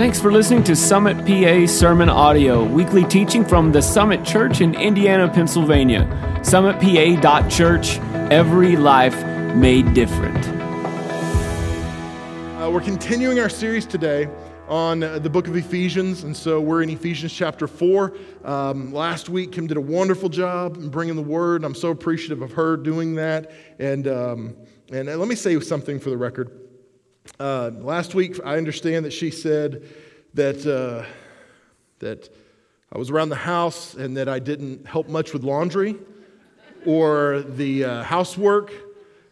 Thanks 0.00 0.18
for 0.18 0.32
listening 0.32 0.64
to 0.64 0.74
Summit 0.74 1.26
PA 1.26 1.66
Sermon 1.70 2.08
Audio, 2.08 2.64
weekly 2.64 3.04
teaching 3.04 3.44
from 3.44 3.70
the 3.70 3.82
Summit 3.82 4.24
Church 4.24 4.62
in 4.62 4.74
Indiana, 4.74 5.28
Pennsylvania. 5.28 6.08
SummitPA.church, 6.40 7.98
every 8.32 8.76
life 8.76 9.22
made 9.54 9.92
different. 9.92 10.42
Uh, 12.56 12.70
we're 12.72 12.80
continuing 12.80 13.40
our 13.40 13.50
series 13.50 13.84
today 13.84 14.26
on 14.68 15.00
the 15.00 15.28
book 15.28 15.46
of 15.46 15.54
Ephesians, 15.54 16.24
and 16.24 16.34
so 16.34 16.62
we're 16.62 16.82
in 16.82 16.88
Ephesians 16.88 17.34
chapter 17.34 17.68
4. 17.68 18.16
Um, 18.46 18.94
last 18.94 19.28
week, 19.28 19.52
Kim 19.52 19.66
did 19.66 19.76
a 19.76 19.82
wonderful 19.82 20.30
job 20.30 20.78
in 20.78 20.88
bringing 20.88 21.14
the 21.14 21.20
word. 21.20 21.62
I'm 21.62 21.74
so 21.74 21.90
appreciative 21.90 22.40
of 22.40 22.52
her 22.52 22.78
doing 22.78 23.16
that. 23.16 23.50
And, 23.78 24.08
um, 24.08 24.56
and 24.90 25.08
let 25.08 25.28
me 25.28 25.34
say 25.34 25.60
something 25.60 26.00
for 26.00 26.08
the 26.08 26.16
record. 26.16 26.69
Uh, 27.38 27.70
last 27.78 28.14
week, 28.14 28.38
I 28.44 28.56
understand 28.56 29.04
that 29.04 29.12
she 29.12 29.30
said 29.30 29.86
that, 30.34 30.66
uh, 30.66 31.06
that 31.98 32.28
I 32.92 32.98
was 32.98 33.10
around 33.10 33.28
the 33.28 33.36
house 33.36 33.94
and 33.94 34.16
that 34.16 34.28
I 34.28 34.38
didn't 34.38 34.86
help 34.86 35.08
much 35.08 35.32
with 35.32 35.44
laundry 35.44 35.96
or 36.86 37.42
the 37.42 37.84
uh, 37.84 38.02
housework. 38.02 38.72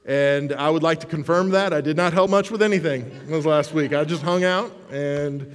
And 0.04 0.52
I 0.52 0.70
would 0.70 0.82
like 0.82 1.00
to 1.00 1.06
confirm 1.06 1.50
that. 1.50 1.72
I 1.72 1.80
did 1.80 1.96
not 1.96 2.12
help 2.12 2.30
much 2.30 2.50
with 2.50 2.62
anything 2.62 3.10
this 3.27 3.44
last 3.44 3.74
week. 3.74 3.92
I 3.92 4.05
just 4.05 4.22
hung 4.22 4.42
out 4.42 4.72
and 4.91 5.55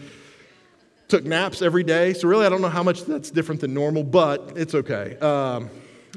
took 1.08 1.24
naps 1.24 1.62
every 1.62 1.84
day. 1.84 2.14
So, 2.14 2.28
really, 2.28 2.46
I 2.46 2.50
don't 2.50 2.62
know 2.62 2.70
how 2.70 2.84
much 2.84 3.04
that's 3.06 3.32
different 3.32 3.62
than 3.62 3.74
normal, 3.74 4.04
but 4.04 4.54
it's 4.56 4.76
okay. 4.76 5.18
Um, 5.18 5.70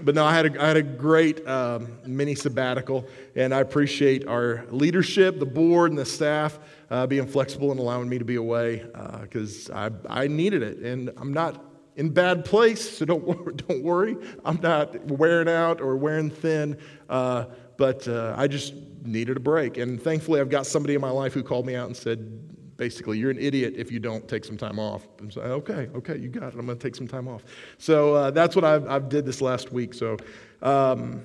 but 0.03 0.15
no, 0.15 0.25
I 0.25 0.35
had 0.35 0.57
a, 0.57 0.63
I 0.63 0.69
had 0.69 0.77
a 0.77 0.83
great 0.83 1.47
um, 1.47 1.99
mini 2.07 2.35
sabbatical, 2.35 3.07
and 3.35 3.55
I 3.55 3.61
appreciate 3.61 4.27
our 4.27 4.65
leadership, 4.71 5.39
the 5.39 5.47
board, 5.47 5.91
and 5.91 5.99
the 5.99 6.05
staff 6.05 6.59
uh, 6.91 7.07
being 7.07 7.27
flexible 7.27 7.71
and 7.71 7.81
allowing 7.81 8.09
me 8.09 8.19
to 8.19 8.25
be 8.25 8.37
away 8.37 8.85
because 9.23 9.71
uh, 9.71 9.91
I, 10.09 10.25
I 10.25 10.27
needed 10.27 10.63
it. 10.63 10.79
And 10.79 11.11
I'm 11.17 11.33
not 11.33 11.65
in 11.97 12.11
bad 12.11 12.45
place, 12.45 12.99
so 12.99 13.07
don't, 13.07 13.57
don't 13.69 13.83
worry. 13.83 14.17
I'm 14.45 14.61
not 14.61 15.03
wearing 15.07 15.49
out 15.49 15.81
or 15.81 15.97
wearing 15.97 16.31
thin, 16.31 16.79
uh, 17.09 17.47
but 17.79 18.07
uh, 18.07 18.35
I 18.37 18.49
just 18.49 18.75
needed 19.03 19.37
a 19.37 19.41
break. 19.41 19.79
And 19.79 20.01
thankfully, 20.01 20.41
I've 20.41 20.51
got 20.51 20.67
somebody 20.67 20.95
in 20.95 21.01
my 21.01 21.11
life 21.11 21.33
who 21.33 21.43
called 21.43 21.67
me 21.67 21.75
out 21.75 21.87
and 21.87 21.97
said, 21.97 22.56
basically, 22.77 23.19
you're 23.19 23.31
an 23.31 23.39
idiot 23.39 23.75
if 23.77 23.91
you 23.91 23.99
don't 23.99 24.29
take 24.29 24.45
some 24.45 24.57
time 24.57 24.79
off. 24.79 25.07
And 25.19 25.33
so, 25.33 25.41
okay, 25.41 25.89
okay, 25.95 26.17
you 26.17 26.29
got 26.29 26.55
it. 26.55 26.59
I'm 26.59 26.67
going 26.67 26.79
to 26.79 26.83
take 26.83 26.97
some 26.97 27.09
time 27.09 27.29
off. 27.29 27.45
So 27.79 28.15
uh, 28.15 28.31
that's 28.31 28.55
what 28.55 28.65
I've, 28.65 28.89
I've, 28.89 29.09
did 29.09 29.25
this 29.25 29.41
last 29.41 29.73
week. 29.73 29.95
So 29.95 30.17
um, 30.63 31.25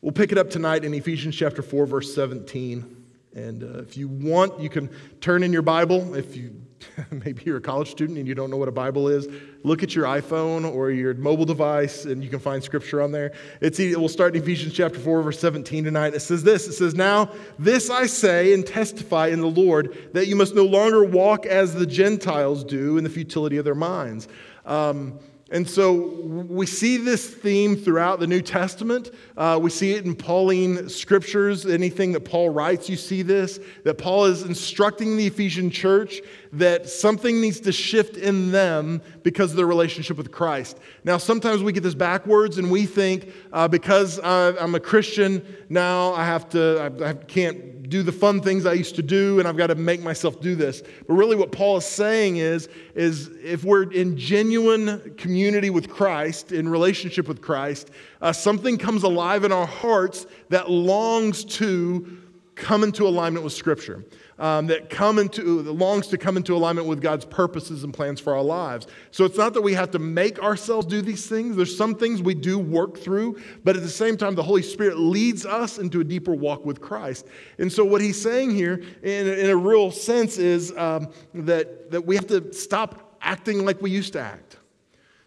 we'll 0.00 0.12
pick 0.12 0.32
it 0.32 0.38
up 0.38 0.50
tonight 0.50 0.84
in 0.84 0.94
Ephesians 0.94 1.36
chapter 1.36 1.62
4, 1.62 1.86
verse 1.86 2.14
17. 2.14 3.04
And 3.34 3.62
uh, 3.62 3.80
if 3.80 3.96
you 3.96 4.08
want, 4.08 4.58
you 4.60 4.68
can 4.68 4.90
turn 5.20 5.42
in 5.42 5.52
your 5.52 5.62
Bible. 5.62 6.14
If 6.14 6.36
you 6.36 6.54
maybe 7.10 7.42
you're 7.44 7.58
a 7.58 7.60
college 7.60 7.90
student 7.90 8.18
and 8.18 8.26
you 8.26 8.34
don't 8.34 8.50
know 8.50 8.56
what 8.56 8.68
a 8.68 8.72
Bible 8.72 9.08
is, 9.08 9.28
look 9.64 9.82
at 9.82 9.94
your 9.94 10.06
iPhone 10.06 10.70
or 10.70 10.90
your 10.90 11.14
mobile 11.14 11.44
device 11.44 12.04
and 12.04 12.22
you 12.22 12.30
can 12.30 12.38
find 12.38 12.62
scripture 12.62 13.02
on 13.02 13.12
there. 13.12 13.32
It's, 13.60 13.78
we'll 13.78 14.08
start 14.08 14.34
in 14.36 14.42
Ephesians 14.42 14.74
chapter 14.74 14.98
4, 14.98 15.22
verse 15.22 15.38
17 15.38 15.84
tonight. 15.84 16.14
It 16.14 16.20
says 16.20 16.42
this 16.42 16.66
It 16.68 16.74
says, 16.74 16.94
Now 16.94 17.30
this 17.58 17.90
I 17.90 18.06
say 18.06 18.54
and 18.54 18.66
testify 18.66 19.28
in 19.28 19.40
the 19.40 19.48
Lord 19.48 20.10
that 20.12 20.26
you 20.26 20.36
must 20.36 20.54
no 20.54 20.64
longer 20.64 21.04
walk 21.04 21.46
as 21.46 21.74
the 21.74 21.86
Gentiles 21.86 22.64
do 22.64 22.98
in 22.98 23.04
the 23.04 23.10
futility 23.10 23.56
of 23.56 23.64
their 23.64 23.74
minds. 23.74 24.28
Um, 24.64 25.18
and 25.50 25.68
so 25.68 25.92
we 25.92 26.66
see 26.66 26.98
this 26.98 27.26
theme 27.26 27.74
throughout 27.74 28.20
the 28.20 28.26
New 28.26 28.42
Testament. 28.42 29.10
Uh, 29.34 29.58
we 29.60 29.70
see 29.70 29.92
it 29.92 30.04
in 30.04 30.14
Pauline 30.14 30.90
scriptures. 30.90 31.64
Anything 31.64 32.12
that 32.12 32.26
Paul 32.26 32.50
writes, 32.50 32.90
you 32.90 32.96
see 32.96 33.22
this. 33.22 33.58
That 33.84 33.96
Paul 33.96 34.26
is 34.26 34.42
instructing 34.42 35.16
the 35.16 35.26
Ephesian 35.26 35.70
church 35.70 36.20
that 36.52 36.88
something 36.88 37.40
needs 37.40 37.60
to 37.60 37.72
shift 37.72 38.16
in 38.16 38.50
them 38.50 39.02
because 39.22 39.50
of 39.50 39.56
their 39.56 39.66
relationship 39.66 40.16
with 40.16 40.30
Christ. 40.30 40.78
Now, 41.04 41.18
sometimes 41.18 41.62
we 41.62 41.72
get 41.72 41.82
this 41.82 41.94
backwards 41.94 42.58
and 42.58 42.70
we 42.70 42.86
think 42.86 43.32
uh, 43.52 43.68
because 43.68 44.18
I'm 44.22 44.74
a 44.74 44.80
Christian, 44.80 45.44
now 45.68 46.12
I 46.14 46.24
have 46.24 46.48
to, 46.50 46.92
I, 47.00 47.10
I 47.10 47.14
can't 47.14 47.78
do 47.88 48.02
the 48.02 48.12
fun 48.12 48.40
things 48.40 48.66
I 48.66 48.74
used 48.74 48.96
to 48.96 49.02
do, 49.02 49.38
and 49.38 49.48
I've 49.48 49.56
got 49.56 49.68
to 49.68 49.74
make 49.74 50.02
myself 50.02 50.40
do 50.40 50.54
this. 50.54 50.82
But 51.06 51.14
really, 51.14 51.36
what 51.36 51.52
Paul 51.52 51.78
is 51.78 51.86
saying 51.86 52.36
is, 52.36 52.68
is 52.94 53.30
if 53.42 53.64
we're 53.64 53.90
in 53.90 54.16
genuine 54.16 55.14
community 55.16 55.70
with 55.70 55.88
Christ, 55.88 56.52
in 56.52 56.68
relationship 56.68 57.28
with 57.28 57.40
Christ, 57.40 57.90
uh, 58.20 58.32
something 58.32 58.76
comes 58.76 59.04
alive 59.04 59.44
in 59.44 59.52
our 59.52 59.66
hearts 59.66 60.26
that 60.50 60.70
longs 60.70 61.44
to 61.44 62.18
come 62.54 62.82
into 62.82 63.06
alignment 63.06 63.44
with 63.44 63.52
Scripture 63.52 64.04
um, 64.38 64.66
that 64.68 64.88
come 64.88 65.18
into 65.18 65.62
that 65.62 65.72
longs 65.72 66.06
to 66.08 66.18
come 66.18 66.36
into 66.36 66.54
alignment 66.54 66.86
with 66.86 67.00
God's 67.00 67.24
purposes 67.24 67.84
and 67.84 67.92
plans 67.92 68.20
for 68.20 68.34
our 68.34 68.42
lives. 68.42 68.86
So 69.10 69.24
it's 69.24 69.36
not 69.36 69.54
that 69.54 69.62
we 69.62 69.74
have 69.74 69.90
to 69.92 69.98
make 69.98 70.38
ourselves 70.42 70.86
do 70.86 71.02
these 71.02 71.26
things. 71.26 71.56
There's 71.56 71.76
some 71.76 71.94
things 71.94 72.22
we 72.22 72.34
do 72.34 72.58
work 72.58 72.98
through, 72.98 73.40
but 73.64 73.76
at 73.76 73.82
the 73.82 73.88
same 73.88 74.16
time, 74.16 74.34
the 74.34 74.42
Holy 74.42 74.62
Spirit 74.62 74.98
leads 74.98 75.44
us 75.44 75.78
into 75.78 76.00
a 76.00 76.04
deeper 76.04 76.34
walk 76.34 76.64
with 76.64 76.80
Christ. 76.80 77.26
And 77.58 77.72
so 77.72 77.84
what 77.84 78.00
he's 78.00 78.20
saying 78.20 78.50
here, 78.50 78.82
in, 79.02 79.26
in 79.26 79.50
a 79.50 79.56
real 79.56 79.90
sense, 79.90 80.38
is 80.38 80.76
um, 80.76 81.08
that 81.34 81.90
that 81.90 82.04
we 82.04 82.16
have 82.16 82.26
to 82.28 82.52
stop 82.52 83.16
acting 83.20 83.64
like 83.64 83.80
we 83.80 83.90
used 83.90 84.12
to 84.12 84.20
act. 84.20 84.56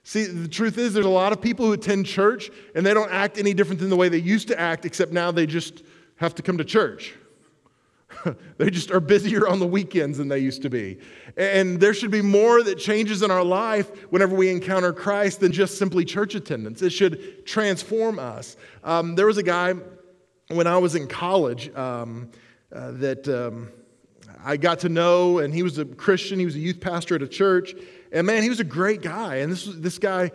See, 0.03 0.23
the 0.23 0.47
truth 0.47 0.77
is, 0.77 0.93
there's 0.93 1.05
a 1.05 1.09
lot 1.09 1.31
of 1.31 1.41
people 1.41 1.65
who 1.65 1.73
attend 1.73 2.05
church 2.05 2.49
and 2.73 2.85
they 2.85 2.93
don't 2.93 3.11
act 3.11 3.37
any 3.37 3.53
different 3.53 3.79
than 3.79 3.89
the 3.89 3.95
way 3.95 4.09
they 4.09 4.17
used 4.17 4.47
to 4.47 4.59
act, 4.59 4.85
except 4.85 5.11
now 5.11 5.31
they 5.31 5.45
just 5.45 5.83
have 6.15 6.33
to 6.35 6.41
come 6.41 6.57
to 6.57 6.65
church. 6.65 7.13
they 8.57 8.69
just 8.69 8.91
are 8.91 8.99
busier 8.99 9.47
on 9.47 9.59
the 9.59 9.67
weekends 9.67 10.17
than 10.17 10.27
they 10.27 10.39
used 10.39 10.61
to 10.63 10.69
be. 10.69 10.97
And 11.37 11.79
there 11.79 11.93
should 11.93 12.11
be 12.11 12.21
more 12.21 12.63
that 12.63 12.75
changes 12.75 13.21
in 13.21 13.31
our 13.31 13.43
life 13.43 13.89
whenever 14.11 14.35
we 14.35 14.49
encounter 14.49 14.93
Christ 14.93 15.39
than 15.39 15.51
just 15.51 15.77
simply 15.77 16.05
church 16.05 16.35
attendance. 16.35 16.81
It 16.81 16.91
should 16.91 17.45
transform 17.45 18.19
us. 18.19 18.57
Um, 18.83 19.15
there 19.15 19.25
was 19.27 19.37
a 19.37 19.43
guy 19.43 19.73
when 20.49 20.67
I 20.67 20.77
was 20.77 20.95
in 20.95 21.07
college 21.07 21.73
um, 21.75 22.29
uh, 22.73 22.91
that 22.91 23.27
um, 23.27 23.71
I 24.43 24.57
got 24.57 24.79
to 24.79 24.89
know, 24.89 25.39
and 25.39 25.53
he 25.53 25.63
was 25.63 25.77
a 25.77 25.85
Christian, 25.85 26.39
he 26.39 26.45
was 26.45 26.55
a 26.55 26.59
youth 26.59 26.81
pastor 26.81 27.15
at 27.15 27.21
a 27.21 27.27
church. 27.27 27.73
And 28.11 28.27
man, 28.27 28.43
he 28.43 28.49
was 28.49 28.59
a 28.59 28.65
great 28.65 29.01
guy. 29.01 29.37
And 29.37 29.51
this, 29.51 29.65
this 29.65 29.97
guy, 29.97 30.31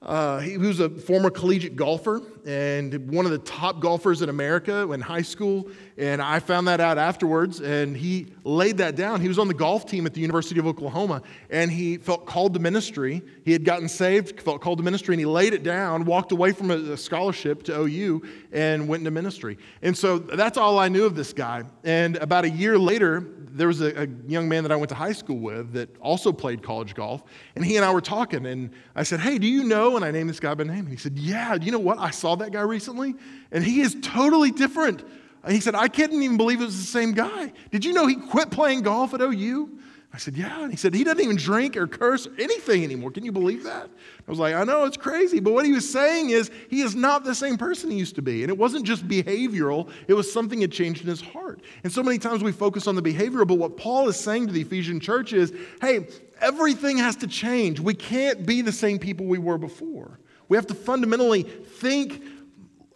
uh, 0.00 0.40
he 0.40 0.58
was 0.58 0.80
a 0.80 0.88
former 0.90 1.30
collegiate 1.30 1.76
golfer 1.76 2.22
and 2.46 3.10
one 3.10 3.24
of 3.24 3.30
the 3.30 3.38
top 3.38 3.80
golfers 3.80 4.22
in 4.22 4.28
America 4.28 4.90
in 4.92 5.00
high 5.00 5.22
school. 5.22 5.68
And 5.96 6.20
I 6.22 6.40
found 6.40 6.68
that 6.68 6.80
out 6.80 6.98
afterwards. 6.98 7.60
And 7.60 7.96
he 7.96 8.28
laid 8.44 8.78
that 8.78 8.96
down. 8.96 9.20
He 9.20 9.28
was 9.28 9.38
on 9.38 9.48
the 9.48 9.54
golf 9.54 9.86
team 9.86 10.06
at 10.06 10.14
the 10.14 10.20
University 10.20 10.58
of 10.58 10.66
Oklahoma 10.66 11.22
and 11.50 11.70
he 11.70 11.98
felt 11.98 12.26
called 12.26 12.54
to 12.54 12.60
ministry. 12.60 13.22
He 13.44 13.52
had 13.52 13.64
gotten 13.64 13.88
saved, 13.88 14.40
felt 14.40 14.60
called 14.60 14.78
to 14.78 14.84
ministry, 14.84 15.14
and 15.14 15.20
he 15.20 15.26
laid 15.26 15.52
it 15.52 15.62
down, 15.62 16.04
walked 16.04 16.32
away 16.32 16.52
from 16.52 16.70
a 16.70 16.96
scholarship 16.96 17.62
to 17.64 17.80
OU, 17.80 18.22
and 18.52 18.88
went 18.88 19.02
into 19.02 19.10
ministry. 19.10 19.58
And 19.82 19.96
so 19.96 20.18
that's 20.18 20.56
all 20.56 20.78
I 20.78 20.88
knew 20.88 21.04
of 21.04 21.14
this 21.14 21.32
guy. 21.32 21.64
And 21.84 22.16
about 22.16 22.44
a 22.44 22.50
year 22.50 22.78
later, 22.78 23.26
there 23.54 23.68
was 23.68 23.80
a, 23.80 24.04
a, 24.04 24.06
young 24.26 24.48
man 24.48 24.62
that 24.62 24.72
I 24.72 24.76
went 24.76 24.88
to 24.88 24.94
high 24.94 25.12
school 25.12 25.38
with 25.38 25.72
that 25.74 25.94
also 26.00 26.32
played 26.32 26.62
college 26.62 26.94
golf, 26.94 27.22
and 27.54 27.64
he 27.64 27.76
and 27.76 27.84
I 27.84 27.92
were 27.92 28.00
talking, 28.00 28.46
and 28.46 28.70
I 28.94 29.02
said, 29.02 29.20
"Hey, 29.20 29.38
do 29.38 29.46
you 29.46 29.64
know?" 29.64 29.96
And 29.96 30.04
I 30.04 30.10
named 30.10 30.30
this 30.30 30.40
guy 30.40 30.54
by 30.54 30.64
name, 30.64 30.78
and 30.78 30.88
he 30.88 30.96
said, 30.96 31.18
"Yeah, 31.18 31.54
you 31.56 31.70
know 31.70 31.78
what? 31.78 31.98
I 31.98 32.10
saw 32.10 32.31
that 32.36 32.52
guy 32.52 32.62
recently, 32.62 33.14
and 33.50 33.64
he 33.64 33.80
is 33.80 33.96
totally 34.02 34.50
different." 34.50 35.04
He 35.48 35.60
said, 35.60 35.74
"I 35.74 35.88
couldn't 35.88 36.22
even 36.22 36.36
believe 36.36 36.60
it 36.60 36.66
was 36.66 36.78
the 36.78 36.86
same 36.86 37.12
guy. 37.12 37.52
Did 37.70 37.84
you 37.84 37.92
know 37.92 38.06
he 38.06 38.14
quit 38.14 38.50
playing 38.50 38.82
golf 38.82 39.14
at 39.14 39.20
OU?" 39.20 39.78
I 40.14 40.18
said, 40.18 40.36
Yeah. 40.36 40.62
And 40.62 40.70
he 40.70 40.76
said, 40.76 40.94
He 40.94 41.04
doesn't 41.04 41.22
even 41.22 41.36
drink 41.36 41.76
or 41.76 41.86
curse 41.86 42.26
or 42.26 42.32
anything 42.38 42.84
anymore. 42.84 43.10
Can 43.10 43.24
you 43.24 43.32
believe 43.32 43.64
that? 43.64 43.86
I 43.86 44.30
was 44.30 44.38
like, 44.38 44.54
I 44.54 44.62
know, 44.64 44.84
it's 44.84 44.98
crazy. 44.98 45.40
But 45.40 45.54
what 45.54 45.64
he 45.64 45.72
was 45.72 45.90
saying 45.90 46.30
is, 46.30 46.50
he 46.68 46.82
is 46.82 46.94
not 46.94 47.24
the 47.24 47.34
same 47.34 47.56
person 47.56 47.90
he 47.90 47.96
used 47.96 48.16
to 48.16 48.22
be. 48.22 48.42
And 48.42 48.50
it 48.50 48.58
wasn't 48.58 48.84
just 48.84 49.08
behavioral, 49.08 49.90
it 50.08 50.14
was 50.14 50.30
something 50.30 50.60
had 50.60 50.70
changed 50.70 51.02
in 51.02 51.08
his 51.08 51.22
heart. 51.22 51.62
And 51.82 51.90
so 51.90 52.02
many 52.02 52.18
times 52.18 52.42
we 52.42 52.52
focus 52.52 52.86
on 52.86 52.94
the 52.94 53.02
behavioral, 53.02 53.46
but 53.46 53.56
what 53.56 53.76
Paul 53.76 54.08
is 54.08 54.20
saying 54.20 54.48
to 54.48 54.52
the 54.52 54.60
Ephesian 54.60 55.00
church 55.00 55.32
is, 55.32 55.52
Hey, 55.80 56.06
everything 56.40 56.98
has 56.98 57.16
to 57.16 57.26
change. 57.26 57.80
We 57.80 57.94
can't 57.94 58.44
be 58.44 58.60
the 58.60 58.72
same 58.72 58.98
people 58.98 59.24
we 59.24 59.38
were 59.38 59.58
before. 59.58 60.18
We 60.48 60.58
have 60.58 60.66
to 60.66 60.74
fundamentally 60.74 61.44
think 61.44 62.22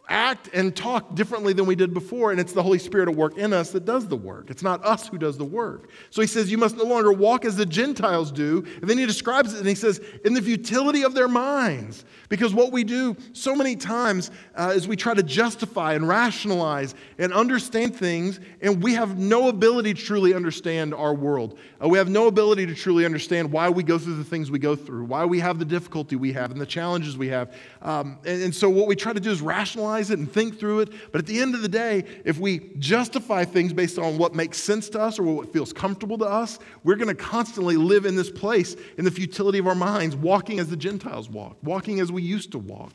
act 0.08 0.48
and 0.52 0.74
talk 0.74 1.14
differently 1.14 1.52
than 1.52 1.66
we 1.66 1.74
did 1.74 1.92
before, 1.92 2.30
and 2.30 2.38
it's 2.38 2.52
the 2.52 2.62
Holy 2.62 2.78
Spirit 2.78 3.08
at 3.08 3.16
work 3.16 3.36
in 3.36 3.52
us 3.52 3.70
that 3.72 3.84
does 3.84 4.06
the 4.06 4.16
work. 4.16 4.50
It's 4.50 4.62
not 4.62 4.84
us 4.84 5.08
who 5.08 5.18
does 5.18 5.36
the 5.36 5.44
work. 5.44 5.90
So 6.10 6.20
he 6.20 6.28
says, 6.28 6.50
You 6.50 6.58
must 6.58 6.76
no 6.76 6.84
longer 6.84 7.12
walk 7.12 7.44
as 7.44 7.56
the 7.56 7.66
Gentiles 7.66 8.30
do. 8.30 8.64
And 8.80 8.88
then 8.88 8.98
he 8.98 9.06
describes 9.06 9.52
it 9.52 9.58
and 9.58 9.68
he 9.68 9.74
says, 9.74 10.00
In 10.24 10.34
the 10.34 10.42
futility 10.42 11.02
of 11.02 11.14
their 11.14 11.28
minds. 11.28 12.04
Because 12.28 12.54
what 12.54 12.72
we 12.72 12.84
do 12.84 13.16
so 13.32 13.54
many 13.54 13.76
times 13.76 14.30
uh, 14.54 14.72
is 14.74 14.88
we 14.88 14.96
try 14.96 15.14
to 15.14 15.22
justify 15.22 15.94
and 15.94 16.08
rationalize 16.08 16.94
and 17.18 17.32
understand 17.32 17.94
things, 17.94 18.40
and 18.60 18.82
we 18.82 18.94
have 18.94 19.18
no 19.18 19.48
ability 19.48 19.94
to 19.94 20.02
truly 20.02 20.34
understand 20.34 20.94
our 20.94 21.14
world. 21.14 21.58
Uh, 21.82 21.88
we 21.88 21.98
have 21.98 22.08
no 22.08 22.26
ability 22.26 22.66
to 22.66 22.74
truly 22.74 23.04
understand 23.04 23.50
why 23.50 23.68
we 23.68 23.82
go 23.82 23.98
through 23.98 24.16
the 24.16 24.24
things 24.24 24.50
we 24.50 24.58
go 24.58 24.74
through, 24.74 25.04
why 25.04 25.24
we 25.24 25.38
have 25.40 25.58
the 25.58 25.64
difficulty 25.64 26.16
we 26.16 26.32
have, 26.32 26.50
and 26.50 26.60
the 26.60 26.66
challenges 26.66 27.16
we 27.16 27.28
have. 27.28 27.54
Um, 27.82 28.18
and, 28.24 28.42
and 28.42 28.54
so 28.54 28.68
what 28.68 28.86
we 28.88 28.96
try 28.96 29.12
to 29.12 29.20
do 29.20 29.30
is 29.30 29.40
rationalize 29.40 29.95
analyze 29.96 30.10
it 30.10 30.18
and 30.18 30.30
think 30.30 30.58
through 30.58 30.80
it. 30.80 30.92
But 31.12 31.20
at 31.20 31.26
the 31.26 31.40
end 31.40 31.54
of 31.54 31.62
the 31.62 31.68
day, 31.68 32.04
if 32.24 32.38
we 32.38 32.70
justify 32.78 33.44
things 33.44 33.72
based 33.72 33.98
on 33.98 34.18
what 34.18 34.34
makes 34.34 34.58
sense 34.58 34.88
to 34.90 35.00
us 35.00 35.18
or 35.18 35.22
what 35.22 35.52
feels 35.52 35.72
comfortable 35.72 36.18
to 36.18 36.24
us, 36.24 36.58
we're 36.84 36.96
going 36.96 37.08
to 37.08 37.14
constantly 37.14 37.76
live 37.76 38.04
in 38.06 38.16
this 38.16 38.30
place 38.30 38.76
in 38.98 39.04
the 39.04 39.10
futility 39.10 39.58
of 39.58 39.66
our 39.66 39.74
minds, 39.74 40.16
walking 40.16 40.58
as 40.60 40.68
the 40.68 40.76
Gentiles 40.76 41.28
walk, 41.28 41.56
walking 41.62 42.00
as 42.00 42.12
we 42.12 42.22
used 42.22 42.52
to 42.52 42.58
walk. 42.58 42.92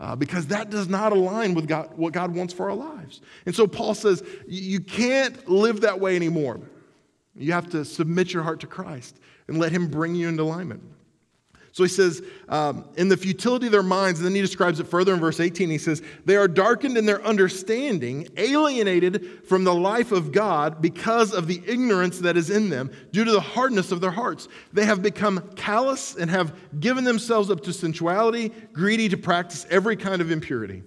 Uh, 0.00 0.16
because 0.16 0.48
that 0.48 0.68
does 0.68 0.88
not 0.88 1.12
align 1.12 1.54
with 1.54 1.68
God, 1.68 1.96
what 1.96 2.12
God 2.12 2.34
wants 2.34 2.52
for 2.52 2.68
our 2.68 2.74
lives. 2.74 3.20
And 3.46 3.54
so 3.54 3.68
Paul 3.68 3.94
says, 3.94 4.20
you 4.48 4.80
can't 4.80 5.48
live 5.48 5.82
that 5.82 6.00
way 6.00 6.16
anymore. 6.16 6.60
You 7.36 7.52
have 7.52 7.70
to 7.70 7.84
submit 7.84 8.32
your 8.32 8.42
heart 8.42 8.58
to 8.60 8.66
Christ 8.66 9.20
and 9.46 9.58
let 9.58 9.70
Him 9.70 9.86
bring 9.86 10.16
you 10.16 10.28
into 10.28 10.42
alignment. 10.42 10.82
So 11.72 11.84
he 11.84 11.88
says, 11.88 12.22
um, 12.50 12.86
in 12.96 13.08
the 13.08 13.16
futility 13.16 13.66
of 13.66 13.72
their 13.72 13.82
minds, 13.82 14.20
and 14.20 14.26
then 14.26 14.34
he 14.34 14.42
describes 14.42 14.78
it 14.78 14.86
further 14.86 15.14
in 15.14 15.20
verse 15.20 15.40
18. 15.40 15.70
He 15.70 15.78
says, 15.78 16.02
They 16.26 16.36
are 16.36 16.46
darkened 16.46 16.98
in 16.98 17.06
their 17.06 17.24
understanding, 17.24 18.28
alienated 18.36 19.46
from 19.48 19.64
the 19.64 19.74
life 19.74 20.12
of 20.12 20.32
God 20.32 20.82
because 20.82 21.32
of 21.32 21.46
the 21.46 21.62
ignorance 21.66 22.18
that 22.18 22.36
is 22.36 22.50
in 22.50 22.68
them, 22.68 22.90
due 23.10 23.24
to 23.24 23.32
the 23.32 23.40
hardness 23.40 23.90
of 23.90 24.02
their 24.02 24.10
hearts. 24.10 24.48
They 24.74 24.84
have 24.84 25.02
become 25.02 25.40
callous 25.56 26.14
and 26.14 26.30
have 26.30 26.54
given 26.78 27.04
themselves 27.04 27.50
up 27.50 27.62
to 27.62 27.72
sensuality, 27.72 28.52
greedy 28.74 29.08
to 29.08 29.16
practice 29.16 29.66
every 29.70 29.96
kind 29.96 30.20
of 30.20 30.30
impurity. 30.30 30.82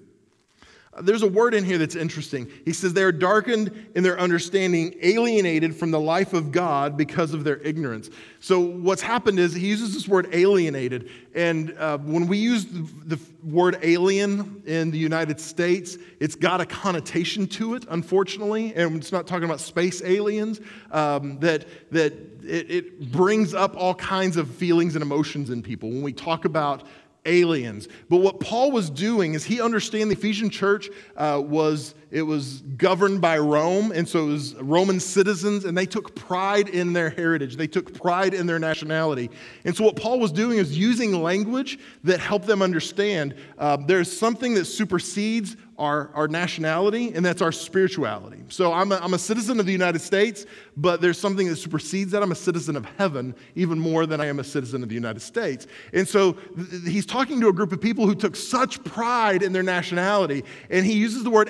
There's 1.01 1.23
a 1.23 1.27
word 1.27 1.53
in 1.53 1.65
here 1.65 1.77
that's 1.77 1.95
interesting. 1.95 2.49
He 2.63 2.71
says 2.71 2.93
they 2.93 3.03
are 3.03 3.11
darkened 3.11 3.87
in 3.95 4.03
their 4.03 4.17
understanding, 4.17 4.95
alienated 5.01 5.75
from 5.75 5.91
the 5.91 5.99
life 5.99 6.31
of 6.31 6.53
God 6.53 6.95
because 6.95 7.33
of 7.33 7.43
their 7.43 7.57
ignorance. 7.57 8.09
So, 8.39 8.61
what's 8.61 9.01
happened 9.01 9.37
is 9.37 9.53
he 9.53 9.67
uses 9.67 9.93
this 9.93 10.07
word 10.07 10.29
alienated. 10.31 11.09
And 11.33 11.77
uh, 11.77 11.97
when 11.97 12.27
we 12.27 12.37
use 12.37 12.65
the, 12.65 12.87
the, 13.15 13.19
word 13.43 13.77
alien 13.83 14.63
in 14.65 14.89
the 14.89 14.97
United 14.97 15.39
States, 15.39 15.97
it's 16.19 16.33
got 16.33 16.61
a 16.61 16.65
connotation 16.65 17.45
to 17.45 17.75
it, 17.75 17.85
unfortunately. 17.89 18.73
And 18.73 18.95
it's 18.95 19.11
not 19.11 19.27
talking 19.27 19.43
about 19.43 19.59
space 19.59 20.01
aliens, 20.01 20.61
um, 20.91 21.37
that, 21.39 21.65
that 21.91 22.13
it, 22.43 22.71
it 22.71 23.11
brings 23.11 23.53
up 23.53 23.75
all 23.75 23.95
kinds 23.95 24.37
of 24.37 24.49
feelings 24.49 24.95
and 24.95 25.03
emotions 25.03 25.49
in 25.49 25.61
people. 25.61 25.89
When 25.89 26.01
we 26.01 26.13
talk 26.13 26.45
about 26.45 26.83
aliens. 27.25 27.87
But 28.09 28.17
what 28.17 28.39
Paul 28.39 28.71
was 28.71 28.89
doing 28.89 29.33
is 29.33 29.43
he 29.43 29.61
understand 29.61 30.09
the 30.09 30.15
Ephesian 30.15 30.49
church 30.49 30.89
uh, 31.15 31.41
was 31.43 31.95
it 32.15 32.21
was 32.21 32.61
governed 32.77 33.19
by 33.19 33.37
Rome, 33.37 33.91
and 33.91 34.07
so 34.07 34.23
it 34.23 34.31
was 34.31 34.55
Roman 34.55 35.01
citizens, 35.01 35.65
and 35.65 35.77
they 35.77 35.85
took 35.85 36.15
pride 36.15 36.69
in 36.69 36.93
their 36.93 37.09
heritage. 37.09 37.57
They 37.57 37.67
took 37.67 37.93
pride 37.93 38.33
in 38.33 38.47
their 38.47 38.57
nationality. 38.57 39.29
And 39.65 39.75
so 39.75 39.83
what 39.83 39.97
Paul 39.97 40.21
was 40.21 40.31
doing 40.31 40.57
is 40.57 40.77
using 40.77 41.21
language 41.21 41.77
that 42.05 42.21
helped 42.21 42.47
them 42.47 42.61
understand 42.61 43.35
uh, 43.57 43.75
there's 43.85 44.17
something 44.17 44.53
that 44.53 44.63
supersedes 44.63 45.57
our, 45.77 46.09
our 46.13 46.27
nationality, 46.27 47.11
and 47.13 47.25
that's 47.25 47.41
our 47.41 47.51
spirituality. 47.51 48.41
So 48.47 48.71
I'm 48.71 48.91
a, 48.91 48.95
I'm 48.95 49.13
a 49.13 49.19
citizen 49.19 49.59
of 49.59 49.65
the 49.65 49.71
United 49.71 49.99
States, 49.99 50.45
but 50.77 51.01
there's 51.01 51.17
something 51.17 51.47
that 51.47 51.57
supersedes 51.57 52.11
that. 52.11 52.23
I'm 52.23 52.31
a 52.31 52.35
citizen 52.35 52.77
of 52.77 52.85
heaven 52.97 53.35
even 53.55 53.77
more 53.77 54.05
than 54.05 54.21
I 54.21 54.27
am 54.27 54.39
a 54.39 54.43
citizen 54.43 54.83
of 54.83 54.89
the 54.89 54.95
United 54.95 55.19
States. 55.19 55.67
And 55.91 56.07
so 56.07 56.33
th- 56.33 56.83
he's 56.83 57.05
talking 57.05 57.41
to 57.41 57.49
a 57.49 57.53
group 57.53 57.73
of 57.73 57.81
people 57.81 58.05
who 58.05 58.15
took 58.15 58.35
such 58.35 58.83
pride 58.85 59.43
in 59.43 59.51
their 59.51 59.63
nationality, 59.63 60.45
and 60.69 60.85
he 60.85 60.93
uses 60.93 61.23
the 61.23 61.29
word 61.29 61.49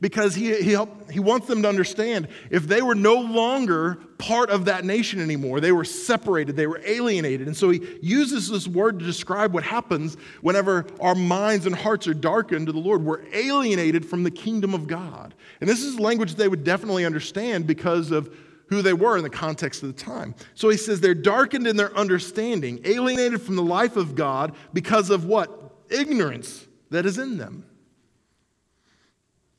because 0.00 0.34
he, 0.34 0.54
he, 0.62 0.72
help, 0.72 1.10
he 1.10 1.20
wants 1.20 1.46
them 1.46 1.62
to 1.62 1.68
understand 1.68 2.28
if 2.50 2.66
they 2.66 2.82
were 2.82 2.94
no 2.94 3.14
longer 3.14 3.98
part 4.18 4.50
of 4.50 4.66
that 4.66 4.84
nation 4.84 5.20
anymore. 5.20 5.60
They 5.60 5.72
were 5.72 5.84
separated, 5.84 6.56
they 6.56 6.66
were 6.66 6.80
alienated. 6.84 7.46
And 7.46 7.56
so 7.56 7.70
he 7.70 7.98
uses 8.00 8.48
this 8.48 8.68
word 8.68 8.98
to 8.98 9.04
describe 9.04 9.52
what 9.52 9.64
happens 9.64 10.16
whenever 10.40 10.86
our 11.00 11.14
minds 11.14 11.66
and 11.66 11.74
hearts 11.74 12.06
are 12.06 12.14
darkened 12.14 12.66
to 12.66 12.72
the 12.72 12.78
Lord. 12.78 13.02
We're 13.02 13.24
alienated 13.32 14.06
from 14.06 14.22
the 14.22 14.30
kingdom 14.30 14.74
of 14.74 14.86
God. 14.86 15.34
And 15.60 15.68
this 15.68 15.82
is 15.82 15.98
language 15.98 16.34
they 16.34 16.48
would 16.48 16.64
definitely 16.64 17.04
understand 17.04 17.66
because 17.66 18.10
of 18.10 18.34
who 18.68 18.80
they 18.80 18.94
were 18.94 19.16
in 19.18 19.22
the 19.22 19.30
context 19.30 19.82
of 19.82 19.94
the 19.94 20.02
time. 20.02 20.34
So 20.54 20.68
he 20.70 20.76
says 20.78 21.00
they're 21.00 21.14
darkened 21.14 21.66
in 21.66 21.76
their 21.76 21.94
understanding, 21.96 22.80
alienated 22.84 23.42
from 23.42 23.56
the 23.56 23.62
life 23.62 23.96
of 23.96 24.14
God 24.14 24.54
because 24.72 25.10
of 25.10 25.24
what? 25.24 25.58
Ignorance 25.90 26.66
that 26.90 27.04
is 27.04 27.18
in 27.18 27.36
them. 27.36 27.66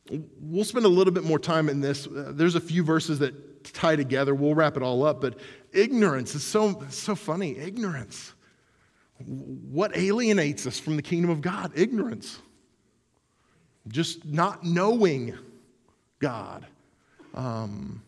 We'll 0.10 0.66
spend 0.66 0.86
a 0.86 0.90
little 0.90 1.14
bit 1.14 1.24
more 1.24 1.40
time 1.40 1.70
in 1.70 1.80
this. 1.80 2.08
Uh, 2.08 2.32
there's 2.34 2.56
a 2.56 2.62
few 2.62 2.84
verses 2.84 3.20
that 3.20 3.64
tie 3.64 3.96
together. 3.96 4.36
We'll 4.36 4.56
wrap 4.56 4.76
it 4.76 4.84
all 4.84 5.06
up. 5.06 5.22
But 5.22 5.40
ignorance 5.72 6.36
is 6.36 6.44
so, 6.44 6.84
so 6.90 7.16
funny. 7.16 7.58
Ignorance. 7.58 8.34
What 9.26 9.96
alienates 9.96 10.68
us 10.68 10.80
from 10.80 10.98
the 10.98 11.02
kingdom 11.02 11.30
of 11.30 11.42
God? 11.42 11.72
Ignorance. 11.76 12.40
Just 13.88 14.26
not 14.26 14.64
knowing 14.64 15.38
God. 16.20 16.66
Um, 17.34 18.02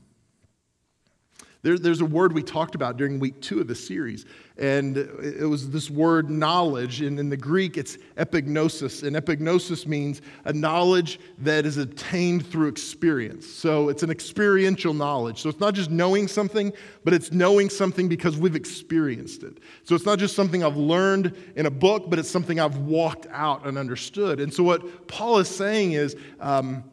there, 1.61 1.79
there's 1.79 2.01
a 2.01 2.05
word 2.05 2.33
we 2.33 2.43
talked 2.43 2.75
about 2.75 2.97
during 2.97 3.19
week 3.19 3.41
two 3.41 3.59
of 3.59 3.67
the 3.67 3.75
series, 3.75 4.25
and 4.57 4.95
it 4.95 5.49
was 5.49 5.69
this 5.69 5.89
word 5.89 6.29
knowledge. 6.29 7.01
And 7.01 7.19
in 7.19 7.29
the 7.29 7.35
Greek, 7.35 7.77
it's 7.77 7.97
epignosis. 8.17 9.03
And 9.03 9.15
epignosis 9.15 9.85
means 9.85 10.21
a 10.45 10.53
knowledge 10.53 11.19
that 11.39 11.65
is 11.65 11.75
attained 11.77 12.45
through 12.45 12.69
experience. 12.69 13.45
So 13.45 13.89
it's 13.89 14.01
an 14.01 14.09
experiential 14.09 14.93
knowledge. 14.93 15.41
So 15.41 15.49
it's 15.49 15.59
not 15.59 15.73
just 15.73 15.91
knowing 15.91 16.29
something, 16.29 16.71
but 17.03 17.13
it's 17.13 17.33
knowing 17.33 17.69
something 17.69 18.07
because 18.07 18.37
we've 18.37 18.55
experienced 18.55 19.43
it. 19.43 19.57
So 19.83 19.93
it's 19.93 20.05
not 20.05 20.19
just 20.19 20.37
something 20.37 20.63
I've 20.63 20.77
learned 20.77 21.35
in 21.57 21.65
a 21.65 21.71
book, 21.71 22.09
but 22.09 22.17
it's 22.17 22.31
something 22.31 22.57
I've 22.57 22.77
walked 22.77 23.27
out 23.31 23.67
and 23.67 23.77
understood. 23.77 24.39
And 24.39 24.53
so 24.53 24.63
what 24.63 25.07
Paul 25.07 25.39
is 25.39 25.49
saying 25.49 25.93
is, 25.93 26.15
um, 26.39 26.85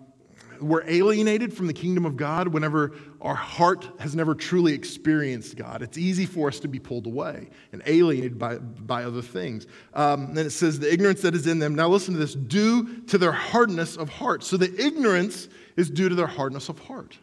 we're 0.63 0.89
alienated 0.89 1.53
from 1.53 1.67
the 1.67 1.73
kingdom 1.73 2.05
of 2.07 2.17
God 2.17 2.49
whenever 2.49 2.93
our 3.23 3.37
heart 3.37 3.89
has 4.01 4.17
never 4.17 4.35
truly 4.35 4.73
experienced 4.73 5.57
God. 5.57 5.81
It's 5.81 5.97
easy 5.97 6.27
for 6.27 6.49
us 6.49 6.59
to 6.61 6.69
be 6.69 6.81
pulled 6.81 7.07
away 7.07 7.51
and 7.71 7.81
alienated 7.87 8.37
by, 8.37 8.59
by 8.59 9.05
other 9.05 9.23
things. 9.23 9.67
Um, 9.95 10.31
and 10.31 10.39
it 10.41 10.51
says, 10.51 10.81
the 10.81 10.93
ignorance 10.93 11.23
that 11.23 11.35
is 11.35 11.47
in 11.47 11.61
them. 11.61 11.77
Now, 11.77 11.89
listen 11.89 12.15
to 12.15 12.21
this 12.21 12.35
due 12.35 13.03
to 13.03 13.19
their 13.19 13.31
hardness 13.31 13.97
of 13.97 14.09
heart. 14.09 14.43
So 14.43 14.57
the 14.57 14.75
ignorance 14.85 15.49
is 15.77 15.89
due 15.89 16.09
to 16.09 16.17
their 16.17 16.27
hardness 16.27 16.69
of 16.69 16.81
heart. 16.81 17.17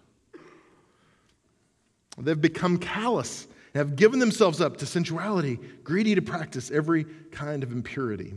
They've 2.18 2.40
become 2.40 2.78
callous 2.78 3.48
and 3.74 3.80
have 3.88 3.98
given 3.98 4.20
themselves 4.20 4.62
up 4.62 4.78
to 4.78 4.86
sensuality, 4.86 5.60
greedy 5.84 6.16
to 6.16 6.22
practice 6.22 6.72
every 6.72 7.06
kind 7.32 7.62
of 7.62 7.74
impurity. 7.74 8.34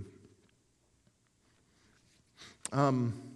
Um, 2.73 3.32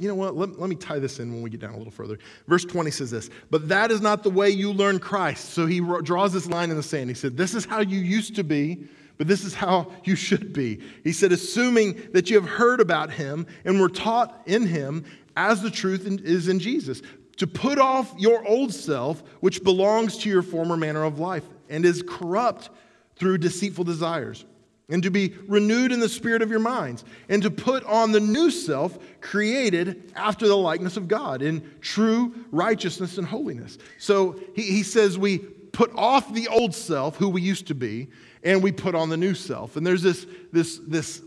you 0.00 0.08
know 0.08 0.14
what? 0.14 0.34
Let, 0.34 0.58
let, 0.58 0.70
me 0.70 0.76
tie 0.76 0.98
this 0.98 1.20
in 1.20 1.30
when 1.30 1.42
we 1.42 1.50
get 1.50 1.60
down 1.60 1.74
a 1.74 1.76
little 1.76 1.92
further. 1.92 2.18
Verse 2.48 2.64
20 2.64 2.90
says 2.90 3.10
this, 3.10 3.28
but 3.50 3.68
that 3.68 3.90
is 3.90 4.00
not 4.00 4.22
the 4.22 4.30
way 4.30 4.48
you 4.48 4.72
learn 4.72 4.98
Christ. 4.98 5.50
So 5.50 5.66
he 5.66 5.80
draws 6.02 6.32
this 6.32 6.46
line 6.46 6.70
in 6.70 6.76
the 6.76 6.82
sand. 6.82 7.10
He 7.10 7.14
said, 7.14 7.36
This 7.36 7.54
is 7.54 7.66
how 7.66 7.80
you 7.80 7.98
used 7.98 8.34
to 8.36 8.42
be, 8.42 8.88
but 9.18 9.28
this 9.28 9.44
is 9.44 9.52
how 9.52 9.92
you 10.04 10.16
should 10.16 10.54
be. 10.54 10.80
He 11.04 11.12
said, 11.12 11.32
Assuming 11.32 12.00
that 12.12 12.30
you 12.30 12.40
have 12.40 12.48
heard 12.48 12.80
about 12.80 13.12
him 13.12 13.46
and 13.66 13.78
were 13.78 13.90
taught 13.90 14.40
in 14.46 14.66
him 14.66 15.04
as 15.36 15.60
the 15.60 15.70
truth 15.70 16.06
is 16.24 16.48
in 16.48 16.60
Jesus, 16.60 17.02
to 17.36 17.46
put 17.46 17.78
off 17.78 18.14
your 18.18 18.46
old 18.48 18.72
self, 18.72 19.22
which 19.40 19.62
belongs 19.62 20.16
to 20.18 20.30
your 20.30 20.42
former 20.42 20.78
manner 20.78 21.04
of 21.04 21.18
life 21.18 21.44
and 21.68 21.84
is 21.84 22.02
corrupt 22.08 22.70
through 23.16 23.36
deceitful 23.36 23.84
desires 23.84 24.46
and 24.90 25.02
to 25.02 25.10
be 25.10 25.34
renewed 25.46 25.92
in 25.92 26.00
the 26.00 26.08
spirit 26.08 26.42
of 26.42 26.50
your 26.50 26.60
minds, 26.60 27.04
and 27.28 27.42
to 27.42 27.50
put 27.50 27.84
on 27.84 28.12
the 28.12 28.20
new 28.20 28.50
self 28.50 28.98
created 29.20 30.12
after 30.16 30.48
the 30.48 30.56
likeness 30.56 30.96
of 30.96 31.08
God 31.08 31.42
in 31.42 31.70
true 31.80 32.34
righteousness 32.50 33.18
and 33.18 33.26
holiness. 33.26 33.78
So 33.98 34.40
he, 34.54 34.62
he 34.62 34.82
says 34.82 35.18
we 35.18 35.38
put 35.38 35.90
off 35.94 36.32
the 36.34 36.48
old 36.48 36.74
self, 36.74 37.16
who 37.16 37.28
we 37.28 37.42
used 37.42 37.66
to 37.68 37.74
be, 37.74 38.08
and 38.42 38.62
we 38.62 38.72
put 38.72 38.94
on 38.94 39.08
the 39.08 39.16
new 39.16 39.34
self. 39.34 39.76
And 39.76 39.86
there's 39.86 40.02
this, 40.02 40.26
this, 40.52 40.80
this 40.86 41.22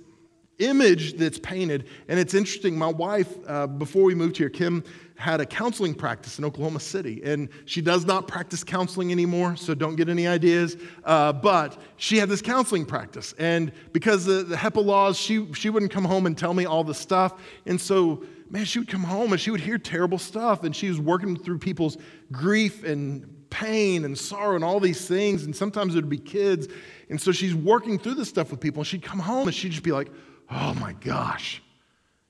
image 0.60 1.14
that's 1.14 1.40
painted, 1.40 1.88
and 2.08 2.20
it's 2.20 2.34
interesting. 2.34 2.78
My 2.78 2.88
wife, 2.88 3.34
uh, 3.48 3.68
before 3.68 4.04
we 4.04 4.16
moved 4.16 4.38
here, 4.38 4.50
Kim, 4.50 4.84
had 5.16 5.40
a 5.42 5.46
counseling 5.46 5.94
practice 5.94 6.40
in 6.40 6.46
Oklahoma 6.46 6.80
City, 6.80 7.22
and 7.24 7.50
she 7.66 7.82
does 7.82 8.06
not 8.06 8.28
practice 8.28 8.64
counseling 8.64 9.12
anymore, 9.12 9.56
so 9.56 9.74
don't 9.74 9.96
get 9.96 10.10
any 10.10 10.28
ideas. 10.28 10.76
Uh, 11.04 11.32
but 11.34 11.80
she 11.98 12.18
had 12.18 12.30
this 12.30 12.42
counseling 12.42 12.86
practice, 12.86 13.34
and 13.38 13.72
because 13.94 14.28
of 14.28 14.50
the 14.50 14.56
HIPAA 14.56 14.84
laws, 14.84 15.18
she, 15.18 15.52
she 15.54 15.70
wouldn't 15.70 15.92
come 15.92 16.06
home 16.06 16.26
and 16.26 16.38
tell 16.38 16.54
me 16.54 16.66
all 16.66 16.84
the 16.84 16.94
stuff. 16.94 17.40
And 17.66 17.80
so, 17.80 18.24
man, 18.50 18.66
she 18.66 18.80
would 18.80 18.88
come 18.90 19.04
home 19.04 19.32
and 19.32 19.42
she 19.42 19.52
would 19.52 19.62
hear 19.62 19.78
terrible 19.78 20.18
stuff, 20.18 20.64
and 20.64 20.76
she 20.76 20.90
was 20.90 21.00
working 21.00 21.38
through 21.38 21.60
people's 21.60 21.98
grief 22.32 22.84
and 22.84 23.30
pain 23.50 24.04
and 24.04 24.18
sorrow 24.18 24.56
and 24.56 24.64
all 24.64 24.80
these 24.80 25.08
things, 25.08 25.46
and 25.46 25.56
sometimes 25.56 25.94
it 25.94 26.00
would 26.00 26.10
be 26.10 26.18
kids. 26.18 26.68
And 27.10 27.22
so 27.22 27.32
she's 27.32 27.54
working 27.54 28.00
through 28.00 28.16
this 28.16 28.30
stuff 28.30 28.50
with 28.50 28.60
people, 28.60 28.82
and 28.82 28.88
she'd 28.88 29.04
come 29.04 29.20
home 29.20 29.48
and 29.48 29.56
she'd 29.56 29.72
just 29.72 29.84
be 29.84 29.92
like, 29.92 30.10
oh 30.50 30.74
my 30.76 30.94
gosh, 30.94 31.62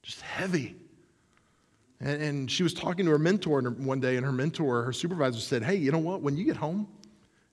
just 0.01 0.22
heavy. 0.22 0.75
And, 2.00 2.22
and 2.22 2.51
she 2.51 2.63
was 2.63 2.74
talking 2.74 3.05
to 3.05 3.12
her 3.12 3.20
mentor 3.20 3.62
one 3.62 4.00
day, 4.00 4.17
and 4.17 4.25
her 4.25 4.32
mentor, 4.32 4.84
her 4.84 4.93
supervisor, 4.93 5.39
said, 5.39 5.63
Hey, 5.63 5.75
you 5.75 5.91
know 5.91 6.00
what? 6.00 6.22
When 6.22 6.38
you 6.38 6.43
get 6.43 6.58
home, 6.58 6.88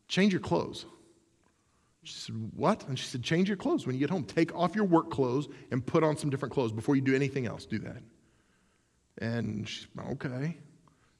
change 0.08 0.32
your 0.32 0.40
clothes. 0.40 0.86
She 2.02 2.14
said, 2.14 2.50
What? 2.56 2.86
And 2.88 2.98
she 2.98 3.06
said, 3.06 3.22
Change 3.22 3.48
your 3.48 3.56
clothes 3.56 3.86
when 3.86 3.94
you 3.94 4.00
get 4.00 4.10
home. 4.10 4.24
Take 4.24 4.54
off 4.54 4.74
your 4.74 4.84
work 4.84 5.10
clothes 5.10 5.48
and 5.70 5.84
put 5.84 6.02
on 6.02 6.16
some 6.16 6.30
different 6.30 6.52
clothes 6.52 6.72
before 6.72 6.96
you 6.96 7.02
do 7.02 7.14
anything 7.14 7.46
else. 7.46 7.66
Do 7.66 7.78
that. 7.80 8.02
And 9.18 9.68
she's, 9.68 9.86
Okay. 10.12 10.56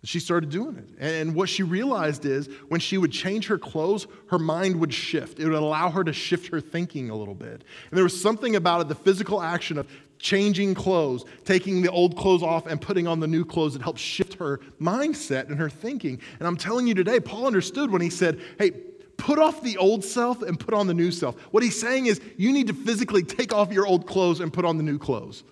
She 0.02 0.19
started 0.19 0.49
doing 0.49 0.76
it. 0.76 0.88
And 0.99 1.35
what 1.35 1.50
she 1.50 1.62
realized 1.62 2.25
is 2.25 2.49
when 2.69 2.80
she 2.80 2.97
would 2.97 3.12
change 3.12 3.49
her 3.49 3.59
clothes, 3.59 4.07
her 4.30 4.38
mind 4.38 4.76
would 4.76 4.95
shift. 4.95 5.38
It 5.38 5.45
would 5.45 5.52
allow 5.52 5.90
her 5.90 6.02
to 6.04 6.12
shift 6.12 6.50
her 6.52 6.61
thinking 6.61 7.11
a 7.11 7.14
little 7.14 7.35
bit. 7.35 7.64
And 7.90 7.92
there 7.92 8.04
was 8.04 8.19
something 8.19 8.57
about 8.57 8.80
it, 8.80 8.88
the 8.88 8.95
physical 8.95 9.42
action 9.42 9.76
of 9.76 9.87
changing 10.19 10.75
clothes, 10.75 11.25
taking 11.45 11.83
the 11.83 11.90
old 11.90 12.16
clothes 12.16 12.42
off 12.42 12.66
and 12.66 12.80
putting 12.80 13.07
on 13.07 13.21
the 13.21 13.26
new 13.26 13.45
clothes 13.45 13.75
that 13.75 13.83
helped 13.83 13.99
shift 13.99 14.35
her 14.35 14.61
mindset 14.80 15.49
and 15.49 15.59
her 15.59 15.69
thinking. 15.69 16.19
And 16.38 16.49
I'm 16.49 16.57
telling 16.57 16.87
you 16.87 16.95
today, 16.95 17.21
Paul 17.21 17.47
understood 17.47 17.90
when 17.90 18.00
he 18.00 18.11
said, 18.11 18.40
Hey, 18.59 18.71
put 19.19 19.38
off 19.38 19.62
the 19.62 19.76
old 19.76 20.02
self 20.02 20.40
and 20.40 20.59
put 20.59 20.73
on 20.73 20.87
the 20.87 20.95
new 20.95 21.11
self. 21.11 21.38
What 21.52 21.62
he's 21.62 21.78
saying 21.78 22.07
is 22.07 22.23
you 22.38 22.52
need 22.52 22.69
to 22.69 22.75
physically 22.75 23.23
take 23.23 23.52
off 23.52 23.71
your 23.71 23.87
old 23.87 24.07
clothes 24.07 24.40
and 24.40 24.50
put 24.50 24.64
on 24.64 24.78
the 24.78 24.83
new 24.83 24.99
clothes. 24.99 25.45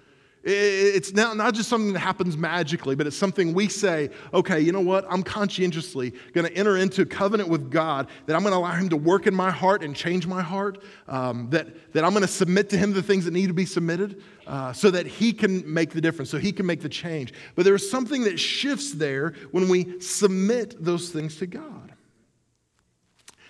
It's 0.50 1.12
not, 1.12 1.36
not 1.36 1.52
just 1.52 1.68
something 1.68 1.92
that 1.92 1.98
happens 1.98 2.36
magically, 2.36 2.94
but 2.94 3.06
it's 3.06 3.16
something 3.16 3.52
we 3.52 3.68
say, 3.68 4.08
okay, 4.32 4.58
you 4.58 4.72
know 4.72 4.80
what? 4.80 5.04
I'm 5.10 5.22
conscientiously 5.22 6.14
going 6.32 6.46
to 6.46 6.56
enter 6.56 6.78
into 6.78 7.02
a 7.02 7.06
covenant 7.06 7.50
with 7.50 7.70
God, 7.70 8.08
that 8.24 8.34
I'm 8.34 8.42
going 8.42 8.52
to 8.52 8.58
allow 8.58 8.72
Him 8.72 8.88
to 8.88 8.96
work 8.96 9.26
in 9.26 9.34
my 9.34 9.50
heart 9.50 9.84
and 9.84 9.94
change 9.94 10.26
my 10.26 10.40
heart, 10.40 10.82
um, 11.06 11.50
that, 11.50 11.92
that 11.92 12.02
I'm 12.02 12.12
going 12.12 12.22
to 12.22 12.28
submit 12.28 12.70
to 12.70 12.78
Him 12.78 12.94
the 12.94 13.02
things 13.02 13.26
that 13.26 13.32
need 13.32 13.48
to 13.48 13.52
be 13.52 13.66
submitted 13.66 14.22
uh, 14.46 14.72
so 14.72 14.90
that 14.90 15.06
He 15.06 15.34
can 15.34 15.70
make 15.70 15.90
the 15.90 16.00
difference, 16.00 16.30
so 16.30 16.38
He 16.38 16.52
can 16.52 16.64
make 16.64 16.80
the 16.80 16.88
change. 16.88 17.34
But 17.54 17.66
there's 17.66 17.88
something 17.90 18.24
that 18.24 18.40
shifts 18.40 18.92
there 18.92 19.34
when 19.50 19.68
we 19.68 20.00
submit 20.00 20.82
those 20.82 21.10
things 21.10 21.36
to 21.36 21.46
God. 21.46 21.92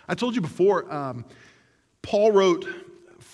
I 0.09 0.17
told 0.17 0.35
you 0.35 0.41
before, 0.41 0.93
um, 0.93 1.25
Paul 2.03 2.33
wrote 2.33 2.67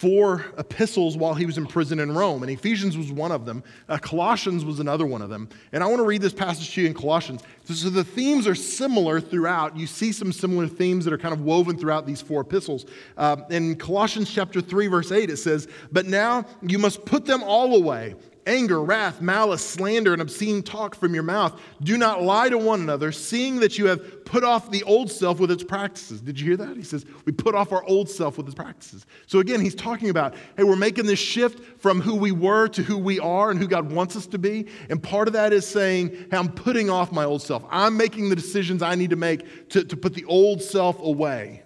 four 0.04 0.44
epistles 0.58 1.16
while 1.16 1.32
he 1.32 1.46
was 1.46 1.56
in 1.56 1.66
prison 1.66 1.99
in 1.99 2.12
Rome, 2.12 2.42
and 2.42 2.52
Ephesians 2.52 2.94
was 2.94 3.11
one 3.11 3.32
of 3.32 3.46
them. 3.46 3.64
Uh, 3.88 3.96
Colossians 3.96 4.62
was 4.62 4.78
another 4.78 5.06
one 5.06 5.23
of 5.23 5.30
them. 5.30 5.49
And 5.73 5.82
I 5.82 5.87
want 5.87 6.00
to 6.00 6.04
read 6.04 6.20
this 6.20 6.34
passage 6.34 6.75
to 6.75 6.82
you 6.82 6.88
in 6.88 6.92
Colossians. 6.92 7.42
So 7.64 7.88
the 7.88 8.04
themes 8.04 8.46
are 8.46 8.54
similar 8.54 9.18
throughout. 9.18 9.78
You 9.78 9.87
see 9.87 10.12
some 10.12 10.30
similar 10.30 10.68
themes 10.68 11.06
that 11.06 11.14
are 11.14 11.18
kind 11.18 11.32
of 11.32 11.40
woven 11.40 11.78
throughout 11.78 12.04
these 12.04 12.20
four 12.20 12.42
epistles. 12.42 12.84
Uh, 13.16 13.37
in 13.49 13.76
Colossians 13.76 14.30
chapter 14.30 14.61
3, 14.61 14.88
verse 14.88 15.11
8, 15.11 15.30
it 15.30 15.38
says, 15.38 15.68
But 15.90 16.04
now 16.04 16.44
you 16.61 16.78
must 16.78 17.06
put 17.06 17.25
them 17.25 17.42
all 17.42 17.75
away 17.75 18.14
anger, 18.46 18.82
wrath, 18.82 19.20
malice, 19.20 19.64
slander, 19.64 20.12
and 20.12 20.22
obscene 20.22 20.62
talk 20.62 20.94
from 20.94 21.14
your 21.14 21.22
mouth. 21.22 21.60
Do 21.82 21.96
not 21.96 22.22
lie 22.22 22.48
to 22.48 22.58
one 22.58 22.80
another, 22.80 23.12
seeing 23.12 23.60
that 23.60 23.78
you 23.78 23.86
have 23.86 24.24
put 24.24 24.44
off 24.44 24.70
the 24.70 24.82
old 24.84 25.10
self 25.10 25.38
with 25.38 25.50
its 25.50 25.62
practices. 25.62 26.20
Did 26.20 26.38
you 26.38 26.46
hear 26.46 26.56
that? 26.58 26.76
He 26.76 26.82
says, 26.82 27.04
We 27.24 27.32
put 27.32 27.54
off 27.54 27.72
our 27.72 27.84
old 27.84 28.08
self 28.08 28.36
with 28.36 28.46
its 28.46 28.54
practices. 28.54 29.06
So 29.26 29.38
again, 29.38 29.60
he's 29.60 29.74
talking 29.74 30.10
about, 30.10 30.34
hey, 30.56 30.64
we're 30.64 30.76
making 30.76 31.06
this 31.06 31.18
shift 31.18 31.80
from 31.80 32.00
who 32.00 32.14
we 32.14 32.32
were 32.32 32.68
to 32.68 32.82
who 32.82 32.98
we 32.98 33.20
are 33.20 33.50
and 33.50 33.58
who 33.58 33.68
God 33.68 33.92
wants 33.92 34.16
us 34.16 34.26
to 34.28 34.38
be. 34.38 34.66
And 34.88 35.02
part 35.02 35.28
of 35.28 35.34
that 35.34 35.52
is 35.52 35.66
saying, 35.66 36.10
hey, 36.30 36.36
I'm 36.36 36.52
putting 36.52 36.90
off 36.90 37.12
my 37.12 37.24
old 37.24 37.42
self. 37.42 37.64
I'm 37.70 37.96
making 37.96 38.28
the 38.28 38.36
decisions 38.36 38.82
I 38.82 38.94
need 38.94 39.10
to 39.10 39.16
make 39.16 39.70
to, 39.70 39.84
to 39.84 39.96
put 39.96 40.14
the 40.14 40.24
old 40.24 40.62
self 40.62 40.98
away. 41.00 41.62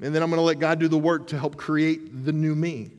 And 0.00 0.14
then 0.14 0.22
I'm 0.22 0.28
going 0.28 0.38
to 0.38 0.44
let 0.44 0.58
God 0.58 0.78
do 0.78 0.88
the 0.88 0.98
work 0.98 1.28
to 1.28 1.38
help 1.38 1.56
create 1.56 2.24
the 2.24 2.32
new 2.32 2.54
me. 2.54 2.90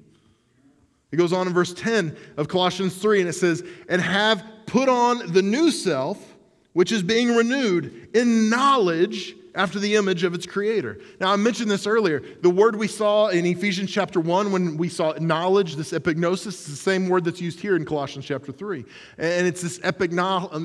It 1.11 1.15
goes 1.15 1.31
on 1.31 1.47
in 1.47 1.53
verse 1.53 1.73
10 1.73 2.15
of 2.35 2.47
Colossians 2.47 2.97
3, 2.97 3.21
and 3.21 3.29
it 3.29 3.33
says, 3.33 3.63
And 3.87 4.01
have 4.01 4.43
put 4.65 4.89
on 4.89 5.31
the 5.31 5.41
new 5.41 5.71
self, 5.71 6.35
which 6.73 6.91
is 6.91 7.01
being 7.01 7.35
renewed 7.35 8.09
in 8.13 8.49
knowledge 8.49 9.35
after 9.55 9.79
the 9.79 9.95
image 9.95 10.23
of 10.23 10.35
its 10.35 10.45
creator. 10.45 10.99
Now, 11.19 11.33
I 11.33 11.35
mentioned 11.35 11.71
this 11.71 11.87
earlier. 11.87 12.21
The 12.41 12.49
word 12.49 12.75
we 12.75 12.87
saw 12.87 13.29
in 13.29 13.45
Ephesians 13.45 13.89
chapter 13.91 14.19
1 14.19 14.51
when 14.51 14.77
we 14.77 14.87
saw 14.87 15.13
knowledge, 15.19 15.75
this 15.75 15.93
epignosis, 15.93 16.47
is 16.47 16.65
the 16.67 16.75
same 16.75 17.09
word 17.09 17.23
that's 17.23 17.41
used 17.41 17.59
here 17.59 17.75
in 17.75 17.83
Colossians 17.83 18.25
chapter 18.25 18.51
3. 18.51 18.85
And 19.17 19.47
it's 19.47 19.63
this 19.63 19.79
um, 19.83 19.89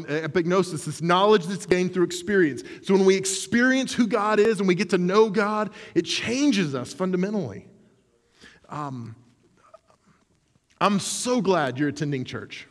epignosis, 0.04 0.84
this 0.84 1.00
knowledge 1.00 1.46
that's 1.46 1.64
gained 1.64 1.94
through 1.94 2.04
experience. 2.04 2.62
So 2.82 2.92
when 2.92 3.06
we 3.06 3.16
experience 3.16 3.94
who 3.94 4.06
God 4.06 4.38
is 4.38 4.58
and 4.58 4.68
we 4.68 4.74
get 4.74 4.90
to 4.90 4.98
know 4.98 5.30
God, 5.30 5.70
it 5.94 6.02
changes 6.02 6.74
us 6.74 6.92
fundamentally. 6.92 7.66
Um, 8.68 9.16
I'm 10.82 10.98
so 10.98 11.40
glad 11.40 11.78
you're 11.78 11.90
attending 11.90 12.24
church. 12.24 12.66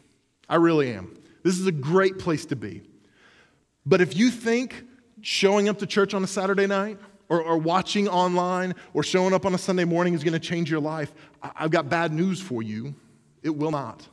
I 0.50 0.56
really 0.56 0.92
am. 0.92 1.18
This 1.44 1.58
is 1.58 1.66
a 1.66 1.72
great 1.72 2.20
place 2.20 2.46
to 2.48 2.58
be. 2.58 2.82
But 3.86 4.02
if 4.02 4.18
you 4.18 4.30
think 4.30 4.84
showing 5.22 5.70
up 5.70 5.80
to 5.80 5.86
church 5.86 6.14
on 6.14 6.22
a 6.22 6.28
Saturday 6.28 6.68
night 6.68 7.00
or, 7.30 7.42
or 7.42 7.58
watching 7.58 8.10
online 8.10 8.76
or 8.94 9.02
showing 9.02 9.34
up 9.34 9.46
on 9.46 9.56
a 9.56 9.58
Sunday 9.58 9.86
morning 9.86 10.14
is 10.14 10.26
going 10.26 10.34
to 10.34 10.40
change 10.40 10.70
your 10.70 10.82
life, 10.82 11.14
I've 11.42 11.72
got 11.72 11.88
bad 11.88 12.12
news 12.12 12.42
for 12.42 12.62
you. 12.62 12.94
It 13.44 13.56
will 13.56 13.72
not. 13.72 14.06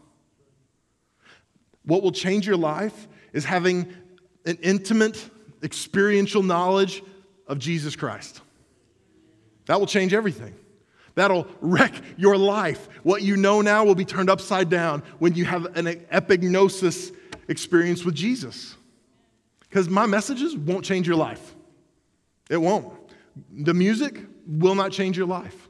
What 1.82 2.04
will 2.04 2.12
change 2.12 2.46
your 2.46 2.56
life 2.56 3.08
is 3.32 3.44
having 3.44 3.92
an 4.46 4.58
intimate, 4.62 5.28
experiential 5.64 6.44
knowledge 6.44 7.02
of 7.48 7.58
Jesus 7.58 7.96
Christ. 7.96 8.42
That 9.66 9.80
will 9.80 9.88
change 9.88 10.14
everything. 10.14 10.54
That'll 11.18 11.48
wreck 11.60 11.92
your 12.16 12.37
life. 12.37 12.88
What 13.02 13.22
you 13.22 13.37
know 13.37 13.60
now 13.60 13.84
will 13.84 13.96
be 13.96 14.04
turned 14.04 14.30
upside 14.30 14.70
down 14.70 15.02
when 15.18 15.34
you 15.34 15.44
have 15.46 15.64
an 15.76 15.87
epignosis 16.12 17.12
experience 17.48 18.04
with 18.04 18.14
Jesus. 18.14 18.76
Because 19.58 19.88
my 19.88 20.06
messages 20.06 20.56
won't 20.56 20.84
change 20.84 21.08
your 21.08 21.16
life. 21.16 21.56
It 22.48 22.58
won't. 22.58 22.94
The 23.52 23.75
music 23.75 24.20
will 24.46 24.76
not 24.76 24.92
change 24.92 25.16
your 25.16 25.26
life. 25.26 25.68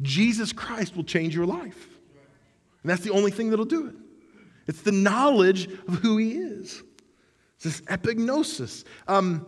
Jesus 0.00 0.50
Christ 0.50 0.96
will 0.96 1.04
change 1.04 1.34
your 1.34 1.44
life. 1.44 1.88
And 2.82 2.90
that's 2.90 3.02
the 3.02 3.12
only 3.12 3.30
thing 3.30 3.50
that'll 3.50 3.66
do 3.66 3.88
it. 3.88 3.94
It's 4.66 4.80
the 4.80 4.92
knowledge 4.92 5.66
of 5.66 5.96
who 5.96 6.16
he 6.16 6.38
is. 6.38 6.82
It's 7.56 7.64
this 7.64 7.80
epignosis. 7.82 8.84
Um, 9.06 9.46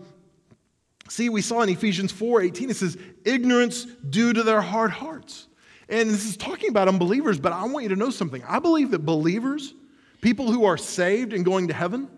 See, 1.08 1.28
we 1.28 1.40
saw 1.42 1.62
in 1.62 1.68
Ephesians 1.68 2.12
4 2.12 2.42
18, 2.42 2.70
it 2.70 2.76
says, 2.76 2.98
ignorance 3.24 3.84
due 3.84 4.32
to 4.32 4.42
their 4.42 4.60
hard 4.60 4.90
hearts. 4.90 5.46
And 5.88 6.10
this 6.10 6.26
is 6.26 6.36
talking 6.36 6.68
about 6.68 6.86
unbelievers, 6.86 7.40
but 7.40 7.52
I 7.52 7.64
want 7.64 7.84
you 7.84 7.88
to 7.90 7.96
know 7.96 8.10
something. 8.10 8.42
I 8.46 8.58
believe 8.58 8.90
that 8.90 9.00
believers, 9.00 9.72
people 10.20 10.52
who 10.52 10.64
are 10.66 10.76
saved 10.76 11.32
and 11.32 11.44
going 11.44 11.68
to 11.68 11.74
heaven, 11.74 12.08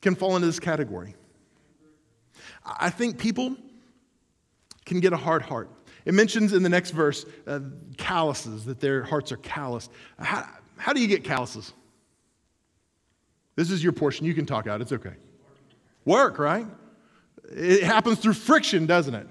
can 0.00 0.14
fall 0.14 0.34
into 0.36 0.46
this 0.46 0.60
category. 0.60 1.14
I 2.64 2.90
think 2.90 3.18
people 3.18 3.56
can 4.86 5.00
get 5.00 5.12
a 5.12 5.16
hard 5.16 5.42
heart. 5.42 5.70
It 6.04 6.14
mentions 6.14 6.52
in 6.52 6.62
the 6.62 6.68
next 6.68 6.92
verse 6.92 7.26
uh, 7.46 7.60
calluses, 7.96 8.64
that 8.64 8.80
their 8.80 9.02
hearts 9.02 9.32
are 9.32 9.36
calloused. 9.38 9.90
How, 10.18 10.48
how 10.76 10.92
do 10.92 11.00
you 11.00 11.08
get 11.08 11.24
calluses? 11.24 11.72
This 13.56 13.70
is 13.70 13.82
your 13.82 13.92
portion. 13.92 14.24
You 14.26 14.34
can 14.34 14.46
talk 14.46 14.66
out. 14.66 14.80
It's 14.80 14.92
okay. 14.92 15.14
Work, 16.04 16.38
right? 16.38 16.66
It 17.50 17.82
happens 17.82 18.18
through 18.18 18.34
friction, 18.34 18.86
doesn't 18.86 19.14
it? 19.14 19.28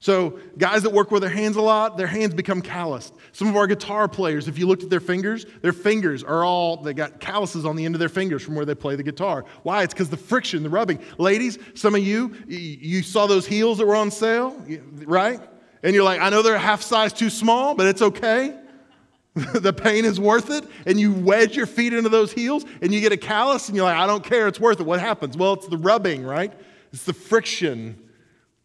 So, 0.00 0.38
guys 0.56 0.84
that 0.84 0.90
work 0.90 1.10
with 1.10 1.22
their 1.22 1.30
hands 1.30 1.56
a 1.56 1.60
lot, 1.60 1.96
their 1.96 2.06
hands 2.06 2.32
become 2.32 2.62
calloused. 2.62 3.12
Some 3.32 3.48
of 3.48 3.56
our 3.56 3.66
guitar 3.66 4.06
players, 4.06 4.46
if 4.46 4.56
you 4.56 4.68
looked 4.68 4.84
at 4.84 4.90
their 4.90 5.00
fingers, 5.00 5.44
their 5.60 5.72
fingers 5.72 6.22
are 6.22 6.44
all, 6.44 6.76
they 6.76 6.94
got 6.94 7.18
calluses 7.18 7.64
on 7.64 7.74
the 7.74 7.84
end 7.84 7.96
of 7.96 7.98
their 7.98 8.08
fingers 8.08 8.42
from 8.42 8.54
where 8.54 8.64
they 8.64 8.76
play 8.76 8.94
the 8.94 9.02
guitar. 9.02 9.44
Why? 9.64 9.82
It's 9.82 9.92
because 9.92 10.08
the 10.08 10.16
friction, 10.16 10.62
the 10.62 10.70
rubbing. 10.70 11.00
Ladies, 11.18 11.58
some 11.74 11.96
of 11.96 12.00
you, 12.00 12.32
you 12.46 13.02
saw 13.02 13.26
those 13.26 13.44
heels 13.44 13.78
that 13.78 13.86
were 13.86 13.96
on 13.96 14.12
sale, 14.12 14.56
right? 15.04 15.40
And 15.82 15.96
you're 15.96 16.04
like, 16.04 16.20
I 16.20 16.30
know 16.30 16.42
they're 16.42 16.54
a 16.54 16.60
half 16.60 16.82
size 16.82 17.12
too 17.12 17.30
small, 17.30 17.74
but 17.74 17.88
it's 17.88 18.02
okay. 18.02 18.56
the 19.34 19.72
pain 19.72 20.04
is 20.04 20.20
worth 20.20 20.50
it. 20.50 20.64
And 20.86 20.98
you 20.98 21.12
wedge 21.12 21.56
your 21.56 21.66
feet 21.66 21.92
into 21.92 22.08
those 22.08 22.32
heels 22.32 22.64
and 22.82 22.94
you 22.94 23.00
get 23.00 23.12
a 23.12 23.16
callus 23.16 23.68
and 23.68 23.76
you're 23.76 23.84
like, 23.84 23.96
I 23.96 24.06
don't 24.06 24.22
care, 24.22 24.46
it's 24.46 24.60
worth 24.60 24.78
it. 24.78 24.86
What 24.86 25.00
happens? 25.00 25.36
Well, 25.36 25.54
it's 25.54 25.66
the 25.66 25.78
rubbing, 25.78 26.24
right? 26.24 26.52
It's 26.92 27.04
the 27.04 27.12
friction 27.12 27.98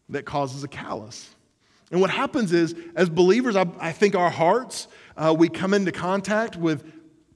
that 0.08 0.24
causes 0.24 0.64
a 0.64 0.68
callus. 0.68 1.34
And 1.90 2.00
what 2.00 2.10
happens 2.10 2.52
is, 2.52 2.74
as 2.96 3.08
believers, 3.08 3.56
I, 3.56 3.66
I 3.78 3.92
think 3.92 4.14
our 4.14 4.30
hearts, 4.30 4.88
uh, 5.16 5.34
we 5.36 5.48
come 5.48 5.74
into 5.74 5.92
contact 5.92 6.56
with 6.56 6.84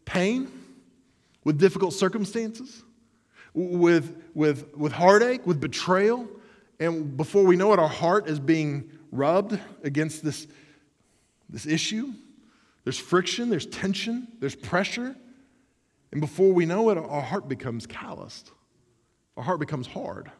pain, 0.04 0.50
with 1.44 1.58
difficult 1.58 1.92
circumstances, 1.92 2.82
with, 3.54 4.16
with, 4.34 4.74
with 4.76 4.92
heartache, 4.92 5.46
with 5.46 5.60
betrayal. 5.60 6.26
And 6.80 7.16
before 7.16 7.44
we 7.44 7.56
know 7.56 7.72
it, 7.72 7.78
our 7.78 7.88
heart 7.88 8.28
is 8.28 8.40
being 8.40 8.90
rubbed 9.12 9.58
against 9.84 10.24
this, 10.24 10.46
this 11.48 11.66
issue. 11.66 12.12
There's 12.84 12.98
friction, 12.98 13.50
there's 13.50 13.66
tension, 13.66 14.28
there's 14.40 14.56
pressure. 14.56 15.14
And 16.10 16.20
before 16.20 16.52
we 16.52 16.64
know 16.66 16.88
it, 16.90 16.98
our 16.98 17.22
heart 17.22 17.48
becomes 17.48 17.86
calloused. 17.86 18.50
Our 19.36 19.44
heart 19.44 19.60
becomes 19.60 19.86
hard. 19.86 20.32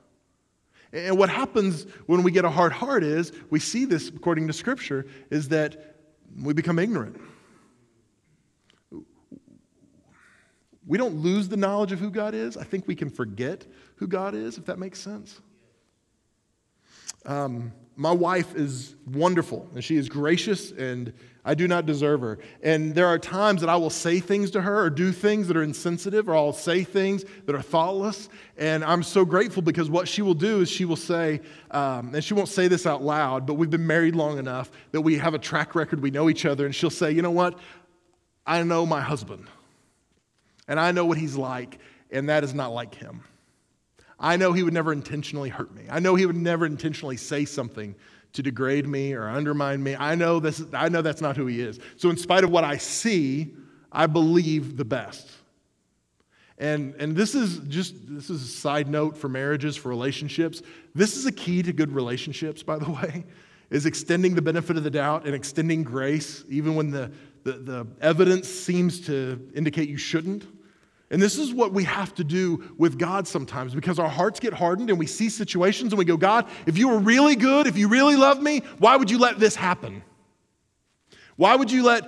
And 0.92 1.18
what 1.18 1.28
happens 1.28 1.84
when 2.06 2.22
we 2.22 2.30
get 2.30 2.44
a 2.44 2.50
hard 2.50 2.72
heart 2.72 3.04
is, 3.04 3.32
we 3.50 3.60
see 3.60 3.84
this 3.84 4.08
according 4.08 4.46
to 4.46 4.52
Scripture, 4.52 5.06
is 5.30 5.48
that 5.48 5.96
we 6.42 6.54
become 6.54 6.78
ignorant. 6.78 7.20
We 10.86 10.96
don't 10.96 11.16
lose 11.16 11.48
the 11.48 11.56
knowledge 11.58 11.92
of 11.92 11.98
who 11.98 12.10
God 12.10 12.34
is. 12.34 12.56
I 12.56 12.64
think 12.64 12.88
we 12.88 12.94
can 12.94 13.10
forget 13.10 13.66
who 13.96 14.06
God 14.06 14.34
is, 14.34 14.56
if 14.56 14.64
that 14.66 14.78
makes 14.78 14.98
sense. 14.98 15.40
Um, 17.26 17.72
my 17.98 18.12
wife 18.12 18.54
is 18.54 18.94
wonderful 19.06 19.68
and 19.74 19.82
she 19.82 19.96
is 19.96 20.08
gracious 20.08 20.70
and 20.70 21.12
I 21.44 21.54
do 21.54 21.66
not 21.66 21.84
deserve 21.84 22.20
her. 22.20 22.38
And 22.62 22.94
there 22.94 23.08
are 23.08 23.18
times 23.18 23.60
that 23.60 23.68
I 23.68 23.74
will 23.74 23.90
say 23.90 24.20
things 24.20 24.52
to 24.52 24.60
her 24.60 24.84
or 24.84 24.88
do 24.88 25.10
things 25.10 25.48
that 25.48 25.56
are 25.56 25.64
insensitive 25.64 26.28
or 26.28 26.36
I'll 26.36 26.52
say 26.52 26.84
things 26.84 27.24
that 27.46 27.56
are 27.56 27.62
thoughtless. 27.62 28.28
And 28.56 28.84
I'm 28.84 29.02
so 29.02 29.24
grateful 29.24 29.62
because 29.62 29.90
what 29.90 30.06
she 30.06 30.22
will 30.22 30.34
do 30.34 30.60
is 30.60 30.68
she 30.70 30.84
will 30.84 30.94
say, 30.94 31.40
um, 31.72 32.14
and 32.14 32.22
she 32.22 32.34
won't 32.34 32.48
say 32.48 32.68
this 32.68 32.86
out 32.86 33.02
loud, 33.02 33.46
but 33.46 33.54
we've 33.54 33.68
been 33.68 33.86
married 33.86 34.14
long 34.14 34.38
enough 34.38 34.70
that 34.92 35.00
we 35.00 35.18
have 35.18 35.34
a 35.34 35.38
track 35.38 35.74
record, 35.74 36.00
we 36.00 36.12
know 36.12 36.30
each 36.30 36.46
other. 36.46 36.66
And 36.66 36.74
she'll 36.74 36.90
say, 36.90 37.10
you 37.10 37.22
know 37.22 37.32
what? 37.32 37.58
I 38.46 38.62
know 38.62 38.86
my 38.86 39.00
husband 39.00 39.48
and 40.68 40.78
I 40.78 40.92
know 40.92 41.04
what 41.04 41.18
he's 41.18 41.34
like, 41.34 41.80
and 42.12 42.28
that 42.28 42.44
is 42.44 42.54
not 42.54 42.72
like 42.72 42.94
him. 42.94 43.24
I 44.20 44.36
know 44.36 44.52
he 44.52 44.62
would 44.62 44.74
never 44.74 44.92
intentionally 44.92 45.48
hurt 45.48 45.74
me. 45.74 45.84
I 45.88 46.00
know 46.00 46.14
he 46.14 46.26
would 46.26 46.36
never 46.36 46.66
intentionally 46.66 47.16
say 47.16 47.44
something 47.44 47.94
to 48.32 48.42
degrade 48.42 48.86
me 48.86 49.14
or 49.14 49.28
undermine 49.28 49.82
me. 49.82 49.96
I 49.96 50.14
know, 50.14 50.40
this, 50.40 50.62
I 50.72 50.88
know 50.88 51.02
that's 51.02 51.20
not 51.20 51.36
who 51.36 51.46
he 51.46 51.60
is. 51.60 51.78
So, 51.96 52.10
in 52.10 52.16
spite 52.16 52.44
of 52.44 52.50
what 52.50 52.64
I 52.64 52.76
see, 52.76 53.54
I 53.92 54.06
believe 54.06 54.76
the 54.76 54.84
best. 54.84 55.30
And, 56.58 56.94
and 56.96 57.14
this 57.14 57.36
is 57.36 57.58
just 57.68 57.94
this 58.08 58.30
is 58.30 58.42
a 58.42 58.46
side 58.46 58.88
note 58.88 59.16
for 59.16 59.28
marriages, 59.28 59.76
for 59.76 59.88
relationships. 59.88 60.60
This 60.94 61.16
is 61.16 61.24
a 61.24 61.32
key 61.32 61.62
to 61.62 61.72
good 61.72 61.92
relationships, 61.92 62.62
by 62.64 62.78
the 62.78 62.90
way, 63.02 63.24
is 63.70 63.86
extending 63.86 64.34
the 64.34 64.42
benefit 64.42 64.76
of 64.76 64.82
the 64.82 64.90
doubt 64.90 65.24
and 65.24 65.34
extending 65.34 65.84
grace, 65.84 66.44
even 66.48 66.74
when 66.74 66.90
the, 66.90 67.12
the, 67.44 67.52
the 67.52 67.86
evidence 68.00 68.48
seems 68.48 69.00
to 69.06 69.48
indicate 69.54 69.88
you 69.88 69.96
shouldn't. 69.96 70.46
And 71.10 71.22
this 71.22 71.38
is 71.38 71.54
what 71.54 71.72
we 71.72 71.84
have 71.84 72.14
to 72.16 72.24
do 72.24 72.74
with 72.76 72.98
God 72.98 73.26
sometimes 73.26 73.74
because 73.74 73.98
our 73.98 74.08
hearts 74.08 74.40
get 74.40 74.52
hardened 74.52 74.90
and 74.90 74.98
we 74.98 75.06
see 75.06 75.30
situations 75.30 75.92
and 75.92 75.98
we 75.98 76.04
go, 76.04 76.18
God, 76.18 76.46
if 76.66 76.76
you 76.76 76.88
were 76.88 76.98
really 76.98 77.34
good, 77.34 77.66
if 77.66 77.78
you 77.78 77.88
really 77.88 78.16
love 78.16 78.42
me, 78.42 78.60
why 78.78 78.96
would 78.96 79.10
you 79.10 79.18
let 79.18 79.38
this 79.38 79.56
happen? 79.56 80.02
Why 81.36 81.56
would 81.56 81.70
you 81.70 81.82
let 81.84 82.04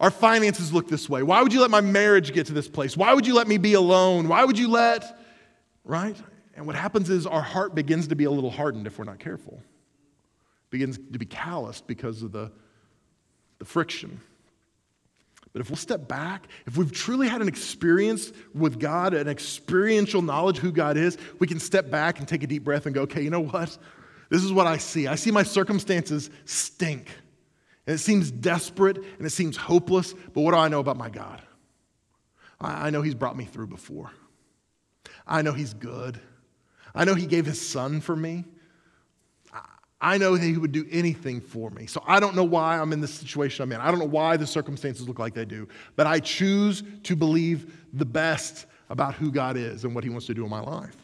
our 0.00 0.10
finances 0.10 0.72
look 0.72 0.88
this 0.88 1.10
way? 1.10 1.22
Why 1.22 1.42
would 1.42 1.52
you 1.52 1.60
let 1.60 1.70
my 1.70 1.82
marriage 1.82 2.32
get 2.32 2.46
to 2.46 2.54
this 2.54 2.68
place? 2.68 2.96
Why 2.96 3.12
would 3.12 3.26
you 3.26 3.34
let 3.34 3.48
me 3.48 3.58
be 3.58 3.74
alone? 3.74 4.28
Why 4.28 4.44
would 4.44 4.58
you 4.58 4.68
let, 4.68 5.18
right? 5.84 6.16
And 6.54 6.66
what 6.66 6.76
happens 6.76 7.10
is 7.10 7.26
our 7.26 7.42
heart 7.42 7.74
begins 7.74 8.08
to 8.08 8.16
be 8.16 8.24
a 8.24 8.30
little 8.30 8.50
hardened 8.50 8.86
if 8.86 8.98
we're 8.98 9.04
not 9.04 9.18
careful. 9.18 9.60
Begins 10.70 10.98
to 11.12 11.18
be 11.18 11.26
calloused 11.26 11.86
because 11.86 12.22
of 12.22 12.32
the, 12.32 12.50
the 13.58 13.66
friction. 13.66 14.20
But 15.56 15.62
if 15.62 15.70
we'll 15.70 15.78
step 15.78 16.06
back, 16.06 16.48
if 16.66 16.76
we've 16.76 16.92
truly 16.92 17.28
had 17.28 17.40
an 17.40 17.48
experience 17.48 18.30
with 18.54 18.78
God, 18.78 19.14
an 19.14 19.26
experiential 19.26 20.20
knowledge 20.20 20.58
who 20.58 20.70
God 20.70 20.98
is, 20.98 21.16
we 21.38 21.46
can 21.46 21.58
step 21.58 21.90
back 21.90 22.18
and 22.18 22.28
take 22.28 22.42
a 22.42 22.46
deep 22.46 22.62
breath 22.62 22.84
and 22.84 22.94
go, 22.94 23.00
okay, 23.04 23.22
you 23.22 23.30
know 23.30 23.40
what? 23.40 23.78
This 24.28 24.44
is 24.44 24.52
what 24.52 24.66
I 24.66 24.76
see. 24.76 25.06
I 25.06 25.14
see 25.14 25.30
my 25.30 25.42
circumstances 25.42 26.28
stink. 26.44 27.08
And 27.86 27.94
it 27.94 28.00
seems 28.00 28.30
desperate 28.30 28.98
and 28.98 29.26
it 29.26 29.30
seems 29.30 29.56
hopeless, 29.56 30.12
but 30.12 30.42
what 30.42 30.50
do 30.50 30.58
I 30.58 30.68
know 30.68 30.80
about 30.80 30.98
my 30.98 31.08
God? 31.08 31.40
I 32.60 32.90
know 32.90 33.00
He's 33.00 33.14
brought 33.14 33.38
me 33.38 33.46
through 33.46 33.68
before. 33.68 34.10
I 35.26 35.40
know 35.40 35.54
He's 35.54 35.72
good. 35.72 36.20
I 36.94 37.06
know 37.06 37.14
He 37.14 37.24
gave 37.24 37.46
His 37.46 37.66
Son 37.66 38.02
for 38.02 38.14
me. 38.14 38.44
I 40.00 40.18
know 40.18 40.36
that 40.36 40.44
He 40.44 40.56
would 40.56 40.72
do 40.72 40.86
anything 40.90 41.40
for 41.40 41.70
me. 41.70 41.86
So 41.86 42.02
I 42.06 42.20
don't 42.20 42.36
know 42.36 42.44
why 42.44 42.78
I'm 42.78 42.92
in 42.92 43.00
this 43.00 43.14
situation 43.14 43.62
I'm 43.62 43.72
in. 43.72 43.80
I 43.80 43.90
don't 43.90 43.98
know 43.98 44.04
why 44.04 44.36
the 44.36 44.46
circumstances 44.46 45.08
look 45.08 45.18
like 45.18 45.34
they 45.34 45.44
do. 45.44 45.68
But 45.96 46.06
I 46.06 46.20
choose 46.20 46.82
to 47.04 47.16
believe 47.16 47.74
the 47.92 48.04
best 48.04 48.66
about 48.90 49.14
who 49.14 49.32
God 49.32 49.56
is 49.56 49.84
and 49.84 49.94
what 49.94 50.04
He 50.04 50.10
wants 50.10 50.26
to 50.26 50.34
do 50.34 50.44
in 50.44 50.50
my 50.50 50.60
life. 50.60 50.96